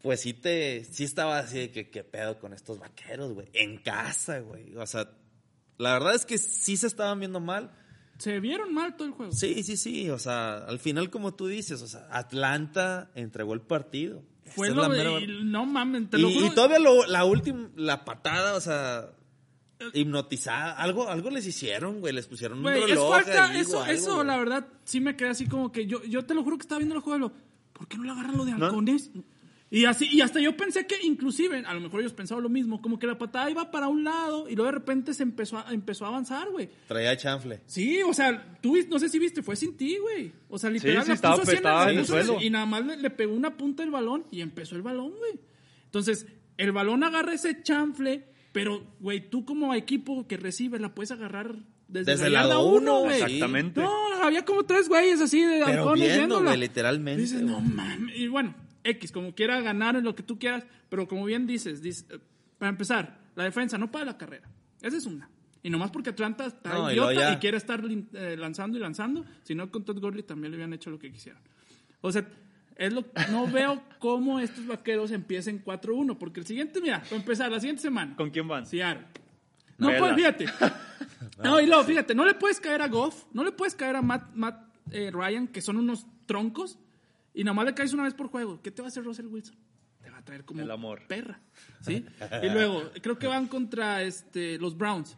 Pues 0.01 0.19
sí 0.21 0.33
te, 0.33 0.83
sí 0.83 1.05
estaba 1.05 1.39
así 1.39 1.59
de 1.59 1.71
que, 1.71 1.89
qué 1.89 2.03
pedo 2.03 2.37
con 2.39 2.53
estos 2.53 2.77
vaqueros, 2.79 3.33
güey. 3.33 3.47
En 3.53 3.77
casa, 3.77 4.39
güey. 4.39 4.75
O 4.75 4.85
sea, 4.85 5.09
la 5.77 5.93
verdad 5.93 6.13
es 6.15 6.25
que 6.25 6.37
sí 6.37 6.75
se 6.75 6.87
estaban 6.87 7.19
viendo 7.19 7.39
mal. 7.39 7.71
Se 8.17 8.39
vieron 8.41 8.73
mal 8.73 8.95
todo 8.97 9.07
el 9.07 9.13
juego. 9.13 9.31
Sí, 9.31 9.63
sí, 9.63 9.77
sí. 9.77 10.09
O 10.09 10.19
sea, 10.19 10.57
al 10.65 10.79
final, 10.79 11.09
como 11.09 11.33
tú 11.35 11.47
dices, 11.47 11.81
o 11.81 11.87
sea, 11.87 12.05
Atlanta 12.11 13.11
entregó 13.15 13.53
el 13.53 13.61
partido. 13.61 14.23
Fue 14.45 14.71
lo 14.71 14.87
mera- 14.89 15.21
y 15.21 15.45
no 15.45 15.65
mames, 15.65 16.09
te 16.09 16.17
y, 16.17 16.21
lo 16.21 16.29
y 16.29 16.33
juro. 16.35 16.53
todavía 16.53 16.79
lo- 16.79 17.07
la 17.07 17.23
última, 17.23 17.71
la 17.77 18.03
patada, 18.03 18.55
o 18.55 18.59
sea, 18.61 19.09
hipnotizada, 19.93 20.73
algo, 20.73 21.07
algo 21.09 21.29
les 21.29 21.45
hicieron, 21.45 21.99
güey, 21.99 22.13
les 22.13 22.27
pusieron 22.27 22.57
un 22.59 22.63
Güey, 22.63 22.83
es 22.83 22.89
reloj 22.91 23.11
falta, 23.15 23.45
ahí, 23.49 23.59
eso, 23.59 23.81
algo, 23.81 23.91
eso, 23.93 24.15
güey. 24.15 24.27
la 24.27 24.37
verdad, 24.37 24.67
sí 24.83 24.99
me 25.01 25.15
quedé 25.15 25.29
así 25.29 25.47
como 25.47 25.71
que 25.71 25.85
yo, 25.85 26.03
yo 26.03 26.23
te 26.25 26.33
lo 26.33 26.43
juro 26.43 26.57
que 26.57 26.61
estaba 26.63 26.79
viendo 26.79 26.95
el 26.95 27.01
juego. 27.01 27.13
de 27.15 27.19
lo, 27.19 27.43
¿Por 27.73 27.87
qué 27.87 27.97
no 27.97 28.03
le 28.03 28.11
agarran 28.11 28.37
lo 28.37 28.45
de 28.45 28.51
No. 28.53 28.65
halcones? 28.67 29.11
Y 29.71 29.85
así, 29.85 30.07
y 30.11 30.21
hasta 30.21 30.39
yo 30.39 30.55
pensé 30.55 30.85
que 30.85 30.95
inclusive, 31.01 31.63
a 31.65 31.73
lo 31.73 31.79
mejor 31.81 32.01
ellos 32.01 32.13
pensaban 32.13 32.43
lo 32.43 32.49
mismo, 32.49 32.79
como 32.79 32.99
que 32.99 33.07
la 33.07 33.17
patada 33.17 33.49
iba 33.49 33.71
para 33.71 33.87
un 33.87 34.03
lado 34.03 34.47
y 34.47 34.55
luego 34.55 34.67
de 34.71 34.77
repente 34.77 35.15
se 35.15 35.23
empezó 35.23 35.57
a, 35.57 35.73
empezó 35.73 36.05
a 36.05 36.09
avanzar, 36.09 36.47
güey. 36.51 36.69
Traía 36.87 37.17
chanfle. 37.17 37.61
Sí, 37.65 37.99
o 38.03 38.13
sea, 38.13 38.55
tú 38.61 38.77
no 38.89 38.99
sé 38.99 39.09
si 39.09 39.17
viste, 39.17 39.41
fue 39.41 39.55
sin 39.55 39.75
ti, 39.75 39.97
güey. 39.97 40.31
O 40.49 40.59
sea, 40.59 40.69
literal, 40.69 41.01
sí, 41.01 41.07
la 41.09 41.15
estaba- 41.15 41.35
puso 41.37 41.47
así 41.47 41.55
estaba 41.55 41.91
en 41.91 41.97
el 41.97 42.05
suelo. 42.05 42.37
Y 42.39 42.51
nada 42.51 42.67
más 42.67 42.85
le, 42.85 42.97
le 42.97 43.09
pegó 43.09 43.33
una 43.33 43.57
punta 43.57 43.81
del 43.81 43.89
balón 43.91 44.25
y 44.29 44.41
empezó 44.41 44.75
el 44.75 44.83
balón, 44.83 45.09
güey. 45.17 45.39
Entonces, 45.85 46.27
el 46.57 46.71
balón 46.71 47.03
agarra 47.03 47.33
ese 47.33 47.63
chanfle, 47.63 48.27
pero, 48.53 48.85
güey, 48.99 49.29
tú 49.29 49.43
como 49.43 49.73
equipo 49.73 50.27
que 50.27 50.37
recibe 50.37 50.79
la 50.79 50.93
puedes 50.95 51.11
agarrar 51.11 51.57
desde, 51.87 52.11
Desde 52.13 52.29
la 52.29 52.43
el 52.43 52.49
lado 52.49 52.65
uno, 52.67 53.01
güey. 53.01 53.21
Exactamente. 53.21 53.81
No, 53.81 53.91
había 54.23 54.45
como 54.45 54.63
tres 54.63 54.87
güeyes 54.87 55.19
así 55.19 55.41
de 55.41 55.63
Pero 55.65 55.93
viendo, 55.93 56.41
güey, 56.41 56.57
literalmente, 56.57 57.21
Dices, 57.21 57.41
no 57.41 57.59
mames. 57.59 58.15
Y 58.15 58.27
bueno, 58.27 58.55
X, 58.83 59.11
como 59.11 59.33
quiera 59.33 59.59
ganar 59.61 59.95
en 59.95 60.03
lo 60.03 60.15
que 60.15 60.23
tú 60.23 60.37
quieras, 60.39 60.65
pero 60.89 61.07
como 61.07 61.25
bien 61.25 61.47
dices, 61.47 61.81
dices, 61.81 62.05
eh, 62.11 62.19
para 62.59 62.69
empezar, 62.69 63.19
la 63.35 63.43
defensa 63.43 63.77
no 63.77 63.91
para 63.91 64.05
la 64.05 64.17
carrera. 64.17 64.47
Esa 64.81 64.97
es 64.97 65.05
una. 65.05 65.29
Y 65.63 65.69
nomás 65.69 65.91
porque 65.91 66.11
Atlanta 66.11 66.45
está 66.45 66.73
No, 66.73 66.91
idiota 66.91 67.33
y, 67.33 67.37
quiere 67.37 67.57
estar 67.57 67.83
eh, 68.13 68.35
lanzando 68.37 68.77
y 68.77 68.81
lanzando, 68.81 69.25
si 69.43 69.55
no 69.55 69.71
con 69.71 69.83
Todd 69.83 69.99
Gurley 69.99 70.23
también 70.23 70.51
le 70.51 70.57
habían 70.57 70.73
hecho 70.73 70.91
lo 70.91 70.99
que 70.99 71.11
quisieran. 71.11 71.41
O 72.01 72.11
sea, 72.11 72.27
es 72.75 72.93
lo, 72.93 73.05
no 73.31 73.47
veo 73.47 73.81
cómo 73.99 74.39
estos 74.39 74.65
vaqueros 74.67 75.11
empiecen 75.11 75.63
4-1, 75.63 76.17
porque 76.17 76.39
el 76.39 76.45
siguiente, 76.45 76.81
mira, 76.81 77.01
para 77.03 77.15
empezar, 77.15 77.51
la 77.51 77.59
siguiente 77.59 77.81
semana. 77.81 78.15
¿Con 78.15 78.29
quién 78.29 78.47
van? 78.47 78.65
Seattle. 78.65 79.05
No, 79.77 79.89
pues, 79.97 80.15
fíjate. 80.15 80.45
No, 81.41 81.59
y 81.59 81.65
luego, 81.65 81.83
fíjate, 81.83 82.13
no 82.13 82.25
le 82.25 82.35
puedes 82.35 82.59
caer 82.59 82.81
a 82.81 82.87
Goff, 82.87 83.25
no 83.33 83.43
le 83.43 83.51
puedes 83.51 83.75
caer 83.75 83.95
a 83.95 84.01
Matt, 84.01 84.33
Matt, 84.35 84.61
eh, 84.91 85.09
Ryan, 85.11 85.47
que 85.47 85.61
son 85.61 85.77
unos 85.77 86.05
troncos, 86.25 86.77
y 87.33 87.43
nada 87.43 87.53
más 87.55 87.65
le 87.65 87.73
caes 87.73 87.93
una 87.93 88.03
vez 88.03 88.13
por 88.13 88.27
juego. 88.27 88.61
¿Qué 88.61 88.71
te 88.71 88.81
va 88.81 88.87
a 88.87 88.89
hacer 88.89 89.03
Russell 89.03 89.27
Wilson? 89.27 89.55
Te 90.01 90.09
va 90.09 90.17
a 90.17 90.21
traer 90.23 90.45
como 90.45 90.61
El 90.61 90.69
amor. 90.69 91.01
perra, 91.07 91.39
¿sí? 91.81 92.05
Y 92.43 92.49
luego, 92.49 92.83
creo 93.01 93.17
que 93.17 93.27
van 93.27 93.47
contra 93.47 94.03
este, 94.03 94.57
los 94.59 94.77
Browns. 94.77 95.17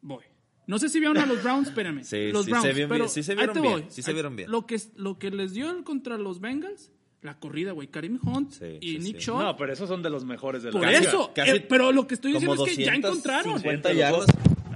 Voy. 0.00 0.24
No 0.68 0.78
sé 0.78 0.88
si 0.88 1.00
vieron 1.00 1.18
a 1.18 1.26
los 1.26 1.42
Browns, 1.42 1.68
espérame. 1.68 2.00
Sí, 2.04 2.30
los 2.30 2.44
sí 2.44 2.50
Browns, 2.52 2.66
se 2.68 2.72
vieron 2.74 2.88
pero 2.90 3.04
bien, 3.04 3.10
sí 3.10 3.22
se 3.24 3.32
ahí 3.32 3.36
vieron 3.38 3.54
te 3.54 3.60
bien, 3.60 3.72
voy. 3.72 3.84
sí 3.88 4.02
se 4.02 4.10
Ahí- 4.10 4.14
vieron 4.14 4.36
bien. 4.36 4.50
Lo 4.50 4.66
que, 4.66 4.80
lo 4.94 5.18
que 5.18 5.30
les 5.32 5.52
dio 5.54 5.82
contra 5.82 6.16
los 6.18 6.40
Bengals, 6.40 6.92
la 7.22 7.38
corrida, 7.40 7.72
güey. 7.72 7.88
Karim 7.88 8.20
Hunt 8.22 8.52
Sí, 8.52 8.78
y 8.80 8.92
sí, 8.92 8.98
Nick 9.00 9.16
sí. 9.18 9.26
Shaw. 9.26 9.40
No, 9.42 9.56
pero 9.56 9.72
esos 9.72 9.88
son 9.88 10.02
de 10.04 10.10
los 10.10 10.24
mejores 10.24 10.62
de 10.62 10.70
la 10.70 10.78
por 10.78 10.88
eso, 10.88 11.32
casi 11.34 11.50
eh, 11.50 11.66
pero 11.68 11.90
lo 11.90 12.06
que 12.06 12.14
estoy 12.14 12.32
diciendo 12.32 12.64
es 12.66 12.76
que 12.76 12.84
ya 12.84 12.94
encontraron. 12.94 13.54
250 13.54 13.90
Sí, 13.90 13.96
yardas. 13.96 14.26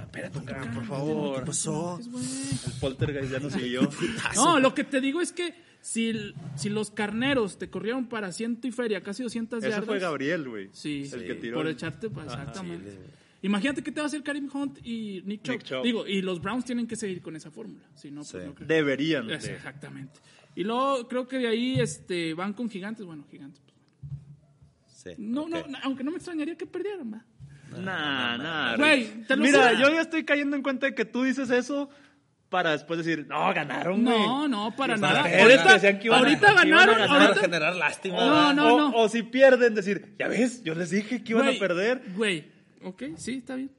Espérate, 0.03 0.39
Tucán, 0.39 0.73
por 0.75 0.85
favor. 0.85 1.39
¿Qué 1.39 1.45
pasó? 1.47 1.99
El 1.99 2.71
poltergeist 2.81 3.31
ya 3.31 3.39
nos 3.39 3.53
siguió. 3.59 3.89
No, 4.35 4.59
lo 4.59 4.73
que 4.75 4.83
te 4.83 4.99
digo 5.01 5.21
es 5.21 5.31
que 5.31 5.55
si, 5.81 6.33
si 6.55 6.69
los 6.69 6.91
carneros 6.91 7.57
te 7.57 7.69
corrieron 7.69 8.07
para 8.07 8.31
ciento 8.31 8.67
y 8.67 8.71
feria, 8.71 9.01
casi 9.01 9.23
200 9.23 9.59
Ese 9.59 9.69
yardas. 9.69 9.85
fue 9.85 9.99
Gabriel, 9.99 10.47
güey. 10.49 10.69
Sí, 10.71 11.09
El 11.13 11.25
que 11.25 11.35
tiró. 11.35 11.57
por 11.57 11.67
el- 11.67 11.73
echarte, 11.73 12.09
pues, 12.09 12.27
Ajá. 12.27 12.39
exactamente. 12.41 12.91
Imagínate 13.43 13.83
qué 13.83 13.91
te 13.91 13.99
va 13.99 14.05
a 14.05 14.07
hacer 14.07 14.23
Karim 14.23 14.49
Hunt 14.51 14.79
y 14.83 15.21
Nick 15.25 15.43
Chubb. 15.43 15.53
Nick 15.55 15.63
Chubb. 15.63 15.83
Digo, 15.83 16.07
y 16.07 16.21
los 16.21 16.41
Browns 16.41 16.65
tienen 16.65 16.87
que 16.87 16.95
seguir 16.95 17.21
con 17.21 17.35
esa 17.35 17.51
fórmula. 17.51 17.85
Si 17.93 18.09
no, 18.09 18.21
pues 18.21 18.29
Sí. 18.29 18.37
no 18.43 18.55
creo. 18.55 18.67
Deberían. 18.67 19.29
Es- 19.29 19.43
de. 19.43 19.53
Exactamente. 19.55 20.19
Y 20.55 20.63
luego 20.63 21.07
creo 21.07 21.27
que 21.27 21.37
de 21.39 21.47
ahí 21.47 21.79
este, 21.79 22.33
van 22.33 22.53
con 22.53 22.69
gigantes. 22.69 23.05
Bueno, 23.05 23.25
gigantes. 23.29 23.61
pues, 23.61 23.75
Sí, 24.95 25.09
no, 25.17 25.47
no, 25.49 25.57
aunque 25.83 26.03
no 26.03 26.11
me 26.11 26.17
extrañaría 26.17 26.55
que 26.55 26.65
perdieran, 26.65 27.13
¿va? 27.13 27.25
Nah, 27.77 28.37
nah. 28.37 28.77
Güey, 28.77 29.25
te 29.27 29.35
lo 29.35 29.43
Mira, 29.43 29.69
juro. 29.75 29.81
yo 29.89 29.93
ya 29.95 30.01
estoy 30.01 30.23
cayendo 30.23 30.55
en 30.55 30.61
cuenta 30.63 30.85
de 30.85 30.95
que 30.95 31.03
tú 31.05 31.23
dices 31.23 31.49
eso 31.49 31.89
para 32.49 32.71
después 32.71 32.99
decir, 33.03 33.25
no, 33.27 33.51
ganaron, 33.53 34.05
güey. 34.05 34.15
No, 34.17 34.47
no, 34.47 34.75
para 34.75 34.95
nada. 34.95 35.21
Ahorita, 35.21 35.79
que 35.99 36.05
iban 36.05 36.19
a- 36.19 36.23
ahorita 36.23 36.45
que 36.61 36.67
iban 36.67 36.79
a 36.79 36.85
ganaron. 36.85 36.95
ganar, 36.95 37.07
Para 37.09 37.25
ahorita- 37.25 37.41
generar 37.41 37.75
lástima. 37.75 38.15
No, 38.17 38.53
no, 38.53 38.73
o, 38.75 38.77
no. 38.77 38.95
o 38.95 39.09
si 39.09 39.23
pierden, 39.23 39.73
decir, 39.73 40.15
ya 40.19 40.27
ves, 40.27 40.63
yo 40.63 40.75
les 40.75 40.91
dije 40.91 41.23
que 41.23 41.31
iban 41.33 41.47
a 41.47 41.59
perder. 41.59 42.01
Güey, 42.15 42.52
ok, 42.83 43.03
sí, 43.17 43.35
está 43.35 43.55
bien. 43.55 43.71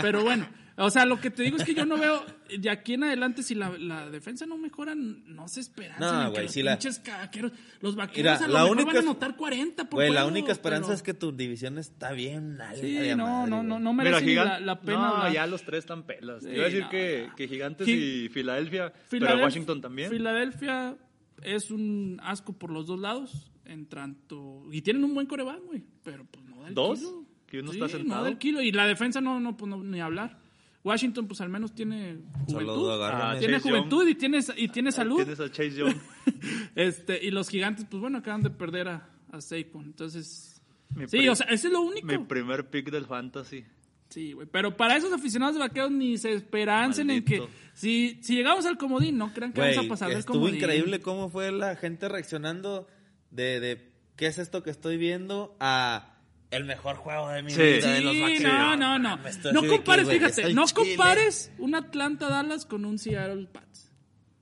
Pero 0.00 0.22
bueno, 0.22 0.48
o 0.76 0.90
sea, 0.90 1.04
lo 1.06 1.20
que 1.20 1.30
te 1.30 1.42
digo 1.42 1.56
es 1.56 1.64
que 1.64 1.74
yo 1.74 1.84
no 1.86 1.96
veo, 1.98 2.24
de 2.56 2.70
aquí 2.70 2.94
en 2.94 3.04
adelante, 3.04 3.42
si 3.42 3.54
la, 3.54 3.70
la 3.78 4.08
defensa 4.10 4.46
no 4.46 4.56
mejora, 4.58 4.94
no 4.94 5.48
se 5.48 5.60
esperanza. 5.60 6.00
No, 6.12 6.20
en 6.20 6.26
que 6.26 6.30
güey, 6.32 6.42
los 6.44 6.52
si 6.52 6.62
la- 6.62 6.72
pinches 6.78 6.98
caqueros, 7.00 7.52
los 7.80 7.96
vaqueros 7.96 8.32
Mira, 8.40 8.44
a 8.44 8.48
lo 8.48 8.54
la 8.54 8.60
mejor 8.62 8.76
única 8.76 8.86
van 8.86 8.96
a 8.96 9.00
anotar 9.00 9.36
40 9.36 9.84
por 9.88 9.98
Güey, 9.98 10.08
la 10.10 10.22
juego, 10.22 10.28
única 10.38 10.52
esperanza 10.52 10.86
pero- 10.88 10.94
es 10.96 11.02
que 11.02 11.14
tu 11.14 11.32
división 11.32 11.78
está 11.78 12.12
bien. 12.12 12.56
nalga 12.56 12.76
Sí, 12.80 12.94
no, 13.16 13.26
madre, 13.26 13.50
no, 13.50 13.62
no, 13.62 13.78
no 13.80 13.92
merece 13.92 14.24
Gigan- 14.24 14.44
la, 14.44 14.60
la 14.60 14.80
pena. 14.80 14.98
No, 14.98 15.04
hablar. 15.16 15.32
ya 15.32 15.46
los 15.46 15.62
tres 15.64 15.80
están 15.80 16.04
pelas. 16.04 16.42
Sí, 16.44 16.50
Iba 16.50 16.62
a 16.62 16.66
decir 16.66 16.82
no, 16.82 16.90
que, 16.90 17.48
Gigantes 17.48 17.86
Gi- 17.86 18.24
y 18.24 18.28
Filadelfia, 18.28 18.92
pero 19.10 19.36
Washington 19.42 19.80
también. 19.80 20.10
Filadelfia 20.10 20.96
es 21.42 21.70
un 21.70 22.20
asco 22.22 22.52
por 22.52 22.70
los 22.70 22.86
dos 22.86 22.98
lados, 23.00 23.50
en 23.64 23.86
tanto... 23.86 24.64
Y 24.72 24.80
tienen 24.82 25.04
un 25.04 25.12
buen 25.14 25.26
coreback, 25.26 25.60
güey, 25.64 25.82
pero 26.02 26.24
pues 26.24 26.44
no 26.46 26.62
da 26.62 26.68
el 26.68 26.74
¿Dos? 26.74 26.98
kilo. 27.00 27.17
Que 27.48 27.60
uno 27.60 27.72
Sí, 27.72 27.78
está 27.80 27.88
sentado. 27.88 28.20
no 28.20 28.24
da 28.24 28.30
el 28.30 28.38
kilo. 28.38 28.60
Y 28.62 28.70
la 28.72 28.86
defensa 28.86 29.20
no, 29.20 29.40
no, 29.40 29.56
pues, 29.56 29.68
no, 29.68 29.82
ni 29.82 30.00
hablar. 30.00 30.38
Washington, 30.84 31.26
pues 31.26 31.40
al 31.40 31.48
menos 31.48 31.74
tiene 31.74 32.18
juventud. 32.46 32.90
agárrame. 32.92 33.24
Ah, 33.24 33.38
tiene 33.38 33.54
Chase 33.54 33.68
juventud 33.70 34.06
y 34.08 34.14
tiene, 34.14 34.38
y 34.56 34.68
tiene 34.68 34.92
salud. 34.92 35.16
Tienes 35.16 35.40
a 35.40 35.50
Chase 35.50 35.72
Young. 35.72 35.94
Este, 36.74 37.24
y 37.24 37.30
los 37.30 37.48
gigantes, 37.48 37.84
pues 37.90 38.00
bueno, 38.00 38.18
acaban 38.18 38.42
de 38.42 38.50
perder 38.50 38.88
a, 38.88 39.08
a 39.32 39.40
Saquon. 39.40 39.84
Entonces, 39.86 40.62
Mi 40.94 41.08
sí, 41.08 41.28
o 41.28 41.34
sea, 41.34 41.46
eso 41.48 41.66
es 41.66 41.72
lo 41.72 41.80
único. 41.80 42.06
Mi 42.06 42.18
primer 42.18 42.70
pick 42.70 42.90
del 42.90 43.06
fantasy. 43.06 43.64
Sí, 44.10 44.32
güey. 44.32 44.46
Pero 44.50 44.76
para 44.76 44.96
esos 44.96 45.12
aficionados 45.12 45.54
de 45.56 45.60
vaqueros 45.60 45.90
ni 45.90 46.16
se 46.16 46.32
esperancen 46.32 47.10
en 47.10 47.24
que 47.24 47.42
si, 47.74 48.18
si 48.22 48.36
llegamos 48.36 48.64
al 48.64 48.78
comodín, 48.78 49.18
no 49.18 49.32
crean 49.34 49.52
que 49.52 49.60
vamos 49.60 49.78
a 49.84 49.88
pasar 49.88 50.08
del 50.10 50.18
estuvo 50.20 50.36
comodín. 50.36 50.56
increíble 50.56 51.00
cómo 51.00 51.28
fue 51.28 51.50
la 51.52 51.76
gente 51.76 52.08
reaccionando 52.08 52.86
de, 53.30 53.60
de 53.60 53.92
qué 54.16 54.26
es 54.26 54.38
esto 54.38 54.62
que 54.62 54.70
estoy 54.70 54.96
viendo 54.96 55.56
a 55.60 56.17
el 56.50 56.64
mejor 56.64 56.96
juego 56.96 57.28
de 57.28 57.42
mi 57.42 57.50
Sí. 57.50 57.60
vida 57.60 57.92
de 57.92 58.00
los 58.00 58.12
Sí, 58.14 58.42
no, 58.42 58.76
no, 58.76 58.98
no. 58.98 59.26
esto 59.28 59.52
No 59.52 59.62
que, 59.62 59.68
compares, 59.68 60.08
fíjate, 60.08 60.54
no 60.54 60.64
Chile. 60.66 60.74
compares 60.96 61.52
un 61.58 61.74
Atlanta 61.74 62.28
Dallas 62.28 62.64
con 62.66 62.84
un 62.84 62.98
Seattle 62.98 63.46
Pats. 63.46 63.90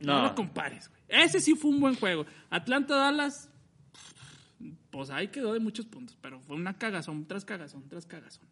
No, 0.00 0.18
No. 0.18 0.22
lo 0.28 0.34
compares, 0.34 0.88
güey. 0.88 1.02
Ese 1.08 1.40
sí 1.40 1.54
fue 1.54 1.70
un 1.70 1.80
buen 1.80 1.94
juego. 1.96 2.26
Atlanta 2.50 2.94
Dallas, 2.96 3.50
pues 4.90 5.10
ahí 5.10 5.28
quedó 5.28 5.52
de 5.52 5.60
muchos 5.60 5.86
puntos, 5.86 6.16
pero 6.20 6.40
fue 6.40 6.56
una 6.56 6.78
cagazón 6.78 7.26
tras 7.26 7.44
cagazón 7.44 7.88
tras 7.88 8.06
cagazón. 8.06 8.44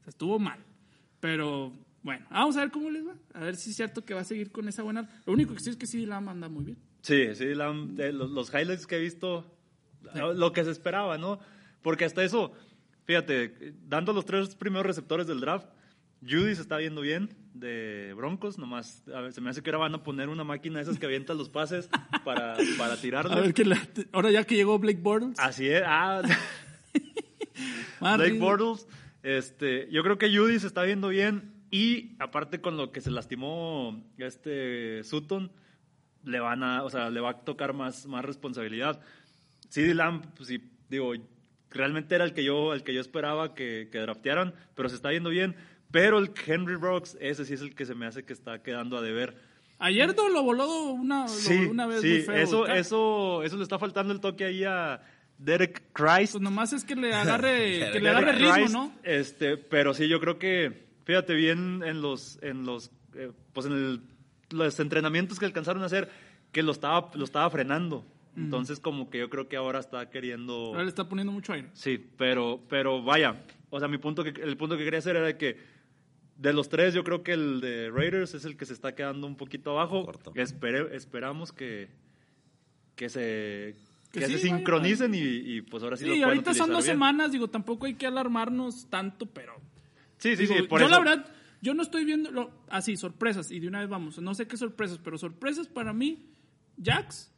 O 0.00 0.02
sea, 0.04 0.10
estuvo 0.10 0.38
mal. 0.38 0.58
Pero 1.20 1.72
bueno, 2.02 2.26
vamos 2.30 2.56
a 2.56 2.60
ver 2.60 2.70
cómo 2.70 2.90
les 2.90 3.06
va. 3.06 3.14
A 3.34 3.40
ver 3.40 3.56
si 3.56 3.70
es 3.70 3.76
cierto 3.76 4.04
que 4.04 4.14
va 4.14 4.20
a 4.20 4.24
seguir 4.24 4.50
con 4.50 4.68
esa 4.68 4.82
buena. 4.82 5.08
Lo 5.26 5.32
único 5.34 5.54
que 5.54 5.60
sí 5.60 5.70
es 5.70 5.76
que 5.76 5.86
sí 5.86 6.06
la 6.06 6.20
manda 6.20 6.48
muy 6.48 6.64
bien. 6.64 6.78
Sí, 7.02 7.34
sí, 7.34 7.54
la- 7.54 7.72
de 7.74 8.12
los, 8.12 8.30
los 8.30 8.48
highlights 8.52 8.86
que 8.86 8.96
he 8.96 9.00
visto, 9.00 9.44
lo 10.14 10.52
que 10.52 10.64
se 10.64 10.70
esperaba, 10.70 11.18
¿no? 11.18 11.38
Porque 11.82 12.04
hasta 12.04 12.22
eso, 12.22 12.52
fíjate, 13.10 13.74
dando 13.88 14.12
los 14.12 14.24
tres 14.24 14.54
primeros 14.54 14.86
receptores 14.86 15.26
del 15.26 15.40
draft, 15.40 15.66
Judy 16.22 16.54
se 16.54 16.62
está 16.62 16.76
viendo 16.76 17.00
bien 17.00 17.30
de 17.54 18.14
Broncos, 18.16 18.56
nomás 18.56 19.02
a 19.08 19.20
ver, 19.20 19.32
se 19.32 19.40
me 19.40 19.50
hace 19.50 19.62
que 19.64 19.70
ahora 19.70 19.78
van 19.78 19.94
a 19.96 20.02
poner 20.04 20.28
una 20.28 20.44
máquina 20.44 20.76
de 20.76 20.82
esas 20.84 20.96
que 20.96 21.06
avientan 21.06 21.36
los 21.36 21.48
pases 21.48 21.88
para, 22.24 22.56
para. 22.78 22.94
A 22.94 23.40
ver 23.40 23.52
que 23.52 23.64
la- 23.64 23.82
ahora 24.12 24.30
ya 24.30 24.44
que 24.44 24.54
llegó 24.54 24.78
Blake 24.78 25.00
Bortles. 25.02 25.40
Así 25.40 25.68
es, 25.68 25.82
ah, 25.84 26.22
Blake. 28.00 28.38
Bortles, 28.38 28.86
este, 29.24 29.88
yo 29.90 30.04
creo 30.04 30.18
que 30.18 30.28
Judy 30.36 30.60
se 30.60 30.68
está 30.68 30.84
viendo 30.84 31.08
bien 31.08 31.52
y 31.72 32.14
aparte 32.20 32.60
con 32.60 32.76
lo 32.76 32.92
que 32.92 33.00
se 33.00 33.10
lastimó 33.10 34.00
este 34.18 35.02
Sutton, 35.02 35.50
le 36.22 36.38
van 36.38 36.62
a, 36.62 36.84
o 36.84 36.90
sea, 36.90 37.10
le 37.10 37.18
va 37.18 37.30
a 37.30 37.40
tocar 37.40 37.72
más, 37.72 38.06
más 38.06 38.24
responsabilidad. 38.24 39.00
CD 39.68 39.94
Lamb, 39.94 40.24
pues 40.36 40.48
sí, 40.48 40.62
digo, 40.88 41.12
realmente 41.70 42.14
era 42.14 42.24
el 42.24 42.32
que 42.32 42.44
yo, 42.44 42.72
el 42.74 42.82
que 42.82 42.92
yo 42.94 43.00
esperaba 43.00 43.54
que, 43.54 43.88
que 43.90 43.98
draftearan, 43.98 44.54
pero 44.74 44.88
se 44.88 44.96
está 44.96 45.10
viendo 45.10 45.30
bien. 45.30 45.54
Pero 45.90 46.18
el 46.18 46.30
Henry 46.46 46.76
Brooks, 46.76 47.16
ese 47.20 47.44
sí 47.44 47.54
es 47.54 47.60
el 47.62 47.74
que 47.74 47.84
se 47.86 47.94
me 47.94 48.06
hace 48.06 48.24
que 48.24 48.32
está 48.32 48.62
quedando 48.62 48.96
a 48.96 49.02
deber. 49.02 49.34
Ayer 49.78 50.14
lo 50.14 50.42
voló 50.42 50.68
una, 50.92 51.22
lo 51.22 51.28
Sí, 51.28 51.56
voló 51.58 51.70
una 51.70 51.86
vez 51.86 52.00
sí, 52.02 52.08
muy 52.08 52.20
feo. 52.22 52.34
eso, 52.36 52.66
eso, 52.66 53.42
eso 53.42 53.56
le 53.56 53.62
está 53.62 53.78
faltando 53.78 54.12
el 54.12 54.20
toque 54.20 54.44
ahí 54.44 54.62
a 54.62 55.00
Derek 55.38 55.82
Christ. 55.92 56.32
Pues 56.34 56.42
nomás 56.42 56.72
es 56.74 56.84
que 56.84 56.94
le 56.94 57.12
agarre, 57.14 57.90
que 57.92 57.98
le 58.00 58.08
agarre 58.10 58.32
ritmo, 58.32 58.68
¿no? 58.70 58.92
Este, 59.02 59.56
pero 59.56 59.94
sí, 59.94 60.06
yo 60.06 60.20
creo 60.20 60.38
que, 60.38 60.86
fíjate 61.06 61.34
bien 61.34 61.82
en 61.84 62.02
los, 62.02 62.38
en 62.42 62.66
los, 62.66 62.90
eh, 63.14 63.32
pues 63.52 63.66
en 63.66 63.72
el- 63.72 64.00
los 64.50 64.78
entrenamientos 64.80 65.38
que 65.38 65.46
alcanzaron 65.46 65.82
a 65.82 65.86
hacer, 65.86 66.10
que 66.52 66.62
lo 66.62 66.72
estaba, 66.72 67.10
lo 67.14 67.24
estaba 67.24 67.48
frenando. 67.50 68.04
Entonces, 68.36 68.80
como 68.80 69.10
que 69.10 69.18
yo 69.18 69.28
creo 69.28 69.48
que 69.48 69.56
ahora 69.56 69.80
está 69.80 70.08
queriendo. 70.10 70.66
Ahora 70.66 70.82
le 70.84 70.88
está 70.88 71.08
poniendo 71.08 71.32
mucho 71.32 71.52
aire. 71.52 71.68
Sí, 71.74 71.98
pero, 72.16 72.60
pero 72.68 73.02
vaya, 73.02 73.44
o 73.70 73.78
sea, 73.78 73.88
mi 73.88 73.98
punto 73.98 74.22
que, 74.24 74.30
el 74.40 74.56
punto 74.56 74.76
que 74.78 74.84
quería 74.84 74.98
hacer 75.00 75.16
era 75.16 75.36
que 75.36 75.58
de 76.36 76.52
los 76.52 76.68
tres, 76.68 76.94
yo 76.94 77.04
creo 77.04 77.22
que 77.22 77.32
el 77.32 77.60
de 77.60 77.90
Raiders 77.90 78.32
es 78.34 78.44
el 78.44 78.56
que 78.56 78.64
se 78.66 78.72
está 78.72 78.94
quedando 78.94 79.26
un 79.26 79.36
poquito 79.36 79.72
abajo. 79.72 80.04
Corto. 80.06 80.32
Espere- 80.34 80.92
esperamos 80.94 81.52
que, 81.52 81.88
que 82.96 83.08
se, 83.08 83.74
Que 84.12 84.20
que 84.20 84.26
sí, 84.26 84.38
se 84.38 84.46
vaya, 84.48 84.56
sincronicen 84.56 85.14
y, 85.14 85.18
y, 85.18 85.62
pues 85.62 85.82
ahora 85.82 85.96
sí, 85.96 86.04
Sí, 86.04 86.10
puedan 86.10 86.24
ahorita 86.30 86.54
son 86.54 86.70
dos 86.70 86.84
bien. 86.84 86.94
semanas, 86.94 87.32
digo, 87.32 87.48
tampoco 87.48 87.86
hay 87.86 87.94
que 87.94 88.06
alarmarnos 88.06 88.86
tanto, 88.88 89.26
pero... 89.26 89.54
Sí, 90.18 90.36
sí, 90.36 90.42
digo, 90.42 90.54
sí, 90.54 90.62
por 90.62 90.80
yo 90.80 90.86
eso. 90.86 90.94
la 90.94 90.98
verdad, 91.04 91.26
yo 91.62 91.74
no 91.74 91.82
estoy 91.82 92.04
viendo... 92.04 92.30
lo- 92.30 92.50
Así, 92.68 92.96
sorpresas, 92.96 93.50
y 93.50 93.60
de 93.60 93.68
una 93.68 93.80
vez 93.80 93.88
vamos, 93.88 94.18
no 94.20 94.34
sé 94.34 94.46
qué 94.46 94.56
sorpresas, 94.56 94.98
pero 95.02 95.18
sorpresas 95.18 95.66
para 95.68 95.92
mí, 95.92 96.26
Jax, 96.82 97.32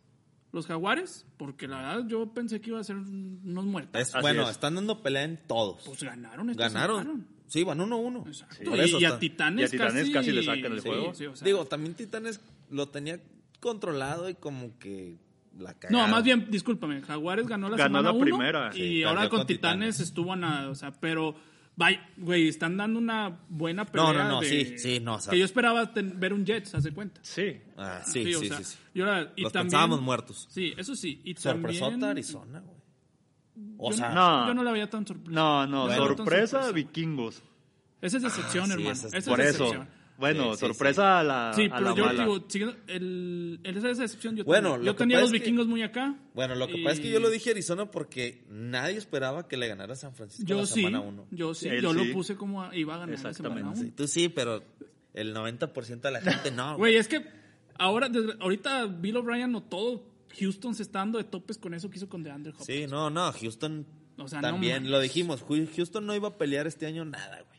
los 0.52 0.66
Jaguares, 0.66 1.26
porque 1.38 1.66
la 1.66 1.78
verdad 1.78 2.06
yo 2.08 2.32
pensé 2.34 2.60
que 2.60 2.70
iba 2.70 2.78
a 2.80 2.84
ser 2.84 2.96
unos 2.96 3.64
muertos. 3.64 4.00
Es- 4.00 4.12
bueno, 4.20 4.42
es. 4.44 4.50
están 4.50 4.74
dando 4.74 5.02
pelea 5.02 5.24
en 5.24 5.38
todos. 5.46 5.82
Pues 5.84 6.02
ganaron. 6.02 6.50
esta 6.50 6.68
Ganaron. 6.68 7.02
semana. 7.02 7.24
Sí, 7.46 7.64
van 7.64 7.78
1-1. 7.80 8.26
Exacto. 8.26 8.64
Por 8.70 8.78
y, 8.78 8.80
eso 8.82 8.98
y 9.00 9.04
a 9.04 9.18
Titanes, 9.18 9.60
y 9.62 9.64
a 9.64 9.70
Titanes 9.78 9.94
casi, 10.04 10.12
casi 10.12 10.32
le 10.32 10.42
sacan 10.42 10.72
el 10.72 10.80
sí, 10.80 10.88
juego. 10.88 11.14
sí, 11.14 11.26
o 11.26 11.36
sea, 11.36 11.44
Digo, 11.44 11.64
también 11.66 11.94
Titanes 11.94 12.40
lo 12.70 12.88
tenía 12.88 13.20
controlado 13.60 14.28
y 14.28 14.34
como 14.34 14.78
que 14.78 15.18
la 15.58 15.74
cagaron. 15.74 16.00
No, 16.00 16.08
más 16.08 16.24
bien, 16.24 16.46
discúlpame, 16.50 17.02
Jaguares 17.02 17.46
ganó 17.46 17.68
la 17.68 17.76
Ganó 17.76 17.98
semana 17.98 18.08
la 18.08 18.12
uno 18.14 18.24
primera. 18.24 18.76
y 18.76 19.02
ahora 19.02 19.28
con 19.28 19.46
Titanes, 19.46 19.96
Titanes. 19.96 20.00
estuvo 20.00 20.32
a 20.32 20.36
nada, 20.36 20.70
o 20.70 20.74
sea, 20.74 20.92
pero 20.92 21.34
vaya, 21.76 22.08
güey, 22.16 22.48
están 22.48 22.76
dando 22.76 22.98
una 22.98 23.40
buena 23.48 23.84
pelea 23.84 24.06
No, 24.06 24.12
no, 24.12 24.28
no, 24.28 24.40
de- 24.40 24.48
sí, 24.48 24.78
sí, 24.78 25.00
no, 25.00 25.14
o 25.14 25.20
sea- 25.20 25.30
que 25.32 25.38
yo 25.38 25.44
esperaba 25.44 25.92
ten- 25.92 26.18
ver 26.20 26.32
un 26.32 26.44
Jets, 26.44 26.74
haz 26.74 26.84
de 26.84 26.92
cuenta. 26.92 27.20
Sí. 27.24 27.60
Ah, 27.76 28.02
sí, 28.04 28.24
sí, 28.24 28.34
o 28.34 28.40
sí. 28.40 28.48
sea, 28.48 28.62
sí. 28.62 28.78
y 28.94 29.00
ahora- 29.00 29.32
y 29.36 29.42
Los 29.42 29.52
también- 29.52 29.70
pensábamos 29.70 30.00
muertos. 30.02 30.46
Sí, 30.50 30.74
eso 30.76 30.94
sí, 30.96 31.20
y 31.24 31.34
Sorpresota 31.34 31.90
también 31.90 32.10
Arizona, 32.10 32.60
güey. 32.60 32.76
O 33.78 33.90
yo, 33.90 33.96
sea, 33.96 34.10
no. 34.14 34.46
yo 34.46 34.54
no 34.54 34.62
la 34.64 34.72
veía 34.72 34.88
tan 34.88 35.06
sorpresa. 35.06 35.30
No, 35.32 35.66
no, 35.66 35.86
Bueno. 35.86 36.06
sorpresa, 36.06 36.62
Sorpresa. 36.62 36.72
vikingos. 36.72 37.42
Esa 38.00 38.16
es 38.16 38.22
decepción, 38.22 38.64
Ah, 38.64 38.66
sí, 38.66 38.72
hermano. 38.72 38.90
esa 38.92 39.06
es- 39.08 39.14
Esa 39.14 39.30
Por 39.30 39.40
es 39.40 39.46
eso. 39.54 39.86
Bueno, 40.22 40.52
Sí, 40.54 40.60
sí, 40.60 40.66
sorpresa 40.66 41.18
a 41.20 41.22
la, 41.24 41.52
Sí, 41.54 41.64
a 41.70 41.74
pero 41.76 41.90
la 41.90 41.94
yo 41.96 42.04
mala. 42.06 42.22
digo, 42.24 42.44
siguiendo, 42.48 42.76
el, 42.86 43.60
el- 43.64 43.76
esa 43.76 43.90
es 43.90 43.98
decepción 43.98 44.36
yo 44.36 44.44
Bueno, 44.44 44.76
lo 44.76 44.84
Yo 44.84 44.94
tenía 44.94 45.20
los 45.20 45.30
que- 45.32 45.38
vikingos 45.40 45.66
muy 45.66 45.82
acá. 45.82 46.14
Bueno, 46.34 46.54
lo 46.54 46.66
que 46.68 46.78
y- 46.78 46.84
pasa 46.84 46.94
es 46.94 47.00
que 47.00 47.10
yo 47.10 47.20
lo 47.20 47.28
dije 47.28 47.50
Arizona 47.50 47.90
porque 47.90 48.44
nadie 48.48 48.96
esperaba 48.96 49.48
que 49.48 49.56
le 49.56 49.66
ganara 49.68 49.94
San 49.96 50.14
Francisco 50.14 50.46
Yo 50.46 50.60
la 50.60 50.66
semana 50.66 51.00
1. 51.00 51.26
yo 51.30 51.54
sí, 51.54 51.68
Él 51.68 51.82
yo 51.82 51.92
lo 51.92 52.04
puse 52.12 52.36
como 52.36 52.62
a- 52.62 52.74
iba 52.76 52.94
a 52.94 52.98
ganar 52.98 53.10
la 53.10 53.16
semana 53.34 53.56
Exactamente, 53.56 53.80
uno. 53.86 53.92
Tú 53.96 54.06
sí, 54.06 54.28
pero 54.28 54.62
el 55.14 55.34
90% 55.34 56.00
de 56.08 56.10
la 56.12 56.20
gente 56.22 56.50
no. 56.50 56.76
Güey, 56.78 56.96
es 56.96 57.08
que 57.08 57.26
ahora, 57.78 58.08
desde- 58.08 58.34
ahorita 58.40 58.86
Bill 58.86 59.16
O'Brien 59.16 59.54
o 59.56 59.62
todo 59.62 60.04
Houston 60.38 60.74
se 60.74 60.82
está 60.84 61.00
dando 61.00 61.18
de 61.18 61.24
topes 61.24 61.58
con 61.58 61.74
eso 61.74 61.90
que 61.90 61.96
hizo 61.98 62.08
con 62.08 62.22
DeAndre 62.22 62.52
Hopkins. 62.52 62.66
Sí, 62.66 62.86
no, 62.88 63.10
no, 63.10 63.30
Houston 63.32 63.84
O 64.18 64.28
sea, 64.28 64.40
no 64.40 64.48
también, 64.48 64.90
lo 64.90 65.00
dijimos, 65.00 65.42
Houston 65.76 66.06
no 66.06 66.14
iba 66.14 66.28
a 66.28 66.38
pelear 66.38 66.66
este 66.66 66.86
año 66.86 67.04
nada, 67.04 67.42
güey. 67.46 67.51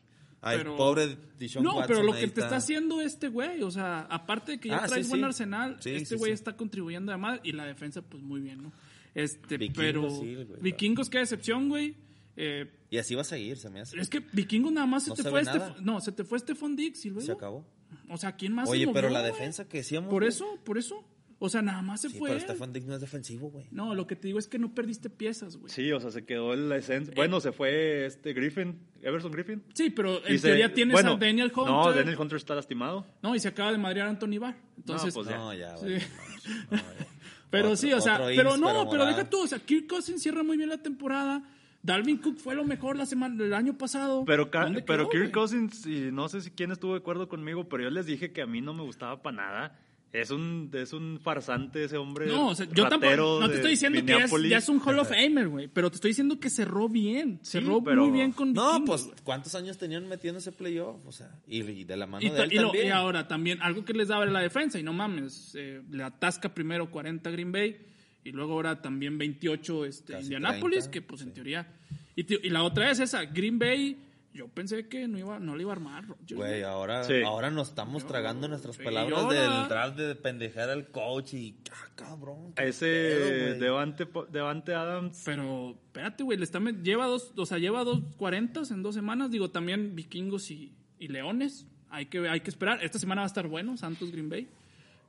Ay, 0.43 0.57
Pero- 0.57 0.75
pobre 0.75 1.17
Dishon 1.39 1.63
No, 1.63 1.75
Watson 1.77 1.87
pero 1.87 2.03
lo 2.03 2.13
que 2.13 2.27
te 2.27 2.41
está 2.41 2.57
haciendo 2.57 2.99
este 3.01 3.29
güey, 3.29 3.63
o 3.63 3.71
sea, 3.71 4.01
aparte 4.09 4.53
de 4.53 4.59
que 4.59 4.69
ya 4.69 4.83
Ah, 4.83 4.87
traes 4.87 5.05
sí, 5.05 5.09
buen 5.09 5.21
sí. 5.21 5.25
arsenal, 5.25 5.77
Sí, 5.79 5.91
este 5.91 6.15
güey 6.17 6.31
está 6.33 6.55
contribuyendo 6.57 7.11
además 7.11 7.39
y 7.43 7.53
la 7.53 7.65
defensa 7.65 8.01
pues 8.01 8.21
muy 8.21 8.41
bien, 8.41 8.61
¿no? 8.63 8.71
Este, 9.15 9.57
Vikingos, 9.57 9.77
pero 9.83 10.01
güey, 10.09 10.61
Vikingos 10.61 11.09
qué 11.09 11.19
decepción, 11.19 11.69
güey. 11.69 11.95
Eh, 12.35 12.69
Y 12.89 12.97
así 12.97 13.13
va 13.15 13.21
a 13.21 13.25
seguir, 13.25 13.57
se 13.57 13.69
me 13.69 13.79
hace. 13.79 13.99
es 13.99 14.09
que 14.09 14.19
Vikingos 14.19 14.71
nada 14.73 14.87
más 14.87 15.03
se 15.03 15.11
te 15.11 15.23
se 15.23 15.29
fue 15.29 15.41
este, 15.41 15.59
no, 15.81 16.01
se 16.01 16.11
te 16.11 16.23
fue 16.23 16.39
Stephon 16.39 16.75
Diggs 16.75 17.05
y 17.05 17.09
luego, 17.11 17.25
Se 17.25 17.31
acabó. 17.31 17.65
o 18.09 18.17
sea, 18.17 18.35
¿quién 18.35 18.53
más 18.53 18.67
se 18.67 18.73
Oye, 18.73 18.85
movió, 18.87 18.93
pero 19.01 19.09
la 19.13 19.19
güey? 19.21 19.31
defensa 19.31 19.67
que 19.69 19.77
decíamos. 19.77 20.09
Por 20.09 20.23
güey. 20.23 20.29
eso, 20.29 20.59
por 20.63 20.77
eso. 20.77 21.03
O 21.45 21.49
sea, 21.49 21.61
nada 21.61 21.81
más 21.81 21.99
se 21.99 22.09
Sí, 22.09 22.17
fue. 22.19 22.29
pero 22.29 22.39
Stefan 22.39 22.71
Diggs 22.71 22.85
no 22.87 22.95
es 22.95 23.01
defensivo, 23.01 23.49
güey. 23.51 23.65
No, 23.71 23.93
lo 23.95 24.07
que 24.07 24.15
te 24.15 24.27
digo 24.27 24.39
es 24.39 24.47
que 24.47 24.57
no 24.59 24.73
perdiste 24.73 25.09
piezas, 25.09 25.57
güey. 25.57 25.69
Sí, 25.73 25.91
o 25.91 25.99
sea, 25.99 26.09
se 26.09 26.23
quedó 26.23 26.55
la 26.55 26.77
esencia. 26.77 27.13
Bueno, 27.17 27.41
se 27.41 27.51
fue 27.51 28.05
este 28.05 28.31
Griffin, 28.31 28.79
Everson 29.01 29.29
Griffin. 29.33 29.61
Sí, 29.73 29.89
pero 29.89 30.25
en 30.25 30.39
se- 30.39 30.47
teoría 30.47 30.73
tienes 30.73 30.93
bueno, 30.93 31.11
a 31.11 31.17
Daniel 31.17 31.51
Hunter. 31.53 31.73
No, 31.73 31.91
Daniel 31.91 32.17
Hunter 32.17 32.37
está 32.37 32.55
lastimado. 32.55 33.05
No, 33.21 33.35
y 33.35 33.39
se 33.39 33.49
acaba 33.49 33.73
de 33.73 33.77
madrear 33.77 34.07
a 34.07 34.11
Anthony 34.11 34.39
Barr. 34.39 34.55
Entonces, 34.77 35.13
pues 35.13 35.27
ya. 35.27 35.35
No, 35.37 35.53
ya, 35.53 35.75
Sí. 35.75 35.85
no, 35.85 35.91
no, 35.91 35.97
ya. 35.97 36.83
pero 37.49 37.65
Otro- 37.65 37.75
sí, 37.75 37.91
o 37.91 37.99
sea, 37.99 38.17
pero 38.25 38.55
no, 38.55 38.67
pero 38.89 39.03
morado. 39.03 39.07
deja 39.07 39.29
tú, 39.29 39.41
o 39.43 39.47
sea, 39.47 39.59
Kirk 39.59 39.87
Cousins 39.87 40.21
cierra 40.23 40.43
muy 40.43 40.55
bien 40.55 40.69
la 40.69 40.77
temporada. 40.81 41.43
Dalvin 41.81 42.19
Cook 42.19 42.37
fue 42.37 42.55
lo 42.55 42.63
mejor 42.63 42.95
la 42.95 43.05
semana, 43.05 43.43
el 43.43 43.53
año 43.53 43.77
pasado. 43.77 44.23
Pero, 44.25 44.49
ca- 44.49 44.63
¿Dónde 44.63 44.81
pero 44.83 45.09
quedó, 45.09 45.23
Kirk? 45.23 45.33
Cousins, 45.33 45.85
y 45.85 46.09
no 46.13 46.29
sé 46.29 46.39
si 46.39 46.51
quién 46.51 46.71
estuvo 46.71 46.93
de 46.93 46.99
acuerdo 46.99 47.27
conmigo, 47.27 47.67
pero 47.67 47.83
yo 47.83 47.89
les 47.89 48.05
dije 48.05 48.31
que 48.31 48.41
a 48.41 48.45
mí 48.47 48.61
no 48.61 48.73
me 48.73 48.83
gustaba 48.83 49.21
para 49.21 49.35
nada. 49.35 49.79
Es 50.13 50.29
un, 50.29 50.69
es 50.73 50.93
un 50.93 51.19
farsante 51.19 51.83
ese 51.85 51.97
hombre. 51.97 52.27
No, 52.27 52.49
o 52.49 52.55
sea, 52.55 52.67
yo 52.71 52.87
tampoco, 52.87 53.39
no 53.41 53.49
te 53.49 53.55
estoy 53.55 53.71
diciendo 53.71 53.99
que 53.99 54.05
ya 54.05 54.13
es, 54.13 54.19
Minneapolis. 54.21 54.51
ya 54.51 54.57
es 54.59 54.69
un 54.69 54.79
Hall 54.79 54.99
of 54.99 55.09
Famer, 55.09 55.47
güey, 55.47 55.67
pero 55.67 55.89
te 55.89 55.95
estoy 55.95 56.11
diciendo 56.11 56.39
que 56.39 56.51
cerró 56.51 56.87
bien, 56.87 57.39
Sí, 57.41 57.53
cerró 57.53 57.83
pero- 57.83 58.03
muy 58.03 58.11
bien 58.11 58.31
con 58.31 58.53
No, 58.53 58.83
pues. 58.85 59.09
¿cuántos 59.23 59.55
años 59.55 59.79
tenían 59.79 60.07
metiéndose 60.07 60.51
playoff? 60.51 60.97
O 61.07 61.11
sea, 61.11 61.31
y, 61.47 61.63
y 61.63 61.83
de 61.83 61.97
la 61.97 62.05
mano 62.05 62.23
Y, 62.23 62.29
de 62.29 62.43
él 62.43 62.53
y 62.53 62.55
lo- 62.57 62.63
también. 62.67 62.87
y 62.87 62.89
ahora 62.91 63.27
también, 63.27 63.59
algo 63.63 63.83
que 63.83 63.93
les 63.93 64.07
daba 64.07 64.23
la 64.27 64.39
defensa, 64.41 64.79
y 64.79 64.83
no 64.83 64.93
mames, 64.93 65.55
eh, 65.55 65.81
le 65.89 66.03
atasca 66.03 66.53
primero 66.53 66.91
40 66.91 67.31
Green 67.31 67.51
Bay, 67.51 67.77
y 68.23 68.31
luego 68.31 68.53
ahora 68.53 68.81
también 68.83 69.17
28 69.17 69.85
este, 69.85 70.13
Casi 70.13 70.25
Indianapolis, 70.25 70.81
30, 70.89 70.91
que 70.91 71.01
pues 71.01 71.21
en 71.23 71.33
teoría... 71.33 71.67
Y, 72.15 72.31
y 72.45 72.49
la 72.51 72.61
otra 72.61 72.91
es 72.91 72.99
esa, 72.99 73.25
Green 73.25 73.57
Bay, 73.57 73.97
yo 74.33 74.47
pensé 74.47 74.87
que 74.87 75.07
no, 75.07 75.17
iba, 75.19 75.39
no 75.39 75.55
le 75.55 75.61
iba 75.61 75.71
a 75.71 75.75
armar. 75.75 76.05
Güey, 76.29 76.63
ahora, 76.63 77.03
Sí. 77.03 77.21
ahora 77.23 77.51
nos 77.51 77.69
estamos 77.69 78.05
tragando 78.07 78.47
nuestras 78.47 78.77
palabras 78.77 79.29
del 79.29 79.67
draft 79.69 79.95
de 79.97 80.15
pendejar 80.15 80.69
al 80.69 80.87
coach 80.89 81.33
y... 81.35 81.55
Ah, 81.71 81.89
cabrón. 81.95 82.53
Ese 82.57 82.85
pedo. 82.85 83.59
Devante, 83.59 84.07
Devante 84.31 84.73
Adams. 84.73 85.21
Pero, 85.23 85.71
espérate, 85.85 86.23
güey, 86.23 86.37
le 86.37 86.43
está 86.45 86.59
lleva 86.59 87.05
dos, 87.05 87.31
o 87.37 87.45
sea, 87.45 87.59
lleva 87.59 87.83
dos 87.83 88.01
cuarentas 88.17 88.71
en 88.71 88.81
dos 88.83 88.95
semanas. 88.95 89.29
Digo, 89.31 89.51
también 89.51 89.95
vikingos 89.95 90.49
y, 90.51 90.73
y 90.99 91.07
leones. 91.09 91.67
Hay 91.89 92.07
que, 92.07 92.27
hay 92.27 92.41
que 92.41 92.49
esperar. 92.49 92.83
Esta 92.83 92.97
semana 92.97 93.21
va 93.21 93.25
a 93.25 93.27
estar 93.27 93.47
bueno, 93.47 93.77
Santos 93.77 94.11
Green 94.11 94.29
Bay. 94.29 94.49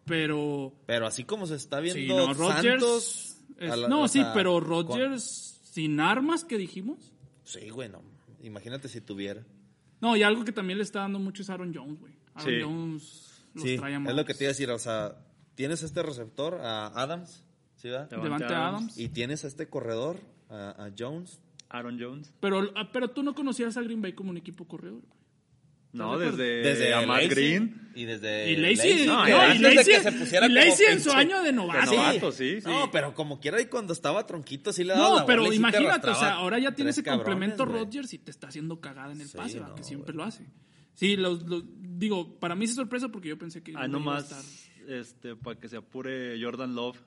Pero, 0.04 0.74
Pero 0.86 1.06
así 1.06 1.24
como 1.24 1.46
se 1.46 1.54
está 1.54 1.80
viendo 1.80 2.00
sí, 2.00 2.06
no, 2.08 2.34
Rodgers. 2.34 2.62
Santos... 2.82 3.38
es- 3.58 3.70
a 3.72 3.76
la- 3.76 3.88
no, 3.88 4.06
sí, 4.08 4.20
sea, 4.20 4.34
pero 4.34 4.52
con- 4.54 4.64
Rodgers 4.64 5.60
sin 5.62 5.98
armas 6.00 6.44
que 6.44 6.58
dijimos. 6.58 7.12
Sí, 7.44 7.70
güey, 7.70 7.88
no. 7.88 8.02
Imagínate 8.46 8.88
si 8.88 9.00
tuviera. 9.00 9.44
No, 10.00 10.16
y 10.16 10.22
algo 10.22 10.44
que 10.44 10.52
también 10.52 10.78
le 10.78 10.84
está 10.84 11.00
dando 11.00 11.18
mucho 11.18 11.42
es 11.42 11.50
Aaron 11.50 11.72
Jones, 11.74 11.98
güey. 11.98 12.12
Aaron 12.34 12.44
Sí. 12.54 12.60
Jones 12.62 13.44
los 13.54 13.64
Sí, 13.64 13.76
trae 13.78 13.90
es 13.92 13.96
amados. 13.96 14.16
lo 14.16 14.24
que 14.24 14.34
te 14.34 14.44
iba 14.44 14.48
a 14.48 14.52
decir. 14.52 14.70
O 14.70 14.78
sea, 14.78 15.16
tienes 15.54 15.82
este 15.82 16.02
receptor, 16.02 16.56
a 16.60 16.88
Adams, 17.00 17.44
¿sí, 17.76 17.88
verdad? 17.88 18.10
Devante 18.10 18.44
Adams. 18.46 18.74
Adams. 18.76 18.98
Y 18.98 19.08
tienes 19.08 19.44
a 19.44 19.48
este 19.48 19.68
corredor, 19.68 20.20
a, 20.50 20.70
a 20.86 20.90
Jones. 20.98 21.40
Aaron 21.70 21.98
Jones. 22.00 22.32
Pero, 22.40 22.70
ah, 22.76 22.90
pero 22.92 23.08
tú 23.10 23.22
no 23.22 23.34
conocías 23.34 23.76
a 23.76 23.82
Green 23.82 24.02
Bay 24.02 24.12
como 24.12 24.30
un 24.30 24.36
equipo 24.36 24.66
corredor. 24.66 25.00
güey. 25.00 25.23
No, 25.94 26.18
desde, 26.18 26.44
Desde 26.62 26.90
Lacey 27.06 27.28
Green. 27.28 27.90
Y 27.94 28.04
desde 28.04 28.50
Y 28.50 28.56
Lacey, 28.56 29.06
no, 29.06 29.22
no, 29.22 29.28
y 29.28 29.30
y 29.30 29.34
antes 29.34 29.60
de 29.62 29.74
Lacey, 29.76 29.94
que 29.94 30.02
se 30.02 30.12
pusiera 30.12 30.46
y 30.46 30.48
como 30.48 30.60
Lacey 30.64 30.86
en 30.90 31.00
su 31.00 31.10
año 31.12 31.42
de 31.44 31.52
novato. 31.52 31.90
De 31.90 31.96
novato, 31.96 32.32
sí, 32.32 32.60
sí. 32.60 32.66
No, 32.68 32.90
pero 32.90 33.14
como 33.14 33.38
quiera, 33.40 33.60
y 33.60 33.66
cuando 33.66 33.92
estaba 33.92 34.26
tronquito, 34.26 34.72
sí 34.72 34.82
le 34.82 34.94
daba 34.94 35.08
No, 35.10 35.16
la 35.20 35.26
pero 35.26 35.42
bola 35.44 35.54
imagínate, 35.54 36.10
o 36.10 36.14
sea, 36.16 36.34
ahora 36.34 36.58
ya 36.58 36.72
tiene 36.72 36.90
ese 36.90 37.04
complemento. 37.04 37.64
Rodgers 37.64 38.12
y 38.12 38.18
te 38.18 38.32
está 38.32 38.48
haciendo 38.48 38.80
cagada 38.80 39.12
en 39.12 39.20
el 39.20 39.28
Sí, 39.28 39.36
pase, 39.36 39.60
no, 39.60 39.74
que 39.76 39.84
siempre 39.84 40.12
lo 40.14 40.24
hace. 40.24 40.44
Sí, 40.94 41.16
lo, 41.16 41.34
lo- 41.34 41.62
digo, 41.80 42.38
para 42.40 42.54
mí 42.56 42.64
es 42.64 42.74
sorpresa 42.74 43.08
porque 43.10 43.28
yo 43.28 43.38
pensé 43.38 43.62
que 43.62 43.72
Ah, 43.76 43.86
nomás 43.86 44.24
estar- 44.30 44.90
este, 45.00 45.36
para 45.36 45.58
que 45.60 45.68
se 45.68 45.76
apure 45.76 46.36
Jordan 46.42 46.74
Love, 46.74 46.98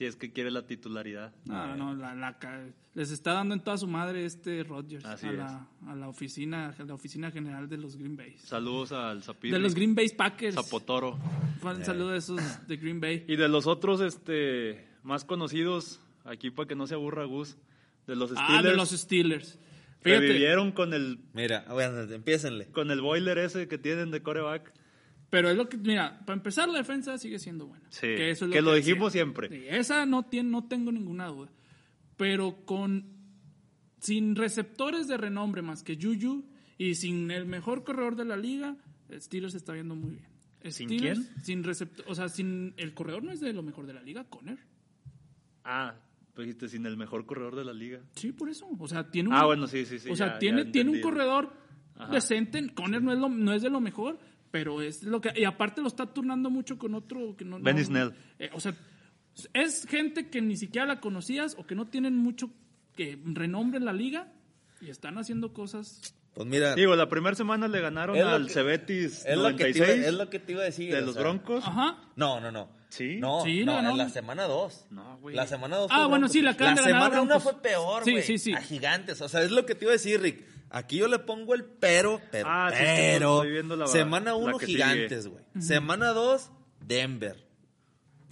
si 0.00 0.06
es 0.06 0.16
que 0.16 0.32
quiere 0.32 0.50
la 0.50 0.66
titularidad. 0.66 1.30
No, 1.44 1.76
no, 1.76 1.94
la, 1.94 2.14
la 2.14 2.38
ca- 2.38 2.64
les 2.94 3.10
está 3.10 3.34
dando 3.34 3.52
en 3.54 3.60
toda 3.60 3.76
su 3.76 3.86
madre 3.86 4.24
este 4.24 4.64
Rodgers 4.64 5.04
Así 5.04 5.26
a 5.26 5.32
la, 5.32 5.68
a 5.86 5.94
la 5.94 6.08
oficina, 6.08 6.74
a 6.78 6.82
la 6.84 6.94
oficina 6.94 7.30
general 7.30 7.68
de 7.68 7.76
los 7.76 7.98
Green 7.98 8.16
Bay. 8.16 8.34
Saludos 8.38 8.92
al 8.92 9.22
Zapir. 9.22 9.52
De 9.52 9.58
los 9.58 9.74
Green 9.74 9.94
Bay 9.94 10.08
Packers. 10.08 10.54
Zapotoro. 10.54 11.18
Un 11.62 11.84
saludo 11.84 12.12
de 12.12 12.16
esos 12.18 12.40
de 12.66 12.76
Green 12.78 12.98
Bay. 12.98 13.26
Y 13.28 13.36
de 13.36 13.50
los 13.50 13.66
otros 13.66 14.00
este, 14.00 14.88
más 15.02 15.26
conocidos, 15.26 16.00
aquí 16.24 16.50
para 16.50 16.66
que 16.66 16.74
no 16.76 16.86
se 16.86 16.94
aburra 16.94 17.26
Gus, 17.26 17.58
de 18.06 18.16
los 18.16 18.30
Steelers. 18.30 18.58
Ah, 18.58 18.62
de 18.62 18.74
los 18.74 18.88
Steelers. 18.92 19.58
Fíjate, 20.00 20.28
Revivieron 20.28 20.72
con 20.72 20.94
el, 20.94 21.18
Mira, 21.34 21.66
bueno, 21.68 22.00
empiécenle. 22.00 22.68
con 22.68 22.90
el 22.90 23.02
boiler 23.02 23.36
ese 23.36 23.68
que 23.68 23.76
tienen 23.76 24.10
de 24.10 24.22
coreback. 24.22 24.72
Pero 25.30 25.48
es 25.50 25.56
lo 25.56 25.68
que, 25.68 25.76
mira, 25.78 26.20
para 26.26 26.36
empezar 26.36 26.68
la 26.68 26.78
defensa 26.78 27.16
sigue 27.18 27.38
siendo 27.38 27.66
buena. 27.66 27.86
Sí, 27.90 28.00
que, 28.08 28.30
eso 28.30 28.46
es 28.46 28.52
que 28.52 28.60
lo 28.62 28.72
decía. 28.72 28.92
dijimos 28.92 29.12
siempre. 29.12 29.48
Sí, 29.48 29.64
esa 29.68 30.04
no, 30.06 30.24
tiene, 30.24 30.50
no 30.50 30.66
tengo 30.68 30.90
ninguna 30.92 31.26
duda. 31.28 31.48
Pero 32.16 32.64
con 32.66 33.04
sin 34.00 34.34
receptores 34.36 35.08
de 35.08 35.16
renombre 35.16 35.62
más 35.62 35.82
que 35.82 35.96
Juju 36.00 36.44
y 36.78 36.94
sin 36.94 37.30
el 37.30 37.46
mejor 37.46 37.84
corredor 37.84 38.16
de 38.16 38.24
la 38.24 38.36
liga, 38.36 38.76
Steelers 39.12 39.54
está 39.54 39.72
viendo 39.72 39.94
muy 39.94 40.12
bien. 40.16 40.26
¿Sin 40.72 40.88
Steelers, 40.88 41.30
Sin 41.42 41.64
receptor, 41.64 42.04
o 42.08 42.14
sea, 42.14 42.28
sin 42.28 42.74
el 42.76 42.92
corredor 42.92 43.22
no 43.22 43.30
es 43.32 43.40
de 43.40 43.52
lo 43.52 43.62
mejor 43.62 43.86
de 43.86 43.94
la 43.94 44.02
liga, 44.02 44.24
Conner. 44.24 44.58
Ah, 45.64 45.94
pues 46.34 46.46
dijiste 46.46 46.68
sin 46.68 46.86
el 46.86 46.96
mejor 46.96 47.26
corredor 47.26 47.56
de 47.56 47.64
la 47.64 47.72
liga. 47.72 48.00
Sí, 48.14 48.32
por 48.32 48.48
eso. 48.48 48.66
O 48.78 48.88
sea, 48.88 49.10
tiene 49.10 49.28
un, 49.30 49.34
Ah, 49.34 49.44
bueno, 49.46 49.66
sí, 49.66 49.84
sí, 49.84 49.98
sí. 49.98 50.10
o 50.10 50.16
sea, 50.16 50.32
ya- 50.34 50.38
tiene, 50.38 50.64
ya 50.66 50.72
tiene 50.72 50.90
un 50.90 51.00
corredor 51.00 51.52
Ajá. 51.96 52.12
decente. 52.12 52.66
Conner 52.74 53.02
no 53.02 53.12
es, 53.12 53.18
lo, 53.18 53.28
no 53.28 53.52
es 53.52 53.62
de 53.62 53.70
lo 53.70 53.80
mejor, 53.80 54.18
pero 54.50 54.82
es 54.82 55.02
lo 55.02 55.20
que. 55.20 55.32
Y 55.36 55.44
aparte 55.44 55.80
lo 55.80 55.88
está 55.88 56.06
turnando 56.06 56.50
mucho 56.50 56.78
con 56.78 56.94
otro 56.94 57.36
que 57.36 57.44
no. 57.44 57.58
no- 57.58 57.64
Benny 57.64 57.84
Snell. 57.84 58.12
eh, 58.38 58.50
o 58.52 58.60
sea, 58.60 58.74
es 59.54 59.86
gente 59.86 60.28
que 60.28 60.40
ni 60.40 60.56
siquiera 60.56 60.86
la 60.86 61.00
conocías 61.00 61.54
o 61.58 61.66
que 61.66 61.74
no 61.74 61.86
tienen 61.88 62.16
mucho 62.16 62.50
que 62.96 63.18
renombre 63.24 63.78
en 63.78 63.84
la 63.84 63.92
liga 63.92 64.32
y 64.80 64.90
están 64.90 65.18
haciendo 65.18 65.52
cosas. 65.52 66.14
Pues 66.34 66.46
mira, 66.46 66.74
Digo, 66.74 66.94
la 66.94 67.08
primera 67.08 67.34
semana 67.34 67.66
le 67.68 67.80
ganaron 67.80 68.16
al 68.18 68.46
que- 68.46 68.52
Cebetis 68.52 69.24
es 69.26 69.36
lo, 69.36 69.56
que 69.56 69.64
te 69.64 69.78
iba, 69.78 69.86
96 69.86 70.06
es 70.06 70.14
lo 70.14 70.30
que 70.30 70.38
te 70.38 70.52
iba 70.52 70.60
a 70.62 70.64
decir. 70.64 70.94
de 70.94 71.00
los 71.02 71.14
sea, 71.14 71.22
Broncos. 71.22 71.64
Ajá. 71.66 71.98
No, 72.16 72.40
no, 72.40 72.52
no. 72.52 72.68
Sí. 72.88 73.18
No, 73.20 73.42
Sí, 73.44 73.64
no, 73.64 73.74
ganó. 73.74 73.90
en 73.90 73.98
la 73.98 74.08
semana 74.08 74.44
2. 74.44 74.86
No, 74.90 75.18
güey. 75.18 75.34
La 75.36 75.46
semana 75.46 75.76
2 75.76 75.90
Ah, 75.92 76.06
bueno, 76.06 76.28
sí, 76.28 76.40
La 76.42 76.52
de 76.52 76.58
ganar 76.58 76.78
a 76.78 76.82
semana 76.82 77.06
1 77.22 77.24
Broncos. 77.26 77.42
fue 77.42 77.62
peor, 77.62 78.04
Sí, 78.04 78.10
güey. 78.12 78.22
sí, 78.24 78.38
sí. 78.38 78.52
A 78.52 78.60
gigantes. 78.60 79.20
O 79.22 79.28
sea, 79.28 79.42
es 79.42 79.50
lo 79.52 79.64
que 79.66 79.74
te 79.76 79.84
iba 79.84 79.92
a 79.92 79.94
decir, 79.94 80.20
Rick. 80.20 80.44
Aquí 80.70 80.98
yo 80.98 81.08
le 81.08 81.18
pongo 81.18 81.54
el 81.54 81.64
pero, 81.64 82.20
pero, 82.30 82.46
Ah, 82.48 82.70
pero. 82.72 83.36
estoy 83.38 83.50
viendo 83.52 83.76
la- 83.76 83.86
semana 83.88 84.30
la 84.30 84.36
1, 84.36 84.58
que 84.58 84.66
gigantes, 84.66 85.26
güey. 85.26 85.42
Semana 85.60 86.10
2, 86.10 86.50
Denver. 86.86 87.48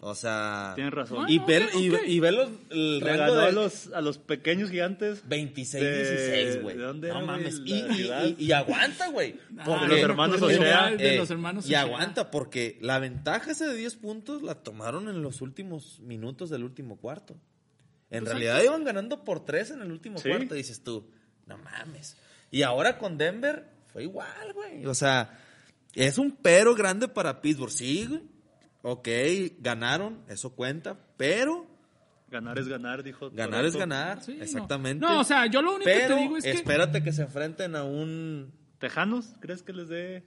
O 0.01 0.14
sea. 0.14 0.74
Tienes 0.76 0.95
razón. 0.95 1.28
Y, 1.28 1.41
Bueno, 1.41 1.66
ve, 1.82 1.97
ok, 1.97 2.03
y, 2.07 2.12
y 2.12 2.20
ve 2.20 2.30
los, 2.30 2.49
el 2.70 3.01
rango 3.01 3.34
de 3.34 3.47
a 3.47 3.51
los, 3.51 3.93
a 3.93 4.01
los 4.01 4.18
pequeños 4.18 4.70
gigantes. 4.70 5.24
26-16, 5.28 6.55
de- 6.55 6.61
güey. 6.62 6.76
¿de 6.76 6.82
dónde 6.84 7.09
no 7.09 7.26
mames. 7.26 7.61
Y, 7.64 7.74
y- 7.74 7.95
ciudad? 7.95 8.24
y- 8.24 8.45
y 8.45 8.53
aguanta, 8.53 9.09
güey. 9.09 9.34
Ah, 9.59 9.62
Porque- 9.64 9.89
los 9.89 9.99
hermanos 9.99 10.41
Ochoa. 10.41 10.91
de- 10.93 10.97
de 10.99 11.14
Eh, 11.14 11.16
los 11.18 11.28
hermanos 11.32 11.68
y 11.68 11.74
aguanta, 11.74 12.30
porque 12.30 12.78
la 12.80 13.01
ventaja 13.01 13.51
esa 13.51 13.66
de 13.66 13.74
10 13.74 13.97
puntos 13.97 14.43
la 14.43 14.55
tomaron 14.62 15.09
en 15.09 15.20
los 15.22 15.41
últimos 15.41 15.99
minutos 15.99 16.49
del 16.51 16.62
último 16.62 16.99
cuarto. 16.99 17.34
En 18.11 18.20
Pues 18.22 18.30
realidad 18.39 18.62
iban 18.62 18.84
ganando 18.84 19.24
por 19.24 19.45
3 19.45 19.72
en 19.72 19.82
el 19.82 19.91
último 19.91 20.18
Sí. 20.18 20.28
cuarto, 20.28 20.55
dices 20.55 20.84
tú. 20.84 21.11
No 21.47 21.59
mames. 21.59 22.16
Y 22.51 22.62
ahora 22.62 22.99
con 22.99 23.18
Denver 23.18 23.66
fue 23.92 24.05
igual, 24.05 24.53
güey. 24.55 24.86
O 24.86 24.94
sea, 24.94 25.38
es 25.94 26.18
un 26.18 26.32
pero 26.32 26.74
grande 26.74 27.09
para 27.09 27.40
Pittsburgh. 27.40 27.70
Sí, 27.72 28.07
güey. 28.09 28.22
Ok, 28.82 29.09
ganaron, 29.61 30.20
eso 30.28 30.55
cuenta, 30.55 30.96
pero 31.16 31.66
Ganar 32.30 32.59
es 32.59 32.68
ganar, 32.68 33.03
dijo. 33.03 33.30
ganar 33.30 33.64
es 33.64 33.74
ganar, 33.74 34.22
Sí, 34.22 34.34
no. 34.36 34.44
exactamente. 34.44 35.05
No, 35.05 35.20
o 35.20 35.24
sea, 35.24 35.46
yo 35.46 35.62
lo 35.62 35.74
único 35.74 35.90
que 35.90 36.07
te 36.07 36.14
digo 36.14 36.36
es 36.36 36.44
que. 36.44 36.51
espérate 36.51 37.03
que 37.03 37.12
se 37.12 37.22
enfrenten 37.22 37.74
a 37.74 37.84
un... 37.84 38.53
¿Tejanos? 38.78 39.34
¿Crees 39.40 39.62
que 39.62 39.72
les 39.72 39.88
dé? 39.88 40.24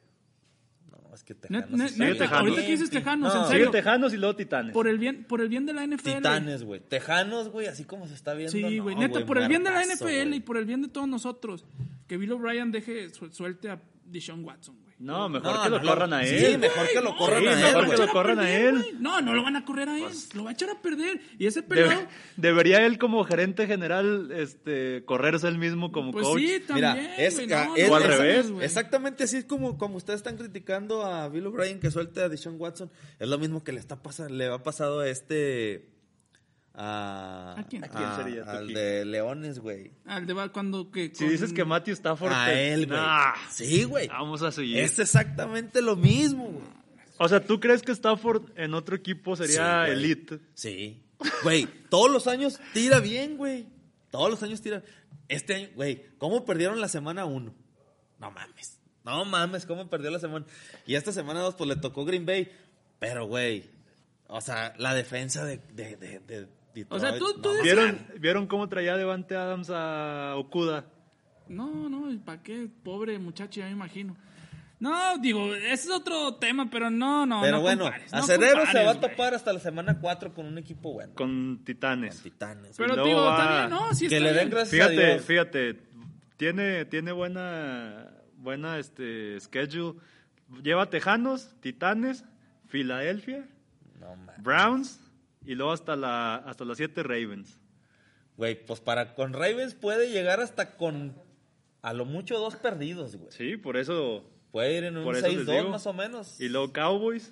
No, 0.89 1.13
es 1.15 1.23
que 1.23 1.35
Tejanos 1.35 1.69
neta, 1.97 2.17
Tejanos. 2.17 2.31
ahorita 2.39 2.61
que 2.65 2.71
dices 2.71 2.89
Tejanos, 2.89 3.33
No, 3.33 3.43
en 3.43 3.49
serio. 3.49 3.71
Tejanos 3.71 4.13
y 4.13 4.17
luego 4.17 4.35
Titanes. 4.35 4.73
Por 4.73 4.87
el 4.87 4.97
bien, 4.97 5.23
por 5.23 5.39
el 5.41 5.47
bien 5.47 5.65
de 5.65 5.73
la 5.73 5.85
NFL. 5.85 6.17
Titanes, 6.17 6.63
güey. 6.63 6.81
Tejanos, 6.81 7.49
güey, 7.49 7.67
así 7.67 7.85
como 7.85 8.07
se 8.07 8.15
está 8.15 8.33
viendo. 8.33 8.51
Sí, 8.51 8.77
no, 8.77 8.83
güey. 8.83 8.95
Neta, 8.95 9.13
güey, 9.13 9.25
por 9.25 9.37
el 9.37 9.47
bien 9.47 9.63
de 9.63 9.71
la 9.71 9.85
NFL 9.85 10.33
y 10.33 10.39
por 10.41 10.57
el 10.57 10.65
bien 10.65 10.81
de 10.81 10.87
todos 10.89 11.07
nosotros. 11.07 11.65
Que 12.11 12.17
Bill 12.17 12.33
O'Brien 12.33 12.73
deje 12.73 13.09
su- 13.11 13.31
suelte 13.31 13.69
a 13.69 13.81
Deshaun 14.03 14.43
Watson, 14.43 14.75
güey. 14.81 14.93
No, 14.99 15.29
mejor 15.29 15.55
No, 15.55 15.63
que 15.63 15.69
lo 15.69 15.79
no, 15.79 15.87
corran 15.87 16.11
a 16.11 16.23
él. 16.25 16.45
Sí, 16.51 16.57
mejor 16.57 16.87
que 16.89 16.99
lo 16.99 17.15
corran 17.15 17.41
Sí, 17.41 17.47
a 17.47 17.53
él, 17.53 17.63
mejor 17.77 17.89
que 17.89 17.97
lo 18.05 18.07
corran 18.11 18.39
a 18.39 18.51
él. 18.53 18.85
No, 18.99 19.21
no 19.21 19.33
lo 19.33 19.43
van 19.43 19.55
a 19.55 19.63
correr 19.63 19.87
a 19.87 19.97
él. 19.97 20.13
Lo 20.33 20.43
va 20.43 20.49
a 20.49 20.53
echar 20.53 20.69
a 20.71 20.81
perder. 20.81 21.21
Y 21.39 21.45
ese 21.47 21.61
Debe- 21.61 21.67
pelado. 21.87 22.07
debería 22.35 22.85
él 22.85 22.97
como 22.97 23.23
gerente 23.23 23.65
general 23.65 24.29
este, 24.33 25.05
correrse 25.05 25.47
él 25.47 25.57
mismo 25.57 25.93
como 25.93 26.11
Pues 26.11 26.27
coach. 26.27 26.41
sí, 26.41 26.59
también. 26.67 26.95
Mira, 26.95 27.15
es, 27.15 27.35
no, 27.47 27.75
es- 27.77 27.87
no 27.87 27.93
O 27.93 27.95
al 27.95 28.03
es- 28.03 28.09
revés. 28.09 28.51
Exactamente 28.61 29.23
así 29.23 29.37
es 29.37 29.45
como, 29.45 29.77
como 29.77 29.95
ustedes 29.95 30.17
están 30.19 30.35
criticando 30.35 31.05
a 31.05 31.29
Bill 31.29 31.47
O'Brien 31.47 31.79
que 31.79 31.91
suelte 31.91 32.19
a 32.23 32.27
Deshaun 32.27 32.57
Watson. 32.59 32.91
Es 33.19 33.29
lo 33.29 33.37
mismo 33.37 33.63
que 33.63 33.71
le 33.71 33.79
está 33.79 34.03
pasando, 34.03 34.33
le 34.35 34.47
ha 34.47 34.61
pasado 34.61 34.99
a 34.99 35.07
este. 35.07 35.87
A, 36.73 37.55
¿A 37.57 37.63
quién? 37.67 37.83
¿A 37.83 37.89
quién 37.89 38.15
sería, 38.15 38.43
al 38.43 38.67
de 38.73 39.03
Leones, 39.05 39.59
güey. 39.59 39.91
Al 40.05 40.25
de 40.25 40.33
cuando 40.53 40.89
que. 40.89 41.11
Si 41.13 41.27
dices 41.27 41.51
que 41.51 41.65
Matthew 41.65 41.93
Stafford... 41.95 42.31
A 42.31 42.45
te- 42.45 42.73
él, 42.73 42.87
güey. 42.87 42.97
Nah, 42.99 43.33
Sí, 43.49 43.83
güey. 43.83 44.07
Vamos 44.07 44.41
a 44.41 44.51
seguir. 44.51 44.77
Es 44.79 44.97
exactamente 44.99 45.81
lo 45.81 45.95
mismo, 45.95 46.45
güey. 46.45 46.63
O 47.17 47.27
sea, 47.27 47.45
¿tú 47.45 47.59
crees 47.59 47.81
que 47.83 47.91
Stafford 47.91 48.49
en 48.55 48.73
otro 48.73 48.95
equipo 48.95 49.35
sería 49.35 49.85
Sí, 49.85 49.91
elite? 49.91 50.39
Sí. 50.53 51.03
Güey, 51.43 51.67
todos 51.89 52.09
los 52.09 52.25
años 52.27 52.59
tira 52.73 52.99
bien, 52.99 53.37
güey. 53.37 53.67
Todos 54.09 54.29
los 54.31 54.41
años 54.41 54.61
tira. 54.61 54.81
Este 55.27 55.53
año, 55.55 55.69
güey, 55.75 56.05
¿cómo 56.17 56.45
perdieron 56.45 56.81
la 56.81 56.87
semana 56.87 57.25
1? 57.25 57.53
No 58.19 58.31
mames. 58.31 58.79
No 59.03 59.25
mames, 59.25 59.65
¿cómo 59.65 59.89
perdió 59.89 60.09
la 60.09 60.19
semana? 60.19 60.45
Y 60.87 60.95
esta 60.95 61.11
semana 61.11 61.41
2, 61.41 61.55
pues 61.55 61.67
le 61.67 61.75
tocó 61.75 62.05
Green 62.05 62.25
Bay. 62.25 62.51
Pero, 62.99 63.25
güey, 63.27 63.69
o 64.27 64.41
sea, 64.41 64.73
la 64.77 64.93
defensa 64.93 65.43
de, 65.45 65.57
de, 65.73 65.95
de, 65.97 66.19
de 66.19 66.47
Detroit, 66.73 66.91
O 66.91 66.99
sea, 66.99 67.17
tú- 67.17 67.33
tú 67.41 67.49
no, 67.49 67.55
dices- 67.55 67.63
¿Vieron, 67.63 68.07
¿Vieron 68.19 68.47
cómo 68.47 68.69
traía 68.69 68.95
Devante 68.97 69.35
Adams 69.35 69.69
a 69.73 70.33
Okuda? 70.37 70.85
No, 71.47 71.89
no, 71.89 72.07
¿para 72.23 72.41
qué? 72.41 72.69
Pobre 72.83 73.19
muchacho, 73.19 73.59
ya 73.59 73.65
me 73.65 73.71
imagino. 73.71 74.15
No, 74.79 75.17
digo, 75.19 75.53
ese 75.53 75.73
es 75.73 75.89
otro 75.91 76.35
tema, 76.35 76.69
pero 76.71 76.89
no, 76.89 77.25
no. 77.27 77.41
Pero 77.41 77.57
no 77.57 77.61
bueno, 77.61 77.83
compares, 77.83 78.11
no 78.11 78.17
Acerero 78.19 78.65
se 78.65 78.83
va 78.83 78.91
a 78.91 78.99
topar 78.99 79.35
hasta 79.35 79.53
la 79.53 79.59
semana 79.59 79.99
4 79.99 80.33
con 80.33 80.47
un 80.47 80.57
equipo 80.57 80.93
bueno. 80.93 81.13
Con 81.13 81.57
Con 81.57 81.65
Titanes. 81.65 82.21
Titanes. 82.23 82.77
Pero, 82.77 83.03
digo, 83.03 83.21
va- 83.21 83.37
está 83.43 83.57
bien, 83.59 83.69
no, 83.69 83.93
sí 83.93 84.07
que 84.07 84.17
está 84.17 84.27
le 84.31 84.33
den 84.33 84.49
gracias 84.49 84.67
a 84.81 84.87
Fíjate, 84.89 85.05
Dios. 85.11 85.25
fíjate, 85.25 85.79
tiene, 86.37 86.85
tiene 86.85 87.11
buena, 87.11 88.11
buena 88.37 88.79
este 88.79 89.39
schedule. 89.39 89.99
Lleva 90.63 90.89
Tejanos, 90.89 91.53
Titanes, 91.59 92.23
Filadelfia. 92.67 93.45
Browns 94.39 94.99
y 95.45 95.55
luego 95.55 95.71
hasta 95.71 95.95
la 95.95 96.35
hasta 96.35 96.65
las 96.65 96.77
7 96.77 97.03
Ravens. 97.03 97.57
Güey, 98.37 98.65
pues 98.65 98.79
para 98.79 99.13
con 99.13 99.33
Ravens 99.33 99.75
puede 99.75 100.09
llegar 100.11 100.39
hasta 100.39 100.75
con 100.77 101.13
a 101.81 101.93
lo 101.93 102.05
mucho 102.05 102.37
dos 102.39 102.55
perdidos, 102.55 103.15
güey. 103.15 103.31
Sí, 103.31 103.57
por 103.57 103.77
eso. 103.77 104.23
Puede 104.51 104.77
ir 104.77 104.83
en 104.83 104.97
un 104.97 105.05
Por 105.05 105.15
eso 105.15 105.27
les 105.29 105.47
6-2 105.47 105.57
digo. 105.59 105.69
más 105.69 105.87
o 105.87 105.93
menos. 105.93 106.39
Y 106.41 106.49
luego 106.49 106.73
Cowboys. 106.73 107.31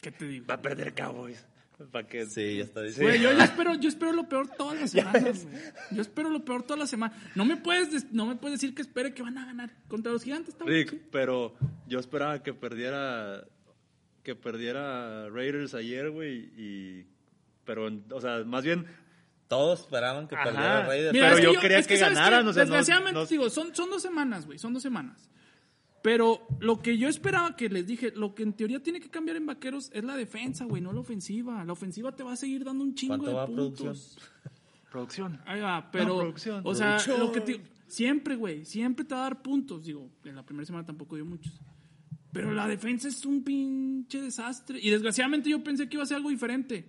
¿Qué 0.00 0.10
te 0.10 0.26
digo? 0.26 0.46
Va 0.46 0.54
a 0.54 0.62
perder 0.62 0.94
Cowboys. 0.94 1.44
¿Para 1.90 2.06
qué? 2.06 2.26
Sí, 2.26 2.58
ya 2.58 2.64
está 2.64 2.82
diciendo. 2.82 3.08
Güey, 3.08 3.20
yo, 3.22 3.32
yo 3.32 3.42
espero, 3.42 3.74
yo 3.74 3.88
espero 3.88 4.12
lo 4.12 4.28
peor 4.28 4.48
todas 4.56 4.80
las 4.80 4.90
semanas, 4.90 5.44
güey. 5.44 5.56
Yo 5.92 6.02
espero 6.02 6.30
lo 6.30 6.44
peor 6.44 6.62
todas 6.62 6.78
las 6.78 6.90
semanas. 6.90 7.16
No 7.34 7.44
me 7.44 7.56
puedes, 7.56 7.90
des- 7.90 8.12
no 8.12 8.26
me 8.26 8.36
puedes 8.36 8.60
decir 8.60 8.74
que 8.74 8.82
espere 8.82 9.14
que 9.14 9.22
van 9.22 9.36
a 9.38 9.46
ganar 9.46 9.70
contra 9.88 10.12
los 10.12 10.22
gigantes. 10.22 10.56
bien, 10.58 10.68
Rick, 10.88 11.00
pero 11.10 11.54
yo 11.88 11.98
esperaba 11.98 12.42
que 12.42 12.52
perdiera 12.54 13.44
que 14.22 14.34
perdiera 14.34 15.28
Raiders 15.30 15.74
ayer, 15.74 16.10
güey, 16.10 16.50
y 16.56 17.06
pero 17.64 17.88
o 18.10 18.20
sea, 18.20 18.44
más 18.44 18.64
bien 18.64 18.86
todos 19.48 19.80
esperaban 19.80 20.28
que 20.28 20.34
Ajá. 20.34 20.44
perdiera 20.44 20.86
Raiders. 20.86 21.12
Mira, 21.12 21.30
Pero 21.34 21.42
yo 21.42 21.52
que 21.52 21.58
quería 21.60 21.78
es 21.78 21.86
que 21.86 21.96
¿sabes 21.96 22.14
ganaran, 22.16 22.46
o 22.48 22.52
sea, 22.52 22.64
no- 22.64 22.70
Desgraciadamente, 22.70 23.20
no- 23.20 23.26
digo, 23.26 23.50
son, 23.50 23.74
son 23.74 23.90
dos 23.90 24.00
semanas, 24.02 24.46
güey, 24.46 24.58
son 24.58 24.72
dos 24.72 24.82
semanas. 24.82 25.28
Pero 26.02 26.44
lo 26.58 26.82
que 26.82 26.98
yo 26.98 27.06
esperaba 27.08 27.54
que 27.54 27.68
les 27.68 27.86
dije, 27.86 28.12
lo 28.16 28.34
que 28.34 28.42
en 28.42 28.54
teoría 28.54 28.82
tiene 28.82 28.98
que 29.00 29.08
cambiar 29.08 29.36
en 29.36 29.46
Vaqueros 29.46 29.90
es 29.92 30.02
la 30.02 30.16
defensa, 30.16 30.64
güey, 30.64 30.82
no 30.82 30.92
la 30.92 30.98
ofensiva. 31.00 31.64
La 31.64 31.72
ofensiva 31.74 32.10
te 32.10 32.24
va 32.24 32.32
a 32.32 32.36
seguir 32.36 32.64
dando 32.64 32.82
un 32.82 32.94
chingo 32.96 33.18
¿Cuánto 33.18 33.30
de 33.30 33.34
va 33.36 33.46
puntos. 33.46 34.18
Producción. 34.90 35.40
Ahí 35.46 35.60
va, 35.60 35.90
pero. 35.92 36.18
producción. 36.18 36.60
o 36.64 36.74
sea, 36.74 36.96
Producción. 36.96 37.20
lo 37.20 37.30
que 37.32 37.40
te- 37.40 37.60
siempre, 37.86 38.34
güey, 38.34 38.64
siempre 38.64 39.04
te 39.04 39.14
va 39.14 39.20
a 39.20 39.24
dar 39.24 39.42
puntos. 39.42 39.84
Digo, 39.84 40.10
en 40.24 40.34
la 40.34 40.42
primera 40.44 40.66
semana 40.66 40.84
tampoco 40.84 41.14
dio 41.14 41.24
muchos. 41.24 41.52
Pero 42.32 42.52
la 42.52 42.66
defensa 42.66 43.08
es 43.08 43.24
un 43.26 43.44
pinche 43.44 44.20
desastre. 44.20 44.78
Y 44.80 44.90
desgraciadamente 44.90 45.50
yo 45.50 45.62
pensé 45.62 45.88
que 45.88 45.96
iba 45.96 46.02
a 46.02 46.06
ser 46.06 46.16
algo 46.16 46.30
diferente. 46.30 46.86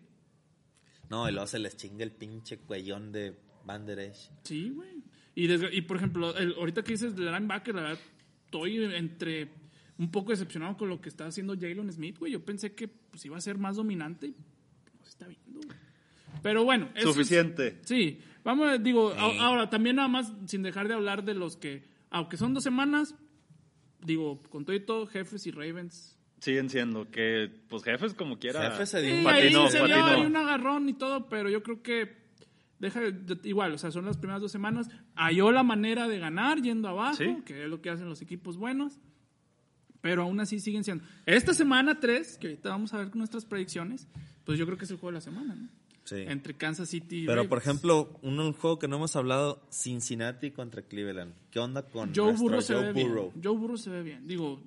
No, 1.09 1.27
y 1.27 1.31
luego 1.33 1.47
se 1.47 1.59
les 1.59 1.75
chinga 1.75 2.03
el 2.03 2.11
pinche 2.11 2.59
cuellón 2.59 3.11
de 3.11 3.37
Van 3.65 3.85
Der 3.85 3.99
Esch. 3.99 4.31
Sí, 4.43 4.69
güey. 4.69 5.03
Y, 5.35 5.51
y 5.51 5.81
por 5.81 5.97
ejemplo, 5.97 6.35
el- 6.37 6.53
ahorita 6.55 6.83
que 6.83 6.93
dices 6.93 7.15
de 7.15 7.23
linebacker, 7.25 7.75
la 7.75 7.81
verdad, 7.81 7.99
estoy 8.45 8.83
entre 8.95 9.49
un 9.97 10.09
poco 10.11 10.31
decepcionado 10.31 10.77
con 10.77 10.89
lo 10.89 11.01
que 11.01 11.09
está 11.09 11.25
haciendo 11.27 11.55
Jalen 11.55 11.91
Smith, 11.91 12.17
güey. 12.19 12.31
Yo 12.31 12.43
pensé 12.43 12.73
que 12.73 12.87
pues, 12.87 13.25
iba 13.25 13.37
a 13.37 13.41
ser 13.41 13.57
más 13.57 13.75
dominante. 13.75 14.29
No 14.29 15.03
se 15.03 15.09
está 15.09 15.27
viendo, 15.27 15.59
güey. 15.61 15.77
Pero 16.41 16.63
bueno. 16.63 16.89
eso 16.95 17.09
es- 17.09 17.15
Suficiente. 17.15 17.79
sí. 17.83 18.19
Vamos, 18.43 18.67
a- 18.67 18.77
digo, 18.77 19.11
a- 19.11 19.45
ahora 19.45 19.69
también 19.69 19.95
nada 19.97 20.07
más, 20.07 20.31
sin 20.47 20.63
dejar 20.63 20.87
de 20.87 20.93
hablar 20.93 21.23
de 21.23 21.33
los 21.33 21.55
que, 21.57 21.83
aunque 22.09 22.35
son 22.37 22.53
dos 22.53 22.63
semanas, 22.63 23.15
digo, 24.05 24.41
con 24.49 24.65
todo 24.65 24.75
y 24.75 24.79
todo, 24.79 25.07
jefes 25.07 25.45
y 25.47 25.51
Ravens. 25.51 26.17
Siguen 26.39 26.69
siendo 26.69 27.09
que, 27.09 27.49
pues 27.69 27.83
jefes 27.83 28.13
como 28.13 28.37
quiera. 28.37 28.71
Jefe 28.71 28.85
se 28.85 29.01
dio 29.01 29.11
Sí, 29.11 29.17
un 29.19 29.23
patinó, 29.23 29.63
ahí 29.63 29.71
se 29.71 29.79
patinó. 29.79 30.05
ahí 30.05 30.25
un 30.25 30.35
agarrón 30.35 30.89
y 30.89 30.93
todo, 30.93 31.29
pero 31.29 31.49
yo 31.49 31.63
creo 31.63 31.81
que 31.81 32.21
deja 32.79 32.99
de- 32.99 33.39
igual, 33.47 33.71
o 33.73 33.77
sea, 33.77 33.91
son 33.91 34.05
las 34.05 34.17
primeras 34.17 34.41
dos 34.41 34.51
semanas. 34.51 34.89
Halló 35.15 35.51
la 35.53 35.63
manera 35.63 36.07
de 36.09 36.19
ganar 36.19 36.61
yendo 36.61 36.89
abajo, 36.89 37.15
Sí. 37.15 37.37
que 37.45 37.63
es 37.63 37.69
lo 37.69 37.81
que 37.81 37.89
hacen 37.89 38.09
los 38.09 38.21
equipos 38.21 38.57
buenos. 38.57 38.99
Pero 40.01 40.23
aún 40.23 40.37
así 40.41 40.59
siguen 40.59 40.83
siendo. 40.83 41.05
Esta 41.25 41.53
semana 41.53 41.97
3, 42.01 42.37
que 42.37 42.47
ahorita 42.47 42.67
vamos 42.69 42.93
a 42.93 42.97
ver 42.97 43.09
con 43.09 43.19
nuestras 43.19 43.45
predicciones, 43.45 44.05
pues 44.43 44.59
yo 44.59 44.65
creo 44.65 44.77
que 44.77 44.83
es 44.83 44.91
el 44.91 44.97
juego 44.97 45.11
de 45.11 45.15
la 45.19 45.21
semana, 45.21 45.55
¿no? 45.55 45.69
Sí. 46.03 46.17
Entre 46.27 46.53
Kansas 46.55 46.89
City 46.89 47.23
y 47.23 47.25
Pero, 47.25 47.47
por 47.47 47.57
ejemplo, 47.59 48.19
un, 48.21 48.39
un 48.39 48.53
juego 48.53 48.77
que 48.77 48.87
no 48.87 48.97
hemos 48.97 49.15
hablado, 49.15 49.61
Cincinnati 49.71 50.51
contra 50.51 50.81
Cleveland. 50.81 51.33
¿Qué 51.49 51.59
onda 51.59 51.83
con 51.87 52.13
Joe 52.13 52.25
nuestro 52.27 52.43
Burrow 52.45 52.61
se 52.61 52.73
Joe 52.73 52.91
ve 52.93 53.03
Burrow? 53.03 53.31
bien. 53.31 53.43
Joe 53.43 53.57
Burrow 53.57 53.77
se 53.77 53.89
ve 53.89 54.03
bien. 54.03 54.27
Digo, 54.27 54.61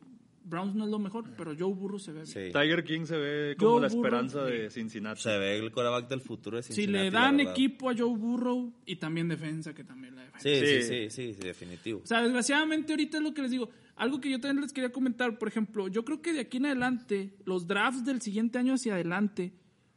Browns 0.45 0.75
no 0.77 0.85
es 0.85 0.91
lo 0.91 0.99
mejor, 0.99 1.25
pero 1.37 1.55
Joe 1.59 1.75
Burrow 1.75 1.99
se 1.99 2.13
ve 2.13 2.23
bien. 2.23 2.27
Sí. 2.27 2.53
Tiger 2.53 2.85
King 2.85 3.05
se 3.05 3.17
ve 3.19 3.57
como 3.59 3.73
Joe 3.73 3.81
la 3.83 3.87
esperanza 3.89 4.45
de 4.45 4.71
Cincinnati. 4.71 5.21
Se 5.21 5.37
ve 5.39 5.59
el 5.59 5.71
coreback 5.73 6.09
del 6.09 6.21
futuro 6.23 6.57
de 6.57 6.63
Si 6.63 6.73
Cincinnati. 6.73 7.05
le 7.05 7.11
la 7.11 7.21
dan 7.21 7.41
equipo 7.41 7.91
a 7.91 7.95
Joe 7.97 8.17
Burrow 8.17 8.73
y 8.87 8.97
también 8.97 9.29
defensa, 9.29 9.75
que 9.75 9.85
también 9.85 10.15
la 10.15 10.23
defensa. 10.23 10.49
Sí, 10.49 10.55
sí, 10.55 10.83
Sí. 10.83 11.11
sí, 11.11 11.11
sí, 11.11 11.35
sí, 11.35 11.47
definitivo. 11.47 12.01
O 12.03 12.07
sea, 12.07 12.23
desgraciadamente 12.23 12.93
ahorita 12.93 13.19
es 13.19 13.23
lo 13.25 13.35
que 13.35 13.43
les 13.43 13.51
digo. 13.51 13.69
Algo 13.97 14.21
que 14.21 14.31
yo 14.31 14.41
también 14.41 14.63
les 14.63 14.73
quería 14.73 14.93
comentar, 14.93 15.39
por 15.39 15.49
ejemplo, 15.49 15.89
yo 15.89 16.05
creo 16.05 16.21
que 16.23 16.33
de 16.33 16.41
aquí 16.41 16.59
en 16.59 16.67
adelante, 16.67 17.35
los 17.45 17.67
drafts 17.67 18.05
del 18.05 18.21
siguiente 18.21 18.59
año 18.59 18.75
hacia 18.75 18.95
adelante, 18.95 19.53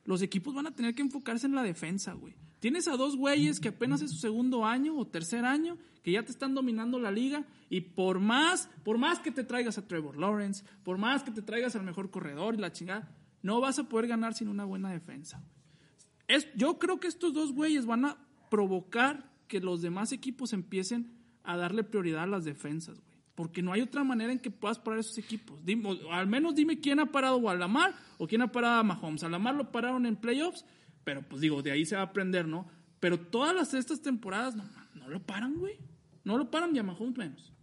los 0.10 0.24
equipos 0.24 0.56
van 0.56 0.66
a 0.66 0.72
tener 0.72 0.96
que 0.96 1.04
enfocarse 1.04 1.46
en 1.46 1.54
la 1.54 1.62
defensa, 1.62 2.14
güey. 2.14 2.34
Tienes 2.60 2.88
a 2.88 2.98
dos 2.98 3.16
güeyes 3.16 3.60
que 3.60 3.68
apenas 3.68 4.02
es 4.02 4.10
su 4.10 4.18
segundo 4.18 4.66
año 4.66 4.98
o 4.98 5.06
tercer 5.06 5.46
año, 5.46 5.78
que 6.02 6.14
ya 6.14 6.24
te 6.24 6.32
están 6.32 6.56
dominando 6.56 6.98
la 6.98 7.12
liga, 7.12 7.46
y 7.70 7.82
por 7.82 8.20
más, 8.20 8.72
por 8.84 8.98
más 8.98 9.20
que 9.20 9.30
te 9.30 9.44
traigas 9.44 9.78
a 9.78 9.88
Trevor 9.88 10.18
Lawrence, 10.18 10.66
por 10.84 10.98
más 10.98 11.22
que 11.22 11.30
te 11.30 11.44
traigas 11.44 11.76
al 11.76 11.84
mejor 11.84 12.10
corredor 12.10 12.56
y 12.56 12.58
la 12.58 12.72
chingada, 12.72 13.16
no 13.44 13.62
vas 13.62 13.78
a 13.78 13.88
poder 13.88 14.08
ganar 14.08 14.34
sin 14.34 14.48
una 14.48 14.66
buena 14.66 14.92
defensa. 14.92 15.44
Es, 16.28 16.48
yo 16.56 16.80
creo 16.80 17.00
que 17.00 17.08
estos 17.08 17.36
dos 17.36 17.54
güeyes 17.54 17.86
van 17.86 18.06
a 18.06 18.18
provocar 18.50 19.32
que 19.48 19.60
los 19.60 19.84
demás 19.84 20.12
equipos 20.12 20.54
empiecen 20.54 21.12
a 21.44 21.56
darle 21.56 21.84
prioridad 21.84 22.24
a 22.24 22.26
las 22.26 22.46
defensas, 22.46 23.00
güey. 23.00 23.09
Porque 23.40 23.62
no 23.62 23.72
hay 23.72 23.80
otra 23.80 24.04
manera 24.04 24.34
en 24.34 24.40
que 24.40 24.52
puedas 24.52 24.78
parar 24.80 25.00
esos 25.00 25.18
equipos. 25.18 25.64
Dime- 25.64 25.98
al 26.12 26.28
menos 26.28 26.56
dime 26.56 26.82
quién 26.82 27.00
ha 27.00 27.06
parado 27.06 27.48
a 27.50 27.56
Lamar 27.56 27.96
o 28.18 28.28
quién 28.28 28.42
ha 28.42 28.52
parado 28.52 28.82
a 28.82 28.84
Mahomes. 28.84 29.24
A 29.24 29.30
Lamar 29.30 29.56
lo 29.56 29.72
pararon 29.72 30.06
en 30.06 30.18
playoffs, 30.18 30.66
pero 31.06 31.22
pues 31.22 31.40
digo, 31.40 31.62
de 31.62 31.72
ahí 31.72 31.86
se 31.86 31.96
va 31.96 32.02
a 32.02 32.06
aprender, 32.06 32.46
¿no? 32.50 32.68
Pero 33.00 33.18
todas 33.18 33.56
las, 33.56 33.74
estas 33.74 34.02
temporadas 34.02 34.58
no, 34.58 34.66
no 34.96 35.08
lo 35.08 35.22
paran, 35.22 35.56
güey. 35.56 35.78
No 36.26 36.38
lo 36.38 36.52
paran 36.52 36.76
y 36.76 36.80
a 36.80 36.84
Mahomes 36.84 37.18
menos. 37.18 37.54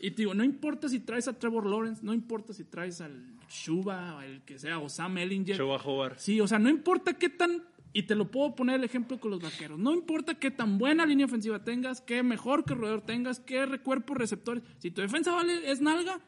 Y 0.00 0.12
te 0.12 0.22
digo, 0.22 0.32
no 0.32 0.44
importa 0.44 0.88
si 0.88 1.00
traes 1.00 1.28
a 1.28 1.38
Trevor 1.38 1.66
Lawrence, 1.66 2.00
no 2.02 2.14
importa 2.14 2.54
si 2.54 2.64
traes 2.64 3.02
al 3.02 3.36
Shuba, 3.50 4.16
o 4.16 4.22
el 4.22 4.40
que 4.46 4.58
sea, 4.58 4.78
o 4.78 4.88
Sam 4.88 5.18
Ellinger. 5.18 5.58
Chuba 5.58 5.76
Howard. 5.76 6.18
Sí, 6.18 6.40
o 6.40 6.48
sea, 6.48 6.58
no 6.58 6.70
importa 6.70 7.12
qué 7.18 7.28
tan, 7.28 7.62
y 7.98 8.02
te 8.02 8.14
lo 8.14 8.30
puedo 8.30 8.54
poner 8.54 8.76
el 8.76 8.84
ejemplo 8.84 9.18
con 9.18 9.30
los 9.30 9.40
vaqueros, 9.40 9.78
no 9.78 9.94
importa 9.94 10.34
qué 10.34 10.50
tan 10.50 10.76
buena 10.78 11.06
línea 11.06 11.24
ofensiva 11.26 11.64
tengas, 11.64 12.00
qué 12.02 12.22
mejor 12.22 12.64
corredor 12.64 13.00
tengas, 13.00 13.40
qué 13.40 13.66
cuerpos 13.82 14.16
receptores, 14.18 14.62
si 14.78 14.90
tu 14.90 15.00
defensa 15.00 15.32
vale 15.32 15.70
es 15.70 15.80
nalga, 15.80 16.20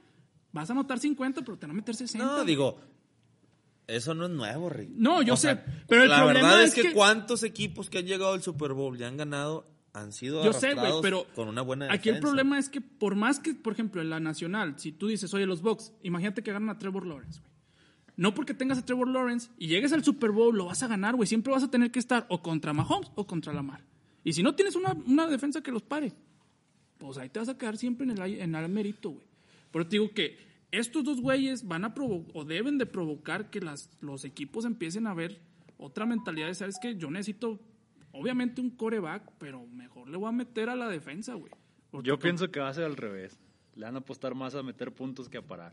vas 0.53 0.71
a 0.71 0.73
anotar 0.73 0.99
50, 0.99 1.43
pero 1.43 1.59
te 1.59 1.67
van 1.67 1.73
a 1.73 1.75
meter 1.75 1.95
60. 1.95 2.25
No, 2.27 2.45
digo, 2.45 2.81
eso 3.87 4.15
no 4.15 4.25
es 4.27 4.31
nuevo, 4.31 4.69
Rick. 4.71 4.91
No, 4.95 5.23
yo 5.23 5.35
O 5.35 5.37
sea, 5.37 5.57
sé, 5.57 5.63
pero 5.89 6.03
el 6.05 6.09
la 6.11 6.23
problema 6.23 6.49
verdad 6.49 6.63
es 6.65 6.75
que, 6.75 6.83
que- 6.83 6.93
cuántos 6.93 7.43
equipos 7.43 7.89
que 7.91 7.99
han 7.99 8.07
llegado 8.07 8.33
al 8.33 8.43
Super 8.43 8.73
Bowl 8.73 8.99
y 8.99 9.05
han 9.05 9.17
ganado 9.17 9.67
han 9.95 10.13
sido 10.13 10.45
Yo 10.45 10.53
sé, 10.53 10.75
güey, 10.75 10.79
arrastrados 10.87 11.03
pero 11.03 11.27
con 11.35 11.49
una 11.49 11.63
buena 11.63 11.93
aquí 11.93 12.09
el 12.11 12.21
problema 12.21 12.59
es 12.59 12.69
que 12.69 12.81
por 12.81 13.15
más 13.15 13.41
que, 13.41 13.55
por 13.55 13.73
ejemplo, 13.73 14.01
en 14.03 14.11
la 14.11 14.21
nacional, 14.21 14.79
si 14.79 14.93
tú 14.93 15.09
dices, 15.09 15.33
oye, 15.35 15.47
los 15.47 15.63
Bucks, 15.63 15.93
imagínate 16.03 16.43
que 16.43 16.53
ganan 16.53 16.69
a 16.71 16.79
Trevor 16.79 17.07
Lawrence. 17.07 17.41
No 18.19 18.35
porque 18.35 18.53
tengas 18.53 18.79
a 18.79 18.85
Trevor 18.85 19.07
Lawrence 19.07 19.49
y 19.59 19.69
llegues 19.69 19.93
al 19.93 20.03
Super 20.03 20.33
Bowl, 20.33 20.57
lo 20.57 20.65
vas 20.65 20.83
a 20.83 20.89
ganar, 20.89 21.15
güey. 21.15 21.29
Siempre 21.29 21.53
vas 21.53 21.63
a 21.63 21.71
tener 21.71 21.93
que 21.93 22.01
estar 22.01 22.27
o 22.29 22.43
contra 22.43 22.73
Mahomes 22.73 23.13
o 23.15 23.29
contra 23.29 23.53
Lamar. 23.53 23.85
Y 24.25 24.33
si 24.33 24.43
no 24.43 24.57
tienes 24.57 24.75
una, 24.75 24.93
una 25.07 25.29
defensa 25.29 25.63
que 25.63 25.71
los 25.71 25.83
pare, 25.83 26.13
pues 26.99 27.17
ahí 27.17 27.29
te 27.29 27.39
vas 27.39 27.49
a 27.49 27.57
quedar 27.57 27.77
siempre 27.77 28.05
en 28.11 28.19
el, 28.19 28.41
en 28.41 28.57
el 28.57 28.69
mérito, 28.69 29.11
güey. 29.11 29.25
Pero 29.71 29.87
te 29.87 29.91
digo 29.91 30.11
que 30.11 30.37
estos 30.73 31.05
dos 31.05 31.21
güeyes 31.21 31.69
van 31.69 31.85
a 31.85 31.95
provocar, 31.95 32.33
o 32.35 32.45
deben 32.45 32.77
de 32.77 32.87
provocar 32.87 33.51
que 33.51 33.61
las, 33.61 33.89
los 34.01 34.25
equipos 34.25 34.65
empiecen 34.65 35.07
a 35.07 35.15
ver 35.15 35.41
otra 35.77 36.05
mentalidad 36.05 36.49
de, 36.49 36.57
¿sabes 36.57 36.77
qué? 36.83 36.97
Yo 36.97 37.13
necesito, 37.13 37.61
obviamente, 38.11 38.61
un 38.61 38.71
coreback, 38.71 39.31
pero 39.39 39.65
mejor 39.69 40.09
le 40.09 40.17
voy 40.17 40.29
a 40.29 40.33
meter 40.33 40.71
a 40.71 40.75
la 40.75 40.89
defensa, 40.89 41.35
güey. 41.35 41.53
Yo 42.03 42.19
pienso 42.19 42.51
que 42.51 42.59
va 42.59 42.69
a 42.69 42.75
ser 42.75 42.85
al 42.85 42.97
revés. 42.97 43.39
Le 43.77 43.85
van 43.85 43.95
a 43.95 43.99
apostar 43.99 44.35
más 44.35 44.57
a 44.57 44.65
meter 44.65 44.93
puntos 44.93 45.29
que 45.29 45.39
a 45.39 45.43
parar. 45.43 45.73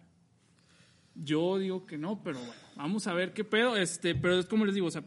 Yo 1.15 1.57
digo 1.57 1.85
que 1.85 1.97
no, 1.97 2.21
pero 2.23 2.39
bueno, 2.39 2.53
vamos 2.75 3.07
a 3.07 3.13
ver 3.13 3.33
qué 3.33 3.43
pedo. 3.43 3.77
Este, 3.77 4.15
pero 4.15 4.39
es 4.39 4.45
como 4.45 4.65
les 4.65 4.75
digo, 4.75 4.87
o 4.87 4.91
sea, 4.91 5.03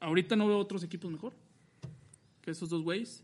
ahorita 0.00 0.36
no 0.36 0.46
veo 0.46 0.58
otros 0.58 0.82
equipos 0.82 1.10
mejor 1.10 1.32
que 2.40 2.50
esos 2.50 2.68
dos 2.68 2.82
güeyes. 2.82 3.22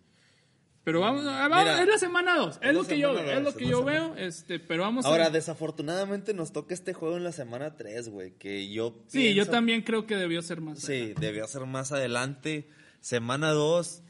Pero 0.84 1.00
vamos, 1.00 1.24
ah, 1.26 1.48
vamos 1.48 1.80
es 1.80 1.88
la 1.88 1.98
semana 1.98 2.36
2, 2.36 2.60
es, 2.62 2.68
es 2.68 2.74
lo 2.74 2.84
que 2.84 2.96
yo, 2.96 3.12
semana 3.12 3.32
es 3.32 3.38
lo 3.38 3.44
dos, 3.46 3.56
que 3.56 3.66
yo 3.66 3.82
veo, 3.82 4.14
este, 4.14 4.60
pero 4.60 4.84
vamos 4.84 5.04
Ahora, 5.04 5.26
a 5.26 5.30
desafortunadamente 5.30 6.32
nos 6.32 6.52
toca 6.52 6.74
este 6.74 6.92
juego 6.94 7.16
en 7.16 7.24
la 7.24 7.32
semana 7.32 7.76
3, 7.76 8.08
güey, 8.08 8.34
que 8.38 8.70
yo 8.70 9.02
Sí, 9.08 9.34
yo 9.34 9.46
también 9.46 9.82
creo 9.82 10.06
que 10.06 10.14
debió 10.14 10.42
ser 10.42 10.60
más. 10.60 10.78
Sí, 10.78 11.12
debió 11.18 11.44
ser 11.48 11.66
más 11.66 11.90
adelante. 11.90 12.68
Semana 13.00 13.50
2. 13.50 14.02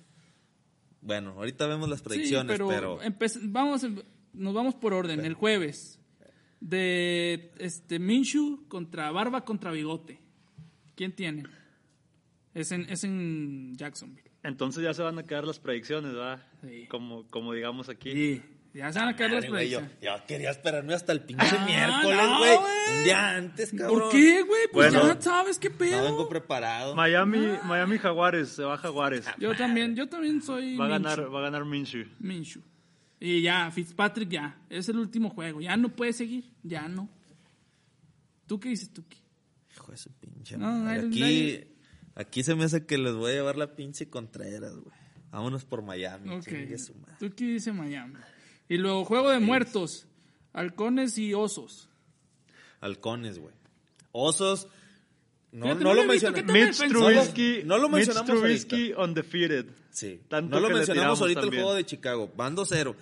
Bueno, 1.01 1.31
ahorita 1.31 1.67
vemos 1.67 1.89
las 1.89 2.01
Sí, 2.01 2.05
predicciones, 2.05 2.59
pero, 2.59 2.99
vamos, 3.45 3.87
nos 4.35 4.53
vamos 4.55 4.75
por 4.75 4.93
orden. 4.93 5.25
El 5.25 5.33
jueves 5.33 5.99
de 6.69 7.53
este 7.59 7.99
Minshu 7.99 8.67
contra 8.69 9.11
Barba 9.11 9.45
contra 9.45 9.71
Bigote. 9.71 10.19
¿Quién 10.95 11.13
tiene? 11.13 11.45
Es 12.55 12.73
en, 12.73 12.83
es 12.91 13.05
en 13.05 13.77
Jacksonville. 13.77 14.31
Entonces 14.43 14.83
ya 14.83 14.95
se 14.95 15.03
van 15.03 15.19
a 15.19 15.23
quedar 15.25 15.45
las 15.47 15.59
predicciones, 15.59 16.13
¿verdad? 16.13 16.43
Sí. 16.63 16.87
Como, 16.89 17.27
como 17.31 17.53
digamos 17.53 17.89
aquí. 17.89 18.11
Sí, 18.13 18.43
ya 18.75 18.93
se 18.93 18.99
van 18.99 19.09
a 19.09 19.17
caer 19.17 19.33
las 19.33 19.45
Madre, 19.45 19.49
güey, 19.51 19.71
yo, 19.71 19.79
predicciones. 19.81 20.21
yo 20.21 20.27
quería 20.27 20.51
esperarme 20.51 20.95
hasta 20.95 21.13
el 21.13 21.21
pinche 21.23 21.47
Ah, 21.51 21.65
miércoles, 21.67 22.19
no, 22.23 22.39
güey. 22.39 22.57
güey. 22.57 22.99
Un 22.99 23.05
día 23.05 23.31
antes, 23.37 23.71
cabrón. 23.73 23.99
¿Por 24.01 24.11
qué, 24.13 24.43
güey? 24.43 24.61
Pues 24.73 24.93
Bueno. 24.95 25.15
ya 25.15 25.21
sabes 25.21 25.59
qué 25.59 25.71
pedo. 25.71 25.99
No 25.99 26.05
vengo 26.05 26.29
preparado. 26.29 26.95
Miami, 26.95 27.47
Miami 27.65 27.99
Jaguares, 27.99 28.49
se 28.49 28.63
va 28.65 28.77
Jaguares. 28.79 29.27
Yo 29.39 29.55
también, 29.55 29.95
yo 29.95 30.09
también 30.09 30.41
soy 30.43 30.77
Va 30.77 30.87
a 30.87 30.89
ganar, 30.89 31.33
va 31.35 31.39
a 31.41 31.43
ganar 31.43 31.65
Minshew. 31.65 32.07
Minshew. 32.21 32.63
Y 33.21 33.41
ya, 33.43 33.71
Fitzpatrick 33.71 34.29
ya. 34.29 34.61
Es 34.69 34.89
el 34.89 34.99
último 34.99 35.31
juego. 35.31 35.61
Ya 35.61 35.77
no 35.77 35.89
puede 35.89 36.13
seguir. 36.13 36.45
Ya 36.63 36.87
no. 36.89 37.09
¿Tú 38.47 38.61
qué 38.61 38.69
dices, 38.71 38.93
Tuki? 38.93 39.19
Hijo 39.75 39.91
de 39.93 39.97
su 39.99 40.11
pinche 40.13 40.57
No, 40.57 40.71
madre. 40.71 41.07
Aquí, 41.09 41.21
nadie- 41.21 41.69
aquí 42.15 42.43
se 42.43 42.55
me 42.55 42.65
hace 42.65 42.87
que 42.87 42.99
les 42.99 43.15
voy 43.15 43.33
a 43.33 43.35
llevar 43.35 43.57
la 43.57 43.75
pinche 43.75 44.09
Contreras, 44.09 44.75
güey. 44.77 44.95
Vámonos 45.31 45.65
por 45.65 45.83
Miami. 45.83 46.31
Ok. 46.31 46.45
chingue 46.45 46.79
su 46.79 46.95
madre. 46.95 47.17
Tuki 47.19 47.47
dice 47.55 47.73
Miami. 47.73 48.15
Y 48.69 48.77
luego, 48.79 49.05
juego 49.05 49.31
de 49.31 49.41
muertos. 49.41 50.07
Halcones 50.53 51.19
y 51.19 51.35
osos. 51.35 51.89
Halcones, 52.81 53.39
güey. 53.39 53.55
Osos. 54.13 54.69
No, 55.57 55.75
no 55.75 55.75
no 55.75 55.95
lo. 55.95 56.05
Mitch. 56.05 56.21
Trubisky, 56.89 57.63
No 57.65 57.79
lo 57.79 57.89
Mitch 57.89 58.07
mencionamos 58.09 58.27
Trubisky 58.27 58.93
undefeated. 58.93 59.67
Sí. 59.91 60.21
Tanto 60.29 60.57
no 60.61 60.69
lo 60.69 60.75
mencionamos 60.75 61.19
ahorita 61.21 61.41
también. 61.41 61.61
el 61.61 61.65
juego 61.65 61.77
de 61.77 61.87
Chicago. 61.87 62.31
Van 62.37 62.55
2-0. 62.55 62.95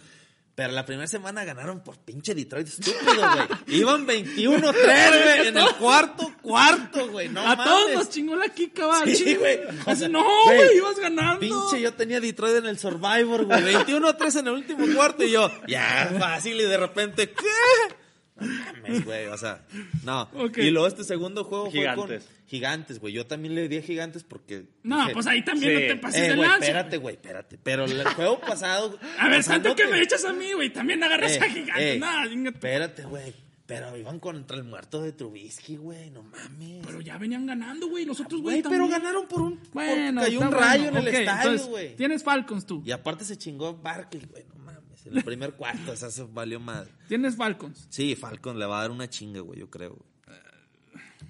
Pero 0.54 0.72
la 0.72 0.86
primera 0.86 1.08
semana 1.08 1.42
ganaron 1.44 1.82
por 1.82 1.98
pinche 1.98 2.32
Detroit 2.32 2.68
estúpido, 2.68 2.94
güey. 3.16 3.48
Iban 3.80 4.06
21-3, 4.06 4.72
güey, 4.72 5.48
en 5.48 5.58
el 5.58 5.68
cuarto. 5.80 6.32
cuarto, 6.40 7.08
güey. 7.08 7.28
No 7.28 7.40
a 7.40 7.56
mames. 7.56 7.64
todos 7.64 7.92
nos 7.94 8.10
chingó 8.10 8.36
la 8.36 8.48
Kika, 8.48 8.86
va. 8.86 9.04
Sí, 9.04 9.34
güey. 9.34 9.58
Así, 9.86 10.08
no, 10.08 10.22
Güey, 10.44 10.56
güey, 10.58 10.76
ibas 10.76 11.00
ganando. 11.00 11.40
Pinche, 11.40 11.80
yo 11.80 11.92
tenía 11.94 12.20
Detroit 12.20 12.54
en 12.58 12.66
el 12.66 12.78
Survivor, 12.78 13.46
güey. 13.46 13.62
21-3 13.74 14.38
en 14.38 14.46
el 14.46 14.52
último 14.52 14.86
cuarto 14.94 15.24
y 15.24 15.32
yo, 15.32 15.50
ya, 15.66 16.14
fácil. 16.20 16.60
Y 16.60 16.62
de 16.64 16.76
repente, 16.76 17.30
¿qué? 17.30 17.94
No 18.40 18.46
mames, 18.46 19.04
güey. 19.04 19.26
O 19.26 19.38
sea, 19.38 19.64
no. 20.02 20.28
Y 20.56 20.70
luego 20.70 20.86
este 20.88 21.04
segundo 21.04 21.44
juego 21.44 21.70
fue 21.70 21.94
con 21.94 22.10
gigantes, 22.46 22.98
güey. 22.98 23.12
Yo 23.14 23.26
también 23.26 23.54
le 23.54 23.68
di 23.68 23.78
a 23.78 23.82
gigantes 23.82 24.24
porque. 24.24 24.66
No, 24.82 25.00
dije, 25.02 25.12
pues 25.12 25.26
ahí 25.26 25.44
también 25.44 25.76
Sí. 25.76 25.82
no 25.82 25.88
te 25.94 25.96
pases 25.96 26.20
Eh, 26.20 26.28
de 26.30 26.36
güey, 26.36 26.48
lanza. 26.48 26.66
espérate, 26.66 26.96
güey, 26.96 27.14
espérate. 27.14 27.58
Pero 27.62 27.84
el 27.84 28.04
juego 28.04 28.40
pasado. 28.40 28.98
A 29.20 29.28
ver, 29.28 29.44
tanto 29.44 29.74
que 29.76 29.86
me 29.86 30.00
echas 30.02 30.24
a 30.24 30.32
mí, 30.32 30.52
güey. 30.52 30.72
También 30.72 31.02
agarras 31.04 31.36
Eh, 31.36 31.40
a 31.42 31.48
gigantes. 31.48 31.96
eh, 31.96 31.98
Nada. 31.98 32.24
Espérate, 32.48 33.04
güey. 33.04 33.34
Pero 33.66 33.96
iban 33.96 34.18
contra 34.20 34.58
el 34.58 34.64
muerto 34.64 35.00
de 35.00 35.12
Trubisky, 35.12 35.76
güey. 35.76 36.10
No 36.10 36.22
mames. 36.22 36.84
Pero 36.84 37.00
ya 37.00 37.16
venían 37.16 37.46
ganando, 37.46 37.88
güey. 37.88 38.04
Los 38.04 38.20
otros, 38.20 38.42
güey, 38.42 38.62
pero 38.62 38.86
ganaron 38.88 39.26
por 39.26 39.40
un. 39.40 39.58
Bueno, 39.72 40.20
porque 40.20 40.36
cayó 40.36 40.46
un 40.46 40.52
rayo 40.52 40.82
bueno. 40.90 40.98
en 40.98 41.06
el 41.14 41.14
estadio, 41.20 41.66
güey. 41.68 41.96
Tienes 41.96 42.22
Falcons 42.22 42.66
tú. 42.66 42.82
Y 42.84 42.90
aparte 42.90 43.24
se 43.24 43.38
chingó 43.38 43.74
Barkley, 43.74 44.26
güey. 44.30 44.44
No 44.54 44.63
mames. 45.04 45.12
En 45.12 45.18
el 45.18 45.24
primer 45.24 45.52
cuarto, 45.54 45.92
o 45.92 45.96
sea, 45.96 46.10
se 46.10 46.22
valió 46.24 46.58
madre. 46.60 46.90
Tienes 47.08 47.36
Falcons. 47.36 47.86
Sí, 47.90 48.14
Falcons 48.16 48.58
le 48.58 48.66
va 48.66 48.78
a 48.78 48.82
dar 48.82 48.90
una 48.90 49.08
chinga, 49.08 49.40
güey, 49.40 49.60
yo 49.60 49.70
creo. 49.70 49.90
güey. 49.90 50.14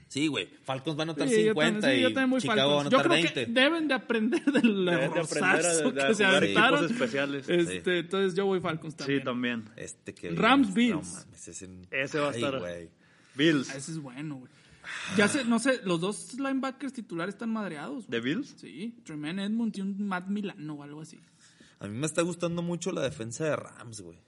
Sí, 0.08 0.28
güey. 0.28 0.48
Falcons 0.62 0.96
va 0.96 1.00
a 1.00 1.02
anotar 1.04 1.28
Sí, 1.28 1.34
yo 1.42 1.50
50 1.54 1.80
también, 1.80 1.96
sí, 1.96 2.02
yo 2.02 2.08
y 2.08 2.14
también 2.14 2.30
voy 2.30 2.40
Chicago 2.40 2.58
va 2.76 2.80
a 2.80 2.84
Falcons. 2.84 2.92
Yo 2.92 2.98
creo 2.98 3.22
20. 3.22 3.34
que 3.46 3.46
deben 3.52 3.88
de 3.88 3.94
aprender 3.94 4.44
del 4.44 4.84
Deben 4.84 5.12
de 5.12 5.20
que 6.06 6.14
se 6.14 6.24
aventaron. 6.24 6.84
especiales. 6.84 7.48
Este, 7.48 7.98
Entonces 7.98 8.34
yo 8.34 8.46
voy 8.46 8.60
Falcons 8.60 8.94
también. 8.94 9.18
Sí, 9.20 9.24
también. 9.24 9.64
Este 9.76 10.14
que 10.14 10.30
Rams, 10.30 10.68
No 10.68 10.74
Bills. 10.74 11.12
mames, 11.14 11.48
ese, 11.48 11.68
Ese 11.90 12.18
va 12.20 12.28
a 12.28 12.32
estar- 12.32 12.58
güey. 12.60 12.90
Bills. 13.34 13.70
Ah, 13.70 13.76
Ese 13.76 13.90
es 13.92 13.98
bueno, 13.98 14.36
güey. 14.36 14.52
Ya 15.16 15.26
sé, 15.26 15.44
no 15.46 15.58
sé, 15.58 15.80
los 15.84 16.00
dos 16.00 16.34
linebackers 16.34 16.92
titulares 16.92 17.34
están 17.34 17.50
madreados. 17.50 18.06
güey. 18.06 18.10
¿De 18.10 18.20
Bills? 18.20 18.54
Sí, 18.56 18.94
Tremaine 19.04 19.42
Edmund 19.44 19.76
y 19.76 19.80
un 19.80 20.06
Matt 20.06 20.28
Milano 20.28 20.74
o 20.74 20.82
algo 20.84 21.00
así. 21.00 21.18
A 21.84 21.88
mí 21.88 21.98
me 21.98 22.06
está 22.06 22.22
gustando 22.22 22.62
mucho 22.62 22.92
la 22.92 23.02
defensa 23.02 23.44
de 23.44 23.56
Rams, 23.56 24.00
güey. 24.00 24.18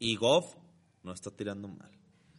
Y 0.00 0.16
Goff 0.16 0.56
no 1.04 1.12
está 1.12 1.30
tirando 1.30 1.68
mal. 1.68 1.92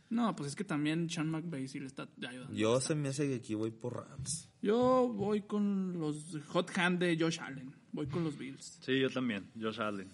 No, 0.10 0.36
pues 0.36 0.50
es 0.50 0.56
que 0.56 0.66
también 0.66 1.10
Sean 1.10 1.30
McVay 1.30 1.68
sí 1.70 1.80
le 1.80 1.88
está 1.88 2.10
ayudando. 2.28 2.54
Yo 2.54 2.82
se 2.82 2.94
me 2.94 3.10
hace 3.10 3.28
que 3.28 3.36
aquí 3.36 3.54
voy 3.56 3.72
por 3.72 4.06
Rams. 4.06 4.50
Yo 4.62 5.08
voy 5.08 5.44
con 5.44 5.98
los 6.00 6.38
hot 6.48 6.78
hand 6.78 7.00
de 7.00 7.18
Josh 7.18 7.40
Allen. 7.40 7.74
Voy 7.94 8.08
con 8.08 8.26
los 8.26 8.38
Bills. 8.38 8.80
Sí, 8.82 9.00
yo 9.00 9.10
también. 9.10 9.50
Josh 9.60 9.80
Allen. 9.80 10.10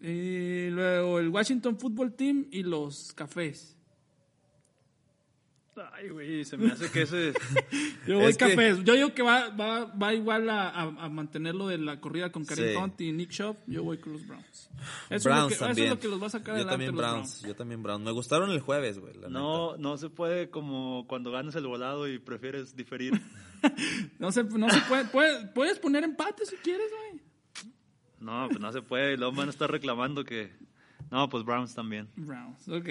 Y 0.00 0.70
luego 0.70 1.18
el 1.18 1.28
Washington 1.28 1.78
Football 1.78 2.14
Team 2.14 2.46
y 2.50 2.62
los 2.62 3.12
Cafés. 3.12 3.76
Ay, 5.92 6.08
güey, 6.10 6.44
se 6.44 6.56
me 6.56 6.70
hace 6.72 6.90
que 6.90 7.02
ese... 7.02 7.32
Yo 8.06 8.18
voy 8.18 8.26
Es 8.30 8.36
que- 8.36 8.50
Cafés. 8.50 8.82
Yo 8.84 8.94
digo 8.94 9.14
que 9.14 9.22
va, 9.22 9.48
va, 9.50 9.84
va 9.86 10.12
igual 10.14 10.50
a, 10.50 10.68
a, 10.68 10.82
a 10.82 11.08
mantener 11.08 11.54
lo 11.54 11.68
de 11.68 11.78
la 11.78 12.00
corrida 12.00 12.30
con 12.32 12.44
Karim 12.44 12.64
Sí. 12.70 12.76
Hunt 12.76 13.00
y 13.00 13.12
Nick 13.12 13.30
Chubb. 13.30 13.56
Yo 13.66 13.82
voy 13.84 13.98
con 13.98 14.12
los 14.14 14.26
Browns. 14.26 14.68
Eso, 15.08 15.28
Browns 15.28 15.28
es, 15.28 15.28
lo 15.30 15.48
que, 15.48 15.54
eso 15.54 15.64
también. 15.66 15.86
es 15.86 15.94
lo 15.94 16.00
que 16.00 16.08
los 16.08 16.22
va 16.22 16.26
a 16.26 16.30
sacar 16.30 16.46
yo 16.48 16.52
adelante 16.62 16.72
también 16.72 16.90
los 16.90 16.98
Browns, 17.00 17.28
Browns. 17.40 17.42
yo 17.46 17.54
también 17.56 17.82
Browns. 17.82 18.04
Me 18.04 18.10
gustaron 18.10 18.50
el 18.50 18.60
jueves, 18.60 18.98
güey, 18.98 19.14
la 19.14 19.28
No, 19.28 19.76
no 19.76 19.96
se 19.96 20.10
puede 20.10 20.50
como 20.50 21.06
cuando 21.06 21.30
ganas 21.30 21.54
el 21.54 21.66
volado 21.66 22.08
y 22.08 22.18
prefieres 22.18 22.74
diferir. 22.76 23.12
No 24.18 24.32
se, 24.32 24.42
no 24.44 24.70
se 24.70 24.80
puede, 24.82 25.04
puede- 25.06 25.46
Puedes 25.48 25.78
poner 25.78 26.02
empate 26.02 26.46
si 26.46 26.56
quieres, 26.56 26.86
güey. 26.90 27.20
No, 28.18 28.48
pues 28.48 28.58
no 28.60 28.72
se 28.72 28.80
puede. 28.82 29.12
Y 29.14 29.16
luego 29.18 29.34
van 29.34 29.48
a 29.48 29.50
estar 29.50 29.70
reclamando 29.70 30.24
que... 30.24 30.50
No, 31.10 31.28
pues 31.28 31.44
Browns 31.44 31.74
también. 31.74 32.08
Browns, 32.16 32.66
ok. 32.68 32.88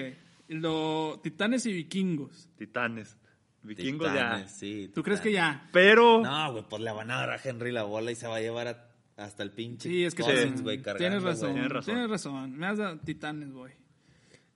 Lo, 0.49 1.19
Titanes 1.23 1.65
y 1.65 1.73
Vikingos. 1.73 2.49
Titanes. 2.57 3.15
Vikingos 3.63 4.07
ya. 4.07 4.13
Titanes, 4.13 4.51
sí, 4.51 4.91
¿Tú 4.93 5.03
crees 5.03 5.21
que 5.21 5.31
ya? 5.31 5.69
Pero... 5.71 6.21
No, 6.21 6.51
güey, 6.53 6.65
pues 6.69 6.81
le 6.81 6.91
van 6.91 7.11
a 7.11 7.15
dar 7.17 7.29
a 7.31 7.39
Henry 7.43 7.71
la 7.71 7.83
bola 7.83 8.11
y 8.11 8.15
se 8.15 8.27
va 8.27 8.37
a 8.37 8.41
llevar 8.41 8.67
a- 8.67 8.85
hasta 9.17 9.43
el 9.43 9.51
pinche 9.51 9.89
Sí, 9.89 10.05
es 10.05 10.15
que 10.15 10.23
Cousins, 10.23 10.41
tienes, 10.43 10.61
güey, 10.63 10.77
cargando, 10.81 10.97
tienes 10.99 11.23
razón, 11.23 11.53
Tienes 11.53 11.71
razón. 11.71 11.93
Tienes 11.93 12.09
razón. 12.09 12.57
Me 12.57 12.67
has 12.67 12.77
dado 12.77 12.97
Titanes, 12.99 13.51
güey. 13.51 13.73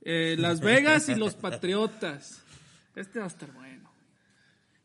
Eh, 0.01 0.35
Las 0.39 0.61
Vegas 0.61 1.09
y 1.09 1.15
los 1.15 1.35
Patriotas. 1.35 2.43
Este 2.95 3.19
va 3.19 3.25
a 3.25 3.27
estar 3.27 3.51
bueno. 3.53 3.91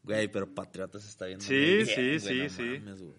Güey, 0.02 0.28
pero 0.28 0.52
Patriotas 0.52 1.06
está 1.06 1.26
viendo 1.26 1.44
Sí, 1.44 1.54
bien, 1.54 1.86
sí, 1.86 1.94
güey, 1.94 2.20
sí, 2.20 2.38
no 2.42 2.48
sí. 2.48 2.78
mames, 2.80 3.02
güey. 3.02 3.14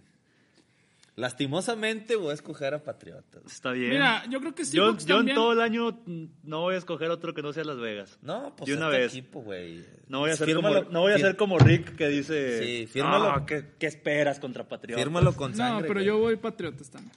Lastimosamente 1.19 2.15
voy 2.15 2.31
a 2.31 2.33
escoger 2.33 2.73
a 2.73 2.83
Patriotas. 2.83 3.43
Está 3.45 3.71
bien. 3.71 3.89
Mira, 3.91 4.23
yo 4.29 4.39
creo 4.39 4.55
que 4.55 4.63
sí. 4.65 4.75
yo, 4.75 4.97
yo 4.97 5.19
en 5.19 5.33
todo 5.35 5.51
el 5.53 5.61
año 5.61 6.01
no 6.43 6.61
voy 6.61 6.75
a 6.75 6.77
escoger 6.77 7.09
otro 7.11 7.33
que 7.33 7.41
no 7.41 7.51
sea 7.53 7.63
Las 7.65 7.77
Vegas. 7.77 8.17
No, 8.21 8.55
pues 8.55 8.69
De 8.69 8.75
una 8.77 8.87
este 8.87 8.97
vez. 8.99 9.11
equipo, 9.13 9.41
güey. 9.41 9.83
No 10.07 10.19
voy 10.19 10.31
a 10.31 10.35
ser 10.37 10.47
Fírmalo- 10.47 10.79
como, 10.85 10.91
no 10.93 11.01
voy 11.01 11.11
a 11.13 11.17
ser 11.19 11.35
como 11.35 11.59
Rick 11.59 11.95
que 11.97 12.07
dice, 12.07 12.63
Sí, 12.63 12.87
fírmalo. 12.87 13.25
"Ah, 13.31 13.45
¿qué, 13.45 13.65
qué 13.77 13.87
esperas 13.87 14.39
contra 14.39 14.67
Patriotas? 14.67 15.03
Fírmalo 15.03 15.35
con 15.35 15.51
No, 15.51 15.57
sangre. 15.57 15.87
pero 15.87 15.95
güey. 15.99 16.05
yo 16.05 16.17
voy 16.19 16.35
Patriotas 16.37 16.89
también. 16.89 17.13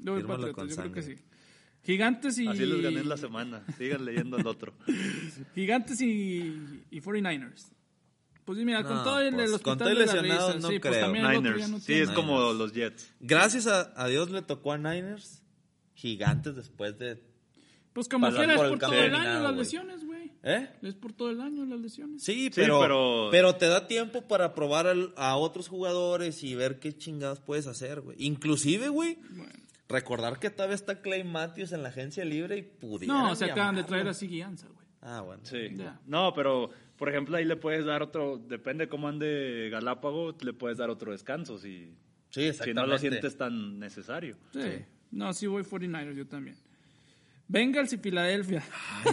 Yo 0.00 0.12
voy 0.12 0.20
Fírmalo 0.20 0.46
Patriotas, 0.52 0.54
con 0.54 0.68
yo 0.68 0.76
creo 0.76 0.92
que 0.92 1.02
sí. 1.02 1.16
sangre. 1.16 1.36
Gigantes 1.82 2.38
y. 2.38 2.48
Así 2.48 2.66
les 2.66 2.82
gané 2.82 3.00
en 3.00 3.08
la 3.08 3.16
semana. 3.16 3.62
Sigan 3.78 4.04
leyendo 4.04 4.36
el 4.36 4.46
otro. 4.46 4.74
Gigantes 5.54 6.00
y, 6.00 6.82
y 6.90 7.00
49ers. 7.00 7.72
Pues 8.46 8.58
sí, 8.58 8.64
mira, 8.64 8.82
con 8.84 8.94
No, 8.94 9.02
todo 9.02 9.20
el, 9.20 9.34
pues, 9.34 9.52
el 9.52 9.60
con 9.60 9.72
hospital 9.72 9.78
todo 9.78 9.88
y 9.90 9.92
de 9.92 10.06
la 10.06 10.12
lesionados, 10.14 10.54
risa, 10.54 10.60
no 10.66 10.72
sí, 10.72 10.78
pues 10.78 10.92
creo. 10.94 11.04
también 11.04 11.24
el 11.26 11.36
otro 11.36 11.50
Niners. 11.52 11.70
no 11.70 11.80
sí, 11.80 11.92
es 11.94 12.10
como 12.10 12.38
Niners. 12.38 12.56
los 12.58 12.72
Jets. 12.72 13.12
Gracias 13.20 13.66
a, 13.66 13.92
a 14.02 14.08
Dios 14.08 14.30
le 14.30 14.40
tocó 14.42 14.72
a 14.72 14.78
Niners. 14.78 15.42
Gigantes 15.94 16.54
después 16.56 16.98
de. 16.98 17.22
Pues 17.92 18.08
como 18.08 18.26
pasar 18.26 18.40
quiera, 18.46 18.52
es 18.54 18.58
por 18.58 18.66
el 18.66 18.70
por 18.72 18.78
todo 18.90 18.92
el 19.02 19.14
año 19.14 19.40
las 19.40 19.56
lesiones, 19.56 20.04
güey. 20.04 20.30
¿Eh? 20.42 20.68
Es 20.82 20.94
por 20.94 21.12
todo 21.14 21.30
el 21.30 21.40
año 21.40 21.64
las 21.64 21.80
lesiones. 21.80 22.22
Sí, 22.22 22.50
pero, 22.54 22.78
pero- 22.80 23.28
pero... 23.32 23.56
te 23.56 23.66
da 23.66 23.88
tiempo 23.88 24.28
para 24.28 24.54
probar 24.54 24.86
al- 24.86 25.12
a 25.16 25.36
otros 25.36 25.68
jugadores 25.68 26.44
y 26.44 26.54
ver 26.54 26.78
qué 26.78 26.96
chingados 26.96 27.40
puedes 27.40 27.66
hacer, 27.66 28.02
güey. 28.02 28.16
Inclusive, 28.22 28.90
güey, 28.90 29.18
Bueno. 29.30 29.52
recordar 29.88 30.38
que 30.38 30.50
todavía 30.50 30.74
está 30.76 31.00
Clay 31.00 31.24
Matthews 31.24 31.72
en 31.72 31.82
la 31.82 31.88
agencia 31.88 32.24
libre 32.26 32.58
y 32.58 32.62
pudiera. 32.62 33.12
No, 33.14 33.34
se 33.34 33.46
acaban 33.46 33.74
de 33.76 33.84
traer 33.84 34.06
a 34.08 34.14
Siggy 34.14 34.42
Ansah, 34.42 34.66
güey. 34.68 34.86
Ah, 35.00 35.22
bueno. 35.22 35.40
Sí. 35.44 35.56
Ya. 35.74 35.98
No, 36.06 36.34
pero, 36.34 36.70
por 36.96 37.08
ejemplo, 37.08 37.36
ahí 37.36 37.44
le 37.44 37.56
puedes 37.56 37.84
dar 37.84 38.02
otro, 38.02 38.38
depende 38.38 38.88
cómo 38.88 39.08
ande 39.08 39.68
Galápago, 39.70 40.34
le 40.40 40.52
puedes 40.52 40.78
dar 40.78 40.90
otro 40.90 41.12
descanso 41.12 41.58
si, 41.58 41.92
Sí, 42.30 42.40
si 42.42 42.48
exactamente. 42.48 42.80
no 42.80 42.86
lo 42.86 42.98
sientes 42.98 43.36
tan 43.36 43.78
necesario. 43.78 44.36
Sí. 44.52 44.60
No, 45.10 45.32
sí 45.32 45.46
voy 45.46 45.62
49ers, 45.62 46.14
yo 46.14 46.26
también. 46.26 46.56
Bengals 47.48 47.92
y 47.92 47.98
Filadelfia. 47.98 48.62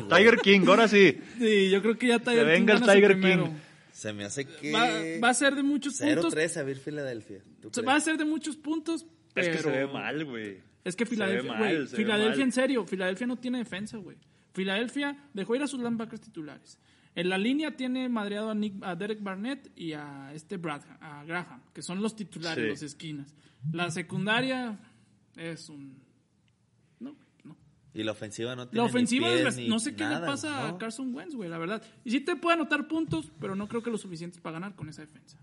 Tiger 0.09 0.37
King, 0.37 0.61
ahora 0.67 0.87
sí. 0.87 1.17
Sí, 1.37 1.69
yo 1.69 1.81
creo 1.81 1.97
que 1.97 2.07
ya 2.07 2.19
Tiger 2.19 2.45
Que 2.45 2.53
King 2.53 2.59
venga 2.59 2.73
el 2.73 2.79
gana 2.79 2.91
su 2.91 2.97
Tiger 2.97 3.11
primero. 3.11 3.43
King. 3.45 3.53
Se 3.91 4.11
me 4.11 4.23
hace 4.25 4.45
que. 4.45 4.71
Va, 4.71 4.89
va 5.23 5.29
a 5.29 5.33
ser 5.35 5.53
de 5.53 5.61
muchos 5.61 5.99
puntos. 5.99 6.35
0-3 6.35 6.57
a 6.57 6.63
ver 6.63 6.77
Filadelfia. 6.77 7.43
Va 7.87 7.95
a 7.95 7.99
ser 7.99 8.17
de 8.17 8.25
muchos 8.25 8.57
puntos, 8.57 9.05
pero... 9.35 9.47
Es 9.51 9.57
que 9.57 9.63
se 9.63 9.69
ve 9.69 9.85
mal, 9.87 10.25
güey. 10.25 10.57
Es 10.83 10.95
que 10.95 11.05
Se 11.05 11.11
ve 11.11 11.15
Filadelfia, 11.15 11.51
mal, 11.53 11.59
güey, 11.59 11.87
se 11.87 11.91
ve 11.91 12.03
Filadelfia 12.03 12.37
mal. 12.37 12.41
en 12.41 12.51
serio, 12.51 12.85
Filadelfia 12.85 13.27
no 13.27 13.37
tiene 13.37 13.59
defensa, 13.59 13.97
güey. 13.97 14.17
Filadelfia 14.53 15.15
dejó 15.33 15.55
ir 15.55 15.61
a 15.61 15.67
sus 15.67 15.79
linebackers 15.79 16.21
titulares. 16.21 16.79
En 17.15 17.29
la 17.29 17.37
línea 17.37 17.75
tiene 17.75 18.09
madreado 18.09 18.49
a, 18.49 18.55
Nick, 18.55 18.83
a 18.83 18.95
Derek 18.95 19.21
Barnett 19.21 19.71
y 19.75 19.93
a 19.93 20.33
este 20.33 20.57
Bradham, 20.57 20.97
a 21.01 21.23
Graham, 21.25 21.61
que 21.73 21.81
son 21.83 22.01
los 22.01 22.15
titulares, 22.15 22.63
Sí. 22.63 22.69
los 22.69 22.81
esquinas. 22.81 23.35
La 23.71 23.91
secundaria 23.91 24.79
es 25.35 25.69
un... 25.69 26.01
No, 26.99 27.15
no. 27.43 27.55
Y 27.93 28.03
la 28.03 28.13
ofensiva 28.13 28.55
no 28.55 28.67
tiene. 28.67 28.83
La 28.83 28.89
ofensiva, 28.89 29.27
ni 29.29 29.35
pies, 29.35 29.47
es- 29.47 29.57
ni 29.57 29.67
no 29.69 29.79
sé 29.79 29.95
qué 29.95 30.05
le 30.05 30.19
pasa 30.19 30.69
a. 30.69 30.77
Carson 30.79 31.13
Wentz, 31.13 31.35
güey, 31.35 31.49
la 31.49 31.57
verdad. 31.59 31.83
Y 32.03 32.11
sí 32.11 32.19
te 32.21 32.35
puede 32.35 32.55
anotar 32.55 32.87
puntos, 32.87 33.31
pero 33.39 33.55
no 33.55 33.67
creo 33.67 33.83
que 33.83 33.91
lo 33.91 33.97
suficientes 33.97 34.39
para 34.41 34.53
ganar 34.53 34.75
con 34.75 34.89
esa 34.89 35.01
defensa. 35.01 35.37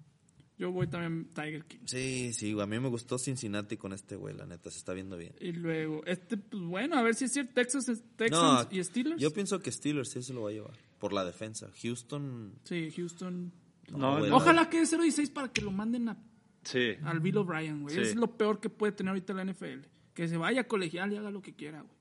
Yo 0.61 0.71
voy 0.71 0.87
también 0.89 1.25
Tiger 1.35 1.65
King. 1.65 1.79
Sí, 1.87 2.35
sí, 2.35 2.53
güey. 2.53 2.63
A 2.63 2.67
mí 2.67 2.79
me 2.79 2.89
gustó 2.89 3.17
Cincinnati 3.19 3.79
con 3.79 3.95
este 3.95 4.15
güey, 4.15 4.37
la 4.37 4.45
neta, 4.45 4.71
se 4.71 4.77
está 4.77 4.93
viendo 4.93 5.17
bien. 5.17 5.33
Y 5.41 5.53
luego, 5.53 6.03
este, 6.05 6.37
pues 6.37 6.63
bueno, 6.63 6.97
a 6.99 7.03
ver 7.03 7.15
si 7.15 7.25
es 7.25 7.33
cierto, 7.33 7.55
Texas, 7.55 7.87
Texans 8.17 8.69
No, 8.71 8.77
y 8.79 8.85
Steelers. 8.85 9.19
Yo 9.19 9.31
pienso 9.33 9.59
que 9.61 9.73
Steelers 9.73 10.11
sí 10.11 10.23
se 10.23 10.35
lo 10.35 10.43
va 10.43 10.51
a 10.51 10.53
llevar. 10.53 10.77
Por 10.99 11.15
la 11.15 11.25
defensa. 11.25 11.71
Houston. 11.83 12.53
Sí, 12.65 12.91
Houston. 12.95 13.51
No, 13.91 14.19
no. 14.21 14.37
Ojalá 14.37 14.69
quede 14.69 14.83
0-16 14.85 15.33
para 15.33 15.51
que 15.51 15.63
lo 15.63 15.71
manden 15.73 16.11
a- 16.11 16.19
Sí. 16.63 16.91
al 17.05 17.21
Bill 17.21 17.39
O'Brien, 17.39 17.81
güey. 17.81 17.95
Sí. 17.95 18.03
Es 18.03 18.15
lo 18.15 18.37
peor 18.37 18.61
que 18.61 18.69
puede 18.69 18.93
tener 18.93 19.09
ahorita 19.13 19.33
la 19.33 19.41
NFL. 19.47 19.87
Que 20.13 20.29
se 20.29 20.37
vaya 20.37 20.61
a 20.61 20.65
colegial 20.69 21.11
y 21.11 21.17
haga 21.17 21.31
lo 21.31 21.41
que 21.41 21.55
quiera, 21.55 21.81
güey. 21.81 21.97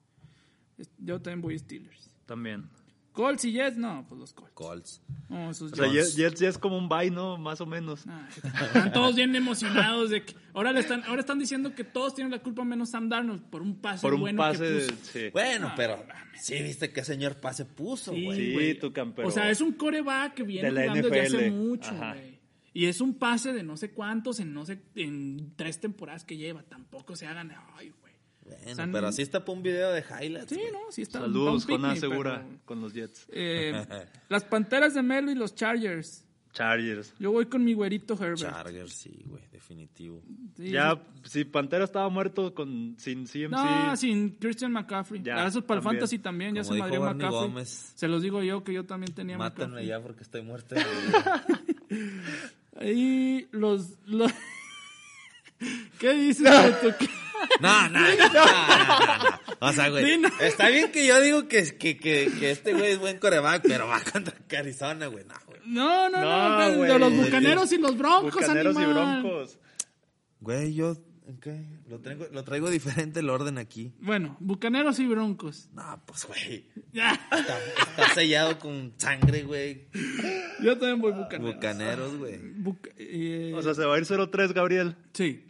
Yo 0.97 1.22
también 1.22 1.39
voy 1.41 1.57
Steelers. 1.57 2.14
También. 2.26 2.70
Colts 3.12 3.43
y 3.45 3.51
Jets, 3.51 3.78
no, 3.78 4.05
pues 4.07 4.20
los 4.20 4.34
Colts. 4.34 4.53
Colts. 4.53 5.01
No, 5.30 5.49
esos 5.51 5.74
O 5.74 5.76
sea, 5.76 5.88
Jets. 5.91 6.16
Jets, 6.16 6.39
ya 6.39 6.49
es 6.49 6.57
como 6.57 6.78
un 6.78 6.88
bye, 6.88 7.12
¿no? 7.12 7.38
Más 7.38 7.60
o 7.62 7.66
menos. 7.66 8.05
Ah, 8.07 8.28
están 8.64 8.93
todos 8.93 9.16
bien 9.16 9.36
emocionados 9.36 10.10
de 10.10 10.24
que 10.24 10.36
ahora 10.53 10.72
le 10.72 10.80
están 10.80 11.03
ahora 11.05 11.22
están 11.22 11.39
diciendo 11.39 11.76
que 11.76 11.84
todos 11.84 12.16
tienen 12.16 12.32
la 12.32 12.39
culpa 12.39 12.64
menos 12.64 12.89
Sam 12.91 13.10
Darnold 13.10 13.43
por 13.49 13.62
un 13.62 13.82
pase 13.82 14.01
Por 14.01 14.14
un 14.14 14.22
bueno 14.22 14.38
pase 14.38 14.60
que 14.60 14.70
de... 14.70 14.86
puso. 14.88 14.95
Sí. 15.12 15.30
Bueno, 15.34 15.68
Ah, 15.70 15.74
pero 15.76 16.05
sí 16.39 16.62
viste 16.64 16.91
qué 16.91 17.03
señor 17.03 17.36
pase 17.41 17.66
puso, 17.66 18.12
güey. 18.12 18.74
Sí, 18.74 18.80
tu 18.80 18.93
campeón. 18.93 19.28
O 19.28 19.32
sea, 19.32 19.49
es 19.51 19.60
un 19.62 19.74
coreback 19.74 20.36
que 20.36 20.43
viene 20.43 20.68
De 20.70 20.74
la 20.74 20.82
jugando 20.84 21.10
desde 21.10 21.38
hace 21.38 21.49
NFL. 21.49 21.55
mucho, 21.55 21.95
güey. 21.95 22.39
Y 22.72 22.86
es 22.86 23.01
un 23.01 23.16
pase 23.16 23.51
de 23.51 23.64
no 23.64 23.76
sé 23.78 23.91
cuántos 23.91 24.39
en 24.39 24.53
no 24.53 24.66
sé 24.66 24.82
en 24.95 25.53
tres 25.55 25.80
temporadas 25.80 26.24
que 26.24 26.38
lleva. 26.38 26.64
Tampoco 26.64 27.16
se 27.16 27.26
hagan, 27.28 27.51
ay, 27.76 27.91
güey. 27.99 28.09
Bueno, 28.76 28.91
pero 28.91 29.08
así 29.08 29.22
está 29.22 29.43
para 29.43 29.58
un 29.58 29.64
video 29.64 29.91
de 29.91 30.02
highlights. 30.02 30.50
Sí, 30.50 30.56
güey. 30.56 30.72
no, 30.72 30.91
sí 30.91 31.02
está. 31.02 31.20
Saludos 31.20 31.66
picnic, 31.66 31.97
segura 31.97 32.43
pero, 32.45 32.60
con 32.66 32.82
los 32.82 32.93
Jets. 32.93 33.26
eh, 33.32 33.86
las 34.30 34.43
Panteras 34.43 34.93
de 34.93 35.04
Melo 35.04 35.32
y 35.32 35.36
los 35.36 35.56
Chargers. 35.56 36.26
Chargers. 36.52 37.14
Yo 37.20 37.32
voy 37.32 37.45
con 37.45 37.64
mi 37.64 37.74
güerito 37.74 38.16
Herbert. 38.16 38.39
Chargers, 38.39 38.93
sí, 38.93 39.24
güey, 39.28 39.43
definitivo. 39.52 40.22
Sí, 40.58 40.72
Ya, 40.72 41.00
si 41.24 41.45
Pantera 41.45 41.84
estaba 41.84 42.10
muerto 42.10 42.54
con, 42.54 42.95
sin 42.97 43.26
CMC. 43.26 43.52
No, 43.52 43.95
sin 43.95 44.32
Christian 44.32 44.72
McCaffrey. 44.72 45.22
Ya, 45.22 45.36
Gracias 45.36 45.64
para 45.64 45.80
el. 45.80 45.84
Fantasy 45.84 46.20
también. 46.20 46.56
Ya 46.56 46.64
Como 46.64 46.74
se 46.74 46.80
madrió 46.80 47.02
McCaffrey. 47.02 47.30
Gómez. 47.30 47.93
Se 47.95 48.08
los 48.08 48.24
digo 48.24 48.41
yo 48.41 48.64
que 48.64 48.74
yo 48.74 48.86
también 48.86 49.14
tenía 49.14 49.38
Mátenme 49.38 49.68
McCaffrey. 49.68 49.88
ya 49.88 50.02
porque 50.02 50.24
estoy 50.24 50.41
muerto. 50.41 50.76
Ahí 52.78 53.47
los. 53.52 53.97
los... 54.06 54.32
¿Qué 55.99 56.14
dices? 56.14 56.43
Beto? 56.43 56.97
¿Qué- 56.97 57.10
No, 57.62 57.88
no, 57.89 57.99
no, 57.99 58.07
no, 58.18 58.28
no, 58.28 59.18
no. 59.18 59.39
O 59.62 59.72
sea, 59.74 59.89
güey, 59.89 60.03
Dino. 60.05 60.30
está 60.41 60.70
bien 60.70 60.91
que 60.91 61.05
yo 61.07 61.20
digo 61.22 61.47
que, 61.47 61.78
que, 61.78 61.97
que, 61.97 62.30
que 62.39 62.51
este 62.51 62.74
güey 62.74 62.91
es 62.91 62.99
buen 62.99 63.18
coreback, 63.18 63.64
pero 63.68 63.88
va 63.88 63.99
contra 64.01 64.34
Arizona, 64.57 65.07
güey. 65.07 65.24
No, 65.26 65.36
güey. 65.47 65.60
No, 65.66 66.10
no, 66.10 66.22
no. 66.22 66.82
De 66.84 66.99
los 66.99 67.14
bucaneros 67.16 67.72
y 67.72 67.78
los 67.78 67.97
broncos, 67.97 68.34
Bucaneros 68.34 68.76
y. 68.76 68.86
Broncos. 68.86 69.57
Güey, 70.41 70.74
yo, 70.74 70.97
¿qué? 71.41 71.66
Lo, 71.88 71.99
traigo, 71.99 72.28
lo 72.32 72.43
traigo 72.43 72.70
diferente 72.70 73.20
el 73.22 73.30
orden 73.30 73.57
aquí. 73.57 73.93
Bueno, 73.99 74.36
bucaneros 74.39 74.99
y 74.99 75.07
broncos. 75.07 75.70
No, 75.74 76.01
pues, 76.05 76.26
güey. 76.26 76.66
Ya. 76.93 77.14
Está, 77.32 77.57
está 77.89 78.14
sellado 78.16 78.60
con 78.60 78.93
sangre, 78.97 79.43
güey. 79.43 79.88
Yo 80.62 80.78
también 80.78 80.99
voy 81.01 81.12
bucaneros. 81.14 81.55
Bucaneros, 81.55 82.18
güey. 82.18 82.39
Eh, 82.97 83.53
O 83.55 83.62
sea, 83.62 83.74
se 83.74 83.86
va 83.86 83.95
a 83.95 83.97
ir 83.97 84.05
0-3, 84.05 84.53
Gabriel. 84.53 84.95
sí. 85.14 85.45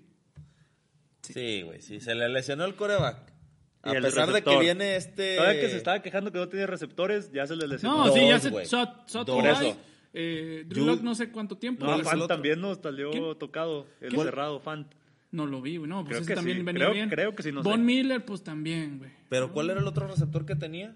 Sí, 1.33 1.61
güey, 1.63 1.81
sí. 1.81 1.99
Se 1.99 2.15
le 2.15 2.27
lesionó 2.29 2.65
el 2.65 2.75
coreback. 2.75 3.17
A 3.81 3.91
pesar 3.93 4.31
de 4.33 4.41
que 4.43 4.59
viene 4.59 4.95
este... 4.97 5.37
Todavía 5.37 5.61
que 5.61 5.69
se 5.69 5.77
estaba 5.77 6.01
quejando 6.01 6.31
que 6.31 6.37
no 6.39 6.49
tenía 6.49 6.67
receptores, 6.67 7.31
ya 7.31 7.47
se 7.47 7.55
le 7.55 7.67
lesionó. 7.67 7.97
No, 7.97 8.05
Dos, 8.07 8.13
sí, 8.15 8.27
ya 8.27 8.39
se. 8.39 8.51
Por 8.51 8.61
eso. 9.47 9.77
eh, 10.13 10.63
Drew 10.67 10.85
Lock 10.85 11.01
no 11.01 11.15
sé 11.15 11.31
cuánto 11.31 11.57
tiempo. 11.57 11.85
No, 11.85 11.91
¿Cuál 11.91 12.01
es 12.01 12.07
el 12.11 12.19
Fant 12.19 12.27
también 12.27 12.59
nos 12.59 12.79
salió 12.79 13.11
¿Quién? 13.11 13.37
tocado. 13.39 13.87
El 14.01 14.09
¿Quién? 14.09 14.23
cerrado, 14.23 14.59
Fant. 14.59 14.91
No 15.31 15.45
lo 15.45 15.61
vi, 15.61 15.77
güey. 15.77 15.87
No, 15.89 15.97
pues 16.03 16.07
Creo 16.09 16.19
ese 16.21 16.27
que 16.29 16.35
también 16.35 16.57
sí. 16.57 16.63
venía 16.63 16.79
Creo- 16.85 16.93
bien. 16.93 17.09
creo 17.09 17.35
que 17.35 17.43
sí, 17.43 17.51
no 17.51 17.61
Von 17.63 17.77
sé. 17.79 17.83
Miller, 17.83 18.25
pues 18.25 18.43
también, 18.43 18.97
güey. 18.97 19.11
Pero 19.29 19.53
¿cuál 19.53 19.69
era 19.69 19.79
el 19.79 19.87
otro 19.87 20.07
receptor 20.07 20.45
que 20.45 20.55
tenía? 20.55 20.95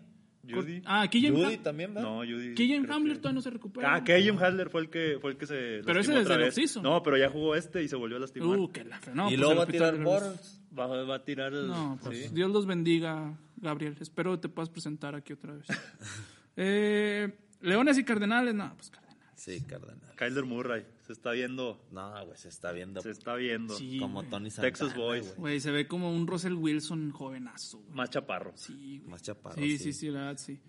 Judy. 0.50 0.82
Ah, 0.86 1.08
Killian 1.08 1.36
Judy 1.36 1.56
Ham- 1.56 1.64
también, 1.64 1.94
¿verdad? 1.94 2.10
No, 2.10 2.18
Judy. 2.20 2.54
Killian 2.54 2.84
creo 2.84 2.96
Hamler 2.96 3.14
que- 3.14 3.20
todavía 3.20 3.36
no 3.36 3.42
se 3.42 3.50
recupera. 3.50 3.96
Ah, 3.96 4.04
Killian 4.04 4.38
Hadler 4.44 4.70
fue 4.70 4.82
el 4.82 4.90
que, 4.90 5.18
fue 5.22 5.32
el 5.32 5.38
que 5.38 5.46
se 5.46 5.82
Pero 5.86 6.00
ese 6.00 6.14
desde 6.14 6.34
el 6.34 6.44
offseason. 6.44 6.84
No, 6.84 7.02
pero 7.02 7.18
ya 7.18 7.30
jugó 7.30 7.56
este 7.56 7.82
y 7.84 7.88
se 7.88 7.96
volvió 7.96 8.18
a 8.18 8.20
lastimar. 8.20 8.58
Uh, 8.60 8.72
qué 8.72 8.84
la 8.84 9.00
fe. 9.00 9.12
No, 9.14 9.24
y 9.28 9.30
pues 9.30 9.40
luego 9.40 9.56
va 9.56 9.64
a 9.64 9.68
tirar 9.68 9.98
Bortles. 10.04 10.60
Va, 10.78 10.88
va 10.88 11.16
a 11.16 11.24
tirar 11.24 11.54
el... 11.54 11.68
No, 11.68 11.98
pues 12.02 12.18
sí. 12.24 12.30
Dios 12.34 12.52
los 12.52 12.66
bendiga, 12.66 13.38
Gabriel. 13.58 13.96
Espero 14.02 14.40
te 14.40 14.50
puedas 14.50 14.70
presentar 14.70 15.16
aquí 15.16 15.34
otra 15.34 15.54
vez. 15.54 15.68
eh, 16.58 17.32
Leones 17.62 17.98
y 17.98 18.04
Cardenales, 18.04 18.54
no, 18.54 18.74
pues 18.76 18.90
Cardenales. 18.90 19.03
Sí, 19.44 19.60
Cardenal. 19.62 20.16
Kyler 20.16 20.46
Murray. 20.46 20.86
Se 21.06 21.12
está 21.12 21.32
viendo. 21.32 21.86
No, 21.92 22.26
güey, 22.26 22.38
se 22.38 22.48
está 22.48 22.72
viendo 22.72 23.02
Se 23.02 23.12
está 23.12 23.36
viendo. 23.36 23.76
Sí, 23.76 24.00
como. 24.00 24.24
Tony 24.24 24.50
Santana, 24.50 24.68
Texas 24.70 24.96
Boys. 24.96 25.26
güey. 25.36 25.38
Güey, 25.38 25.60
se 25.60 25.72
ve 25.72 25.86
como 25.86 26.16
un 26.16 26.26
Russell 26.28 26.54
Wilson 26.54 27.12
jovenazo. 27.12 27.84
Más 27.92 28.10
chaparro. 28.10 28.54
Sí, 28.56 29.00
güey. 29.00 29.12
Más 29.12 29.22
chaparro, 29.22 29.56
Sí, 29.56 29.78
sí. 29.78 29.84
sí, 29.86 29.94
sí, 29.94 30.08
la 30.10 30.20
verdad, 30.22 30.38
sí. 30.38 30.60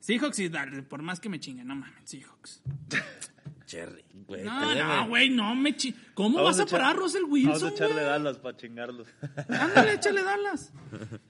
Seahawks 0.00 0.38
y 0.40 0.48
dale, 0.48 0.82
por 0.82 1.02
más 1.02 1.20
que 1.20 1.28
me 1.28 1.38
chinguen, 1.38 1.68
no 1.68 1.76
mames, 1.76 2.02
Seahawks. 2.04 2.62
Cherry, 3.66 4.04
güey. 4.26 4.44
No, 4.44 4.60
créeme. 4.70 4.82
no, 4.96 5.08
güey, 5.08 5.30
no 5.30 5.54
me 5.56 5.76
chi... 5.76 5.92
¿Cómo 6.14 6.36
Vamos 6.38 6.56
vas 6.58 6.66
a, 6.66 6.70
parar 6.70 6.90
a 6.90 6.98
Russell 6.98 7.22
Vamos 7.22 7.44
a 7.44 7.50
Wilson, 7.50 7.68
echarle? 7.72 8.02
Dallas 8.02 8.38
para 8.38 8.56
chingarlos. 8.56 9.08
Ándale, 9.48 9.92
échale 9.94 10.22
Dallas. 10.22 10.72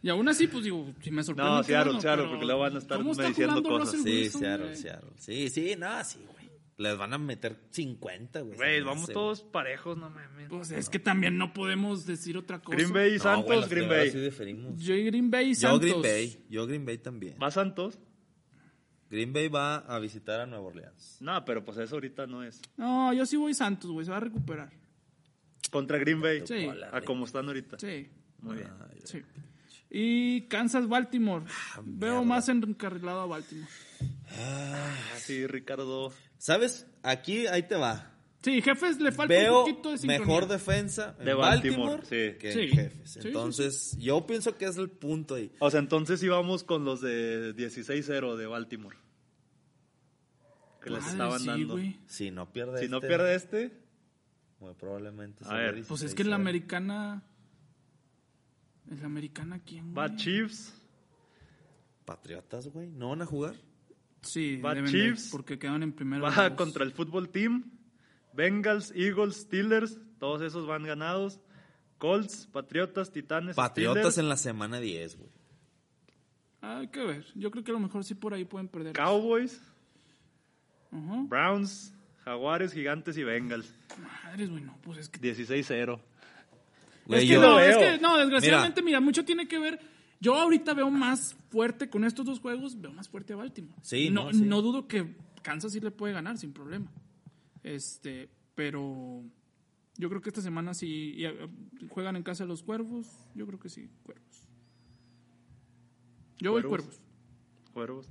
Y 0.03 0.11
aún 0.11 0.29
así, 0.29 0.47
pues 0.47 0.65
digo, 0.65 0.93
si 1.01 1.11
me 1.11 1.23
sorprende. 1.23 1.51
No, 1.51 1.63
Seattle, 1.63 1.99
Seattle, 2.01 2.27
porque 2.29 2.45
luego 2.45 2.61
van 2.61 2.75
a 2.77 2.79
estar 2.79 2.99
¿cómo 2.99 3.13
está 3.13 3.29
diciendo 3.29 3.63
cosas. 3.63 3.95
Russell 3.95 4.03
Sí, 4.05 4.21
Wilson, 4.23 4.41
Seattle? 4.41 4.77
Seattle. 4.77 5.11
Sí, 5.19 5.49
sí, 5.49 5.77
no, 5.79 6.05
sí, 6.05 6.19
güey. 6.31 6.36
Les 6.79 6.97
van 6.99 7.15
a 7.15 7.19
meter 7.19 7.57
50, 7.71 8.41
güey. 8.43 8.57
Güey, 8.57 8.83
vamos 8.83 9.09
todos 9.09 9.43
parejos, 9.43 9.97
no 9.97 10.11
mames. 10.11 10.49
Pues 10.51 10.71
es 10.73 10.91
que 10.91 10.99
también 10.99 11.39
no 11.39 11.55
podemos 11.55 12.05
decir 12.05 12.37
otra 12.37 12.61
cosa. 12.61 12.77
Green 12.77 12.93
Bay 12.93 13.15
y. 13.15 13.17
No, 13.17 13.23
Santos, 13.23 13.69
Green 13.71 13.89
Bay. 13.89 14.11
Sí. 14.11 14.19
Yo 14.77 14.95
y 14.95 15.05
Green 15.05 15.31
Bay 15.31 15.47
y 15.51 15.55
Yo 15.55 15.61
Santos. 15.61 15.81
Green 15.81 16.03
Bay. 16.03 16.45
Yo 16.51 16.67
Green 16.67 16.85
Bay 16.85 16.99
también. 16.99 17.37
¿Va 17.43 17.51
Santos? 17.51 17.99
Green 19.09 19.33
Bay 19.33 19.49
va 19.49 19.77
a 19.77 19.99
visitar 20.01 20.41
a 20.41 20.47
Nueva 20.47 20.67
Orleans. 20.67 21.17
No, 21.21 21.43
pero 21.47 21.65
pues 21.65 21.79
eso 21.79 21.95
ahorita 21.95 22.27
no 22.27 22.43
es. 22.43 22.61
No, 22.77 23.13
yo 23.15 23.25
sí 23.25 23.37
voy 23.37 23.55
Santos, 23.55 23.91
güey, 23.91 24.05
se 24.05 24.11
va 24.11 24.19
a 24.19 24.21
recuperar. 24.21 24.71
Contra 25.71 25.97
Green 25.99 26.21
Bay. 26.21 26.43
Sí. 26.47 26.69
A 26.93 27.01
como 27.01 27.25
están 27.25 27.47
ahorita. 27.47 27.79
Sí, 27.79 28.09
Muy 28.41 28.57
bien. 28.57 28.69
sí. 29.05 29.23
Y 29.89 30.43
Kansas 30.49 30.89
Baltimore. 30.89 31.45
Ah, 31.49 31.81
Veo 31.85 32.25
más 32.25 32.49
encarrilado 32.49 33.21
a 33.21 33.27
Baltimore. 33.27 33.71
Así, 35.15 35.47
Ricardo. 35.47 36.13
¿Sabes? 36.39 36.87
Aquí, 37.03 37.47
ahí 37.47 37.63
te 37.63 37.77
va. 37.77 38.13
Sí, 38.43 38.63
jefes 38.63 39.01
le 39.01 39.11
falta 39.11 39.35
Veo 39.35 39.65
un 39.65 39.71
poquito 39.71 39.91
de 39.91 39.99
sincronía. 39.99 40.27
mejor 40.27 40.47
defensa 40.47 41.17
en 41.19 41.25
De 41.25 41.35
Baltimore, 41.35 41.97
Baltimore, 41.97 42.33
sí. 42.33 42.39
que 42.39 42.53
Sí. 42.53 42.69
Jefes. 42.69 43.11
Sí, 43.11 43.21
sí, 43.23 43.29
Entonces, 43.29 43.97
yo 43.99 44.25
pienso 44.27 44.57
que 44.57 44.67
es 44.67 44.77
el 44.77 44.89
punto 44.89 45.35
ahí. 45.35 45.51
O 45.59 45.71
sea, 45.71 45.81
entonces 45.81 46.23
íbamos 46.23 46.63
con 46.63 46.85
los 46.85 47.01
de 47.01 47.57
16-0 47.57 48.37
de 48.37 48.47
Baltimore. 48.47 48.97
Que 50.81 50.91
les 50.91 51.07
estaban 51.09 51.41
sí, 51.41 51.47
dando. 51.47 51.79
Si 52.07 52.31
no 52.31 52.53
pierde 52.53 52.79
Si 52.79 52.89
no 52.89 52.99
este, 52.99 53.09
pierde 53.09 53.35
este, 53.35 53.73
muy 54.61 54.75
probablemente 54.75 55.45
A 55.45 55.55
ver, 55.55 55.75
16, 55.75 55.89
Pues 55.89 56.03
es 56.03 56.15
que 56.15 56.23
en 56.23 56.31
la 56.31 56.37
americana. 56.37 57.25
¿En 58.89 59.01
la 59.01 59.07
americana 59.07 59.61
quién? 59.65 59.93
va 59.97 60.07
güey? 60.07 60.17
Chiefs. 60.19 60.73
Patriotas, 62.05 62.69
güey, 62.69 62.89
¿no 62.93 63.09
van 63.09 63.23
a 63.23 63.27
jugar? 63.27 63.57
Sí, 64.27 64.57
va 64.57 64.75
deben 64.75 64.91
de, 64.91 64.99
Chiefs, 64.99 65.29
porque 65.31 65.59
quedan 65.59 65.83
en 65.83 65.93
primero. 65.93 66.23
Va 66.23 66.49
los 66.49 66.57
contra 66.57 66.85
el 66.85 66.93
fútbol 66.93 67.29
team. 67.29 67.71
Bengals, 68.33 68.93
Eagles, 68.95 69.37
Steelers. 69.37 69.99
Todos 70.19 70.43
esos 70.43 70.67
van 70.67 70.83
ganados. 70.85 71.41
Colts, 71.99 72.49
Patriotas, 72.53 73.13
Titanes. 73.13 73.57
Patriotas 73.57 73.97
Steelers, 73.97 74.19
en 74.19 74.29
la 74.29 74.37
semana 74.37 74.81
10, 74.81 75.17
güey. 75.17 75.31
Hay 76.61 76.89
que 76.89 77.05
ver. 77.05 77.25
Yo 77.35 77.51
creo 77.51 77.65
que 77.65 77.71
a 77.71 77.75
lo 77.75 77.81
mejor 77.81 78.05
sí 78.05 78.15
por 78.15 78.35
ahí 78.35 78.45
pueden 78.45 78.69
perder. 78.69 78.93
Cowboys. 78.93 79.61
Browns, 80.91 81.95
Jaguares, 82.25 82.73
Gigantes 82.73 83.17
y 83.17 83.25
Bengals. 83.25 83.73
Madres, 84.25 84.51
güey, 84.51 84.63
no, 84.65 84.79
pues 84.83 84.99
es 84.99 85.09
que. 85.09 85.21
16-0. 85.21 86.01
Güey, 87.07 87.23
es 87.23 87.31
que 87.31 87.39
no, 87.39 87.61
es 87.61 87.77
que 87.77 87.99
no, 87.99 88.19
desgraciadamente, 88.19 88.83
mira. 88.83 89.01
mucho 89.01 89.25
tiene 89.25 89.47
que 89.47 89.59
ver. 89.59 89.81
Yo 90.21 90.35
ahorita 90.35 90.75
veo 90.75 90.91
más 90.91 91.37
fuerte 91.51 91.91
con 91.91 92.05
estos 92.05 92.25
dos 92.25 92.41
juegos, 92.41 92.81
veo 92.81 92.93
más 92.93 93.09
fuerte 93.09 93.33
a 93.33 93.37
Baltimore. 93.37 93.79
Sí, 93.83 94.11
no, 94.11 94.25
no, 94.25 94.33
sí. 94.33 94.45
no 94.45 94.63
dudo 94.63 94.89
que 94.89 95.15
Kansas 95.43 95.73
sí 95.73 95.81
le 95.81 95.91
puede 95.91 96.15
ganar 96.15 96.39
sin 96.39 96.53
problema. 96.53 96.91
Este, 97.63 98.31
pero 98.55 99.23
yo 99.97 100.09
creo 100.09 100.21
que 100.21 100.31
esta 100.31 100.43
semana 100.43 100.75
sí 100.75 101.15
y, 101.17 101.27
eh, 101.27 101.49
juegan 101.89 102.17
en 102.17 102.23
casa 102.23 102.45
los 102.45 102.63
Cuervos, 102.63 103.07
yo 103.35 103.47
creo 103.47 103.59
que 103.59 103.69
sí, 103.69 103.91
Cuervos. 104.03 104.49
Yo 106.39 106.53
voy 106.53 106.63
Cuervos. 106.63 107.01
Cuervos. 107.73 108.07
Cuervos. 108.07 108.09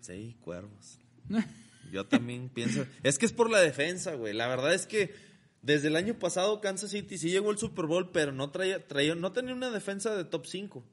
Sí, 0.00 0.36
cuervos. 0.40 0.98
Yo 1.92 2.06
también 2.06 2.48
pienso. 2.50 2.86
Es 3.02 3.18
que 3.18 3.26
es 3.26 3.32
por 3.32 3.50
la 3.50 3.60
defensa, 3.60 4.14
güey. 4.14 4.34
La 4.34 4.46
verdad 4.46 4.74
es 4.74 4.86
que 4.86 5.14
desde 5.62 5.88
el 5.88 5.96
año 5.96 6.18
pasado 6.18 6.60
Kansas 6.60 6.90
City 6.90 7.18
sí 7.18 7.30
llegó 7.30 7.50
al 7.50 7.58
Super 7.58 7.86
Bowl, 7.86 8.10
pero 8.10 8.32
no 8.32 8.50
traía, 8.50 8.86
traía 8.86 9.14
no 9.14 9.32
tenía 9.32 9.54
una 9.54 9.70
defensa 9.70 10.14
de 10.14 10.24
top 10.24 10.46
5. 10.46 10.84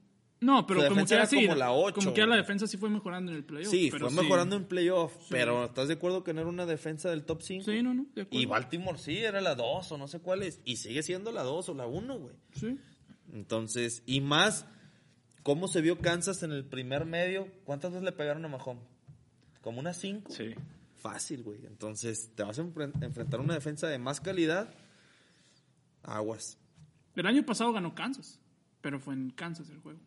No, 0.42 0.68
pero 0.68 0.88
como 0.90 1.06
que 1.06 1.14
era 1.14 1.24
así, 1.24 1.46
como 1.46 1.56
la 1.58 1.72
ocho, 1.72 1.96
como 1.96 2.14
que 2.14 2.26
la 2.26 2.36
defensa 2.36 2.68
sí 2.68 2.78
fue 2.78 2.90
mejorando 2.90 3.32
en 3.32 3.38
el 3.38 3.46
playoff. 3.46 3.72
Sí, 3.72 3.90
pero 3.92 4.10
fue 4.10 4.22
mejorando 4.24 4.56
en 4.58 4.66
playoff, 4.66 5.14
pero 5.30 5.66
¿estás 5.66 5.88
de 5.88 5.94
acuerdo 5.96 6.24
que 6.24 6.34
no 6.34 6.42
era 6.42 6.50
una 6.50 6.66
defensa 6.66 7.10
del 7.10 7.24
top 7.24 7.42
5? 7.42 7.66
Sí, 7.66 7.82
no, 7.82 7.94
no, 7.94 8.06
de 8.14 8.24
acuerdo. 8.24 8.40
Y 8.42 8.46
Baltimore 8.46 8.98
sí, 9.00 9.18
era 9.18 9.40
la 9.42 9.56
2 9.56 9.92
o 9.94 9.98
no 9.98 10.08
sé 10.08 10.20
cuál 10.20 10.44
es. 10.44 10.60
Y 10.66 10.76
sigue 10.76 11.02
siendo 11.04 11.32
la 11.32 11.44
2 11.44 11.70
o 11.70 11.74
la 11.74 11.88
1, 11.88 12.20
güey. 12.20 12.36
Sí. 12.54 12.78
Entonces, 13.34 14.04
y 14.06 14.22
más, 14.22 14.68
¿cómo 15.42 15.68
se 15.68 15.82
vio 15.82 15.98
Kansas 16.00 16.44
en 16.44 16.52
el 16.52 16.66
primer 16.66 17.06
medio? 17.06 17.48
¿Cuántas 17.64 17.92
veces 17.92 18.04
le 18.04 18.12
pegaron 18.12 18.44
a 18.46 18.50
Mahomes? 18.50 18.84
¿Como 19.62 19.80
unas 19.80 19.98
5? 19.98 20.32
Sí. 20.32 20.54
Fácil, 20.98 21.44
güey. 21.44 21.66
Entonces, 21.66 22.32
te 22.36 22.44
vas 22.44 22.60
a 22.60 22.64
enfren- 22.64 23.02
enfrentar 23.04 23.40
a 23.40 23.44
una 23.44 23.54
defensa 23.54 23.88
de 23.88 23.98
más 24.00 24.20
calidad. 24.20 24.74
Aguas. 26.04 26.58
El 27.16 27.26
año 27.26 27.44
pasado 27.46 27.72
ganó 27.72 27.96
Kansas, 27.96 28.40
pero 28.82 29.00
fue 29.00 29.14
en 29.14 29.30
Kansas 29.32 29.70
el 29.70 29.80
juego. 29.80 30.00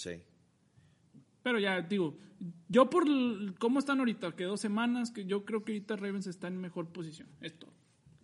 Sí. 0.00 0.12
Pero 1.42 1.58
ya 1.58 1.80
digo, 1.82 2.16
yo 2.68 2.88
por 2.88 3.06
el- 3.06 3.54
cómo 3.58 3.78
están 3.78 3.98
ahorita, 3.98 4.32
que 4.34 4.44
dos 4.44 4.60
semanas, 4.60 5.10
que 5.10 5.26
yo 5.26 5.44
creo 5.44 5.62
que 5.62 5.72
ahorita 5.72 5.96
Ravens 5.96 6.26
está 6.26 6.48
en 6.48 6.58
mejor 6.58 6.88
posición. 6.88 7.28
Esto. 7.42 7.66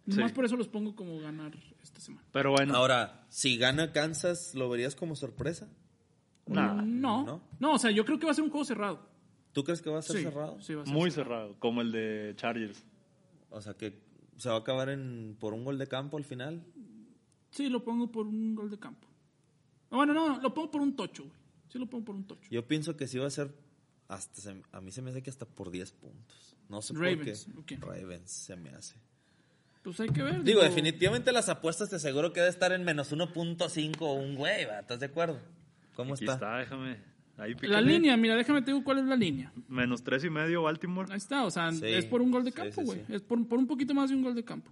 Nomás 0.07 0.31
Sí. 0.31 0.35
por 0.35 0.45
eso 0.45 0.57
los 0.57 0.69
pongo 0.69 0.95
como 0.97 1.19
ganar 1.21 1.53
esta 1.83 2.01
semana. 2.01 2.25
Pero 2.33 2.53
bueno. 2.53 2.75
Ahora, 2.75 3.27
si 3.29 3.59
gana 3.59 3.93
Kansas, 3.93 4.55
¿lo 4.55 4.69
verías 4.71 4.95
como 4.97 5.17
sorpresa? 5.17 5.69
Nah, 6.47 6.75
No, 6.83 7.25
¿no? 7.27 7.43
no, 7.59 7.73
o 7.75 7.79
sea, 7.79 7.91
yo 7.91 8.05
creo 8.05 8.19
que 8.19 8.25
va 8.27 8.33
a 8.33 8.35
ser 8.35 8.45
un 8.45 8.51
juego 8.51 8.65
cerrado. 8.65 9.01
¿Tú 9.53 9.65
crees 9.65 9.83
que 9.83 9.91
va 9.91 9.99
a 9.99 10.03
ser 10.03 10.17
Sí, 10.19 10.23
cerrado? 10.23 10.61
sí 10.63 10.75
va 10.75 10.83
a 10.83 10.87
ser 10.87 10.95
muy 10.95 11.11
cerrado. 11.11 11.59
Como 11.59 11.81
el 11.83 11.91
de 11.93 12.33
Chargers. 12.37 12.85
O 13.51 13.61
sea, 13.61 13.75
que 13.75 13.99
se 14.37 14.49
va 14.49 14.55
a 14.57 14.59
acabar 14.59 14.89
en, 14.91 15.37
por 15.41 15.53
un 15.55 15.65
gol 15.65 15.77
de 15.79 15.87
campo 15.89 16.17
al 16.19 16.25
final. 16.25 16.63
Sí, 17.51 17.69
lo 17.69 17.83
pongo 17.83 18.11
por 18.13 18.27
un 18.27 18.55
gol 18.55 18.71
de 18.71 18.79
campo. 18.79 19.09
Ah, 19.91 19.97
Bueno, 19.97 20.13
no, 20.15 20.41
lo 20.41 20.53
pongo 20.55 20.71
por 20.71 20.81
un 20.83 20.95
tocho, 20.95 21.25
güey. 21.25 21.37
Sí 21.77 21.81
lo 21.81 21.87
pongo 21.91 22.05
por 22.05 22.15
un 22.15 22.25
tocho. 22.25 22.49
Yo 22.51 22.67
pienso 22.67 22.97
que 22.97 23.07
sí 23.07 23.19
va 23.19 23.27
a 23.27 23.31
ser 23.31 23.53
hasta 24.09 24.41
se- 24.41 24.63
a 24.73 24.81
mí 24.81 24.91
se 24.93 25.03
me 25.03 25.11
hace 25.11 25.23
que 25.23 25.31
hasta 25.31 25.47
por 25.47 25.71
10 25.71 25.93
puntos. 25.93 26.57
No 26.69 26.81
sé 26.83 26.95
Ravens, 26.95 27.47
por 27.55 27.65
qué. 27.65 27.75
ok. 27.77 27.83
Ravens 27.85 28.31
se 28.31 28.57
me 28.57 28.71
hace. 28.71 28.97
Pues 29.83 30.01
hay 30.01 30.09
que 30.09 30.23
ver. 30.23 30.43
Digo, 30.43 30.63
definitivamente 30.63 31.31
las 31.33 31.49
apuestas 31.49 31.89
te 31.91 31.97
aseguro 31.97 32.33
que 32.33 32.41
debe 32.41 32.51
estar 32.51 32.73
en 32.73 32.83
menos 32.85 33.13
1.5 33.13 34.17
un 34.19 34.35
güey. 34.35 34.63
¿estás 34.81 34.99
de 35.01 35.07
acuerdo? 35.07 35.39
¿Cómo 35.95 36.15
Aquí 36.15 36.25
está? 36.25 36.35
está, 36.35 36.57
déjame. 36.59 36.97
Ahí 37.39 37.55
La 37.63 37.81
línea, 37.83 38.17
mira, 38.17 38.35
déjame 38.35 38.63
te 38.63 38.71
digo 38.73 38.83
cuál 38.83 38.99
es 38.99 39.05
la 39.05 39.15
línea. 39.15 39.53
Menos 39.69 40.03
tres 40.03 40.25
y 40.25 40.31
medio 40.31 40.63
Baltimore. 40.63 41.13
Ahí 41.13 41.19
está, 41.19 41.45
o 41.45 41.51
sea, 41.51 41.71
Sí, 41.71 41.85
es 41.85 42.07
por 42.07 42.23
un 42.23 42.31
gol 42.31 42.45
de 42.45 42.51
sí, 42.51 42.57
campo, 42.57 42.81
sí, 42.81 42.85
güey. 42.87 42.99
sí. 43.07 43.13
Es 43.15 43.23
por, 43.23 43.47
por 43.47 43.59
un 43.59 43.67
poquito 43.67 43.93
más 43.95 44.09
de 44.11 44.17
un 44.17 44.23
gol 44.23 44.35
de 44.35 44.43
campo. 44.45 44.71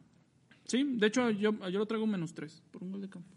Sí, 0.65 0.83
de 0.97 1.07
hecho, 1.07 1.29
yo, 1.31 1.53
yo 1.69 1.79
lo 1.79 1.87
traigo 1.87 2.07
menos 2.07 2.33
tres, 2.33 2.63
por 2.71 2.83
un 2.83 2.91
gol 2.93 3.03
de 3.03 3.11
campo. 3.11 3.29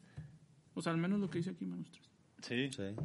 O 0.76 0.82
sea, 0.82 0.94
al 0.94 0.98
menos 0.98 1.20
lo 1.20 1.30
que 1.30 1.40
dice 1.40 1.50
aquí, 1.50 1.66
menos 1.66 1.92
tres. 1.92 2.08
Sí. 2.42 2.70
Sí. 2.72 2.96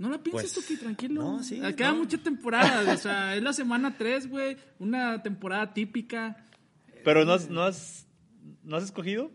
No 0.00 0.08
la 0.08 0.16
pienses, 0.22 0.54
Pues, 0.54 0.66
Tuki, 0.66 0.80
tranquilo. 0.80 1.22
no, 1.22 1.42
sí, 1.42 1.60
Ah, 1.62 1.74
Queda 1.74 1.92
no. 1.92 1.98
mucha 1.98 2.16
temporada, 2.16 2.90
o 2.90 2.96
sea, 2.96 3.34
es 3.36 3.42
la 3.42 3.52
semana 3.52 3.96
3, 3.98 4.28
güey. 4.30 4.56
Una 4.78 5.22
temporada 5.22 5.74
típica. 5.74 6.42
Pero 7.04 7.24
no 7.26 7.34
has, 7.34 7.50
no 7.50 7.62
has, 7.62 8.06
¿no 8.62 8.76
has 8.76 8.84
escogido. 8.84 9.30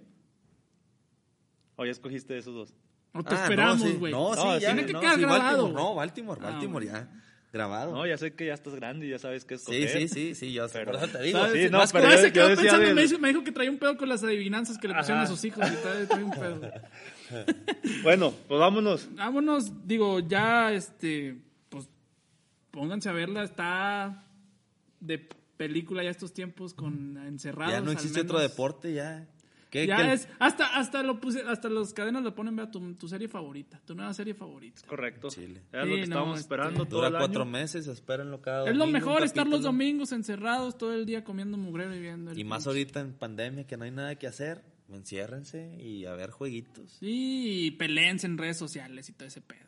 ¿O 1.76 1.86
ya 1.86 1.92
escogiste 1.92 2.36
esos 2.38 2.54
dos? 2.56 2.74
O 3.14 3.24
te 3.24 3.36
Ah, 3.36 3.44
esperamos, 3.44 3.80
no, 3.82 3.88
sí. 3.88 3.94
güey. 3.98 4.12
No, 4.12 4.34
sí, 4.34 4.42
ya. 4.62 4.74
tiene 4.74 4.86
que 4.88 4.94
no, 4.94 5.00
quedar 5.02 5.16
sí, 5.16 5.22
grabado, 5.22 5.42
Baltimore, 5.72 5.74
no, 5.84 5.96
Baltimore, 5.96 6.42
Ah, 6.44 6.50
Baltimore 6.52 6.86
ya. 6.86 7.10
Grabado. 7.56 7.94
No, 7.94 8.06
ya 8.06 8.18
sé 8.18 8.34
que 8.34 8.48
ya 8.48 8.54
estás 8.54 8.76
grande 8.76 9.08
y 9.08 9.12
ya 9.12 9.18
sabes 9.18 9.46
qué 9.46 9.58
sí, 9.58 9.72
escoger. 9.84 9.90
sí, 9.90 10.08
sí, 10.10 10.36
sí, 10.36 10.52
yo 10.52 10.68
sé. 10.68 10.80
Pero- 10.80 10.92
Por 10.92 11.04
eso 11.08 11.18
te 11.18 11.24
digo. 11.24 11.40
¿Sabes? 11.40 11.64
sí, 11.64 11.70
no, 11.72 11.78
Más 11.78 11.94
pero 11.94 12.10
yo- 12.12 12.18
se 12.18 12.34
quedó 12.34 12.50
yo 12.50 12.56
pensando, 12.58 12.94
me, 12.94 13.02
dijo, 13.04 13.18
me 13.20 13.28
dijo 13.30 13.44
que 13.46 13.52
traía 13.54 13.72
un 13.72 13.78
pedo 13.78 13.96
con 13.96 14.10
las 14.10 14.22
adivinanzas 14.26 14.78
que 14.78 14.90
le 14.90 14.94
pusieron 14.96 15.24
a 15.24 15.28
sus 15.28 15.42
hijos. 15.46 15.66
Y 15.72 15.76
todavía 15.78 16.08
trae 16.08 16.24
un 16.24 16.32
pedo. 16.32 16.62
Bueno, 18.04 18.34
pues 18.48 18.60
vámonos. 18.60 19.08
Vámonos, 19.16 19.88
digo, 19.88 20.20
ya, 20.20 20.72
este, 20.74 21.38
pues, 21.70 21.88
pónganse 22.72 23.10
a 23.10 23.14
verla, 23.14 23.44
está 23.44 24.26
de 25.00 25.28
película 25.58 26.04
ya 26.04 26.10
estos 26.12 26.34
tiempos 26.34 26.74
con 26.74 27.18
encerrados. 27.26 27.74
ya 27.74 27.80
no 27.82 27.88
al 27.88 27.94
existe 27.94 28.22
otro 28.22 28.38
deporte, 28.40 28.94
ya. 28.94 29.26
¿Qué, 29.70 29.88
Ya 29.88 29.98
qué- 29.98 30.14
es, 30.14 30.30
hasta, 30.40 30.78
hasta 30.78 31.04
lo 31.04 31.20
puse, 31.20 31.42
hasta 31.42 31.70
los 31.70 31.94
cadenas 31.94 32.24
lo 32.24 32.34
ponen, 32.36 32.56
vea, 32.56 32.72
tu, 32.72 32.94
tu 32.96 33.08
serie 33.08 33.28
favorita, 33.28 33.82
tu 33.86 33.94
nueva 33.96 34.14
serie 34.14 34.34
favorita. 34.34 34.82
Correcto. 34.88 35.30
Chile. 35.30 35.62
Era 35.74 35.84
lo 35.86 35.92
que 35.92 35.98
no, 35.98 36.04
estábamos 36.04 36.40
este, 36.40 36.54
esperando 36.54 36.86
todo 36.86 37.00
Dura 37.00 37.08
el 37.10 37.16
cuatro 37.18 37.46
meses, 37.46 37.88
espérenlo 37.88 38.42
cada 38.42 38.70
Es 38.70 38.76
lo 38.76 38.86
domingo, 38.86 39.00
mejor 39.00 39.24
estar 39.24 39.48
los 39.48 39.64
domingos 39.64 40.12
encerrados 40.12 40.78
todo 40.78 40.94
el 40.94 41.06
día 41.06 41.24
comiendo 41.24 41.58
mugrero 41.58 41.96
y 41.96 42.00
viendo. 42.00 42.32
el 42.32 42.40
Y 42.40 42.44
más 42.44 42.64
pinche- 42.64 42.68
ahorita 42.68 43.00
en 43.02 43.14
pandemia 43.14 43.68
que 43.68 43.76
no 43.78 43.84
hay 43.84 43.92
nada 43.92 44.16
que 44.16 44.28
hacer, 44.28 44.64
enciérrense 44.90 45.76
y 45.82 46.06
a 46.06 46.14
ver 46.14 46.32
jueguitos. 46.32 46.92
Sí, 47.00 47.66
y 47.68 47.72
peleense 47.72 48.28
en 48.28 48.38
redes 48.38 48.58
sociales 48.58 49.10
y 49.10 49.14
todo 49.14 49.28
ese 49.28 49.42
pedo. 49.42 49.65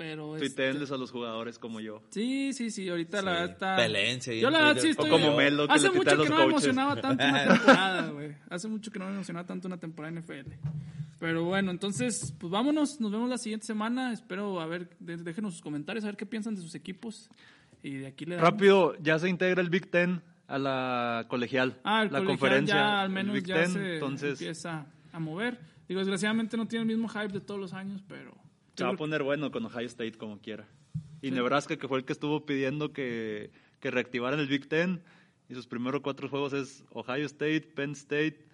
Pero 0.00 0.34
este, 0.34 0.48
Tuiteenles 0.48 0.90
a 0.92 0.96
los 0.96 1.10
jugadores 1.10 1.58
como 1.58 1.78
yo. 1.78 2.02
Sí, 2.08 2.54
sí, 2.54 2.70
sí, 2.70 2.88
ahorita 2.88 3.20
la 3.20 3.32
Sí, 3.32 3.36
verdad 3.36 3.50
está... 3.50 3.76
peleense 3.76 4.30
ahí 4.30 4.40
Yo 4.40 4.48
la 4.48 4.58
verdad 4.62 4.80
sí 4.80 4.88
O 4.88 4.90
estoy... 4.92 5.10
como 5.10 5.36
Melo, 5.36 5.66
que 5.68 5.74
Hace 5.74 5.88
le 5.90 5.94
mucho 5.94 6.08
a 6.08 6.12
que 6.12 6.16
los 6.16 6.30
no 6.30 6.36
me 6.36 6.42
coaches. 6.44 6.52
emocionaba 6.64 7.00
tanto 7.02 7.24
una 7.26 7.48
temporada, 7.48 8.08
güey. 8.10 8.36
Hace 8.48 8.68
mucho 8.68 8.90
que 8.90 8.98
no 8.98 9.04
me 9.04 9.12
emocionaba 9.12 9.46
tanto 9.46 9.68
una 9.68 9.76
temporada 9.76 10.14
en 10.16 10.22
NFL. 10.22 10.52
Pero 11.18 11.44
bueno, 11.44 11.70
entonces, 11.70 12.34
pues 12.38 12.50
vámonos. 12.50 12.98
Nos 12.98 13.12
vemos 13.12 13.28
la 13.28 13.36
siguiente 13.36 13.66
semana. 13.66 14.10
Espero, 14.14 14.58
a 14.58 14.66
ver, 14.66 14.88
déjenos 15.00 15.52
sus 15.52 15.62
comentarios, 15.62 16.02
a 16.04 16.08
ver 16.08 16.16
qué 16.16 16.24
piensan 16.24 16.54
de 16.54 16.62
sus 16.62 16.74
equipos. 16.74 17.28
Y 17.82 17.96
de 17.96 18.06
aquí 18.06 18.24
le 18.24 18.36
damos. 18.36 18.50
Rápido, 18.50 18.94
ya 19.02 19.18
se 19.18 19.28
integra 19.28 19.60
el 19.60 19.68
Big 19.68 19.90
Ten 19.90 20.22
a 20.48 20.58
la 20.58 21.26
colegial. 21.28 21.78
Ah, 21.84 22.04
el 22.04 22.10
la 22.10 22.20
colegial 22.20 22.26
conferencia. 22.38 22.74
ya 22.74 23.00
al 23.02 23.06
el 23.08 23.12
menos 23.12 23.34
Big 23.34 23.44
ya 23.44 23.54
Ten, 23.56 23.72
se 23.72 23.94
entonces 23.94 24.40
empieza 24.40 24.86
a 25.12 25.18
mover. 25.20 25.60
Digo, 25.86 25.98
desgraciadamente 26.00 26.56
no 26.56 26.66
tiene 26.66 26.84
el 26.84 26.88
mismo 26.88 27.06
hype 27.06 27.28
de 27.34 27.40
todos 27.40 27.60
los 27.60 27.74
años, 27.74 28.02
pero... 28.08 28.34
se 28.80 28.84
va 28.84 28.90
a 28.90 28.96
poner 28.96 29.22
bueno 29.22 29.50
con 29.50 29.64
Ohio 29.64 29.86
State 29.86 30.12
como 30.18 30.40
quiera. 30.40 30.66
Y 31.22 31.30
Nebraska, 31.30 31.76
que 31.76 31.86
fue 31.88 31.98
el 31.98 32.04
que 32.04 32.12
estuvo 32.12 32.44
pidiendo 32.46 32.92
que, 32.92 33.50
que 33.80 33.90
reactivaran 33.90 34.40
el 34.40 34.48
Big 34.48 34.68
Ten. 34.68 35.02
Y 35.48 35.54
sus 35.54 35.66
primeros 35.66 36.00
cuatro 36.02 36.28
juegos 36.28 36.52
es 36.52 36.84
Ohio 36.92 37.26
State, 37.26 37.62
Penn 37.74 37.92
State, 37.92 38.46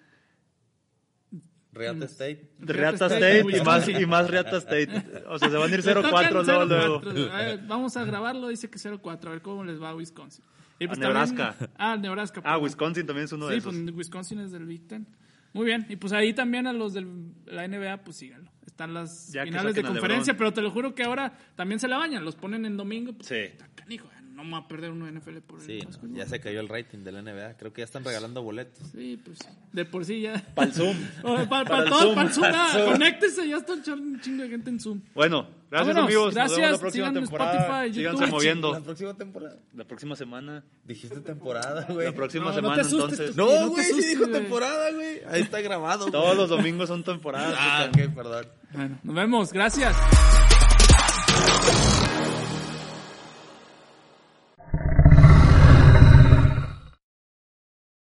Real 1.72 2.02
State. 2.04 2.48
Reata 2.58 3.06
State, 3.06 3.38
State 3.40 3.58
y 3.58 3.60
más, 3.62 3.88
y 3.88 4.06
más 4.06 4.30
Reata 4.30 4.56
State. 4.56 4.88
O 5.28 5.38
sea, 5.38 5.50
se 5.50 5.56
van 5.56 5.70
a 5.70 5.74
ir 5.74 5.84
Le 5.84 5.92
tocan 5.94 6.10
0-4 6.12 6.30
luego, 6.32 7.00
0-4. 7.00 7.12
luego. 7.12 7.32
A 7.32 7.36
ver, 7.42 7.60
vamos 7.66 7.96
a 7.98 8.04
grabarlo, 8.04 8.48
dice 8.48 8.70
que 8.70 8.78
0-4, 8.78 9.26
a 9.26 9.30
ver 9.30 9.42
cómo 9.42 9.62
les 9.64 9.80
va 9.80 9.90
a 9.90 9.94
Wisconsin. 9.94 10.42
Y 10.78 10.84
A 10.84 10.88
también- 10.88 11.08
Nebraska. 11.08 11.54
ah, 11.76 11.96
Nebraska. 11.96 12.40
Ah. 12.44 12.56
Wisconsin 12.58 13.06
también 13.06 13.26
es 13.26 13.32
uno 13.32 13.46
de 13.46 13.52
Sí, 13.54 13.58
esos. 13.58 13.74
pues 13.74 13.94
Wisconsin 13.94 14.40
es 14.40 14.52
del 14.52 14.64
Big 14.64 14.88
Ten. 14.88 15.06
Muy 15.52 15.66
bien, 15.66 15.84
y 15.88 15.96
pues 15.96 16.12
ahí 16.14 16.32
también 16.34 16.66
a 16.66 16.72
los 16.72 16.94
de 16.94 17.06
la 17.46 17.64
NBA, 17.68 18.04
pues 18.04 18.16
síganlo. 18.16 18.50
Están 18.76 18.92
las 18.92 19.32
Ya 19.32 19.42
finales 19.44 19.74
de 19.74 19.82
conferencia, 19.82 20.36
pero 20.36 20.52
te 20.52 20.60
lo 20.60 20.70
juro 20.70 20.94
que 20.94 21.02
ahora 21.02 21.32
también 21.54 21.80
se 21.80 21.88
la 21.88 21.96
bañan, 21.96 22.26
los 22.26 22.36
ponen 22.36 22.66
en 22.66 22.76
domingo. 22.76 23.14
Pues, 23.14 23.26
Sí. 23.26 23.64
canijo, 23.74 24.06
no 24.36 24.44
me 24.44 24.50
voy 24.50 24.60
a 24.60 24.68
perder 24.68 24.90
uno 24.90 25.06
de 25.06 25.12
NFL 25.12 25.38
por 25.38 25.58
el 25.60 25.66
Sí, 25.66 25.80
no, 26.02 26.14
ya 26.14 26.26
se 26.26 26.38
cayó 26.40 26.60
el 26.60 26.68
rating 26.68 26.98
de 26.98 27.10
la 27.10 27.22
NBA. 27.22 27.56
Creo 27.56 27.72
que 27.72 27.80
ya 27.80 27.86
están 27.86 28.04
regalando 28.04 28.42
boletos. 28.42 28.86
Sí, 28.92 29.18
pues 29.24 29.38
de 29.72 29.84
por 29.86 30.04
sí 30.04 30.20
ya. 30.20 30.44
Para 30.54 30.68
el 30.68 30.74
Zoom. 30.74 30.96
Para 31.22 31.48
Para 31.48 31.84
el 31.84 31.88
todo, 31.88 32.00
Zoom. 32.00 32.14
para 32.14 32.28
el 32.28 32.34
Zoom, 32.34 32.44
ah, 32.46 32.68
Zoom. 32.74 32.92
conéctese, 32.92 33.48
ya 33.48 33.56
está 33.56 33.72
un 33.72 34.20
chingo 34.20 34.42
de 34.42 34.48
gente 34.50 34.68
en 34.68 34.78
Zoom. 34.78 35.00
Bueno, 35.14 35.48
gracias 35.70 35.94
Vámonos, 35.96 36.04
amigos. 36.04 36.24
Nos 36.26 36.34
gracias, 36.34 36.58
vemos 36.58 36.72
la 36.72 36.78
próxima 36.78 37.12
temporada. 37.14 37.60
Spotify, 37.86 37.94
Síganse 37.94 38.26
moviendo. 38.26 38.72
La 38.74 38.80
próxima 38.82 39.14
temporada. 39.14 39.56
La 39.74 39.84
próxima 39.84 40.16
semana. 40.16 40.64
Dijiste 40.84 41.20
temporada, 41.20 41.86
güey. 41.88 42.06
La 42.06 42.12
próxima 42.12 42.44
No, 42.44 42.50
no 42.50 42.56
semana, 42.56 42.74
te 42.74 42.80
asustes, 42.82 43.18
entonces. 43.20 43.36
tú. 43.36 43.42
No, 43.42 43.48
Sí, 43.82 43.92
güey, 43.92 44.02
sí 44.02 44.08
dijo 44.08 44.28
temporada, 44.28 44.90
güey. 44.92 45.20
Ahí 45.30 45.40
está 45.40 45.62
grabado. 45.62 46.10
Todos 46.10 46.36
los 46.36 46.50
domingos 46.50 46.88
son 46.88 47.02
temporadas. 47.02 47.54
Ah, 47.58 47.88
ok, 47.88 48.14
perdón. 48.14 48.46
Bueno, 48.74 48.98
nos 49.02 49.14
vemos, 49.14 49.52
gracias. 49.52 49.96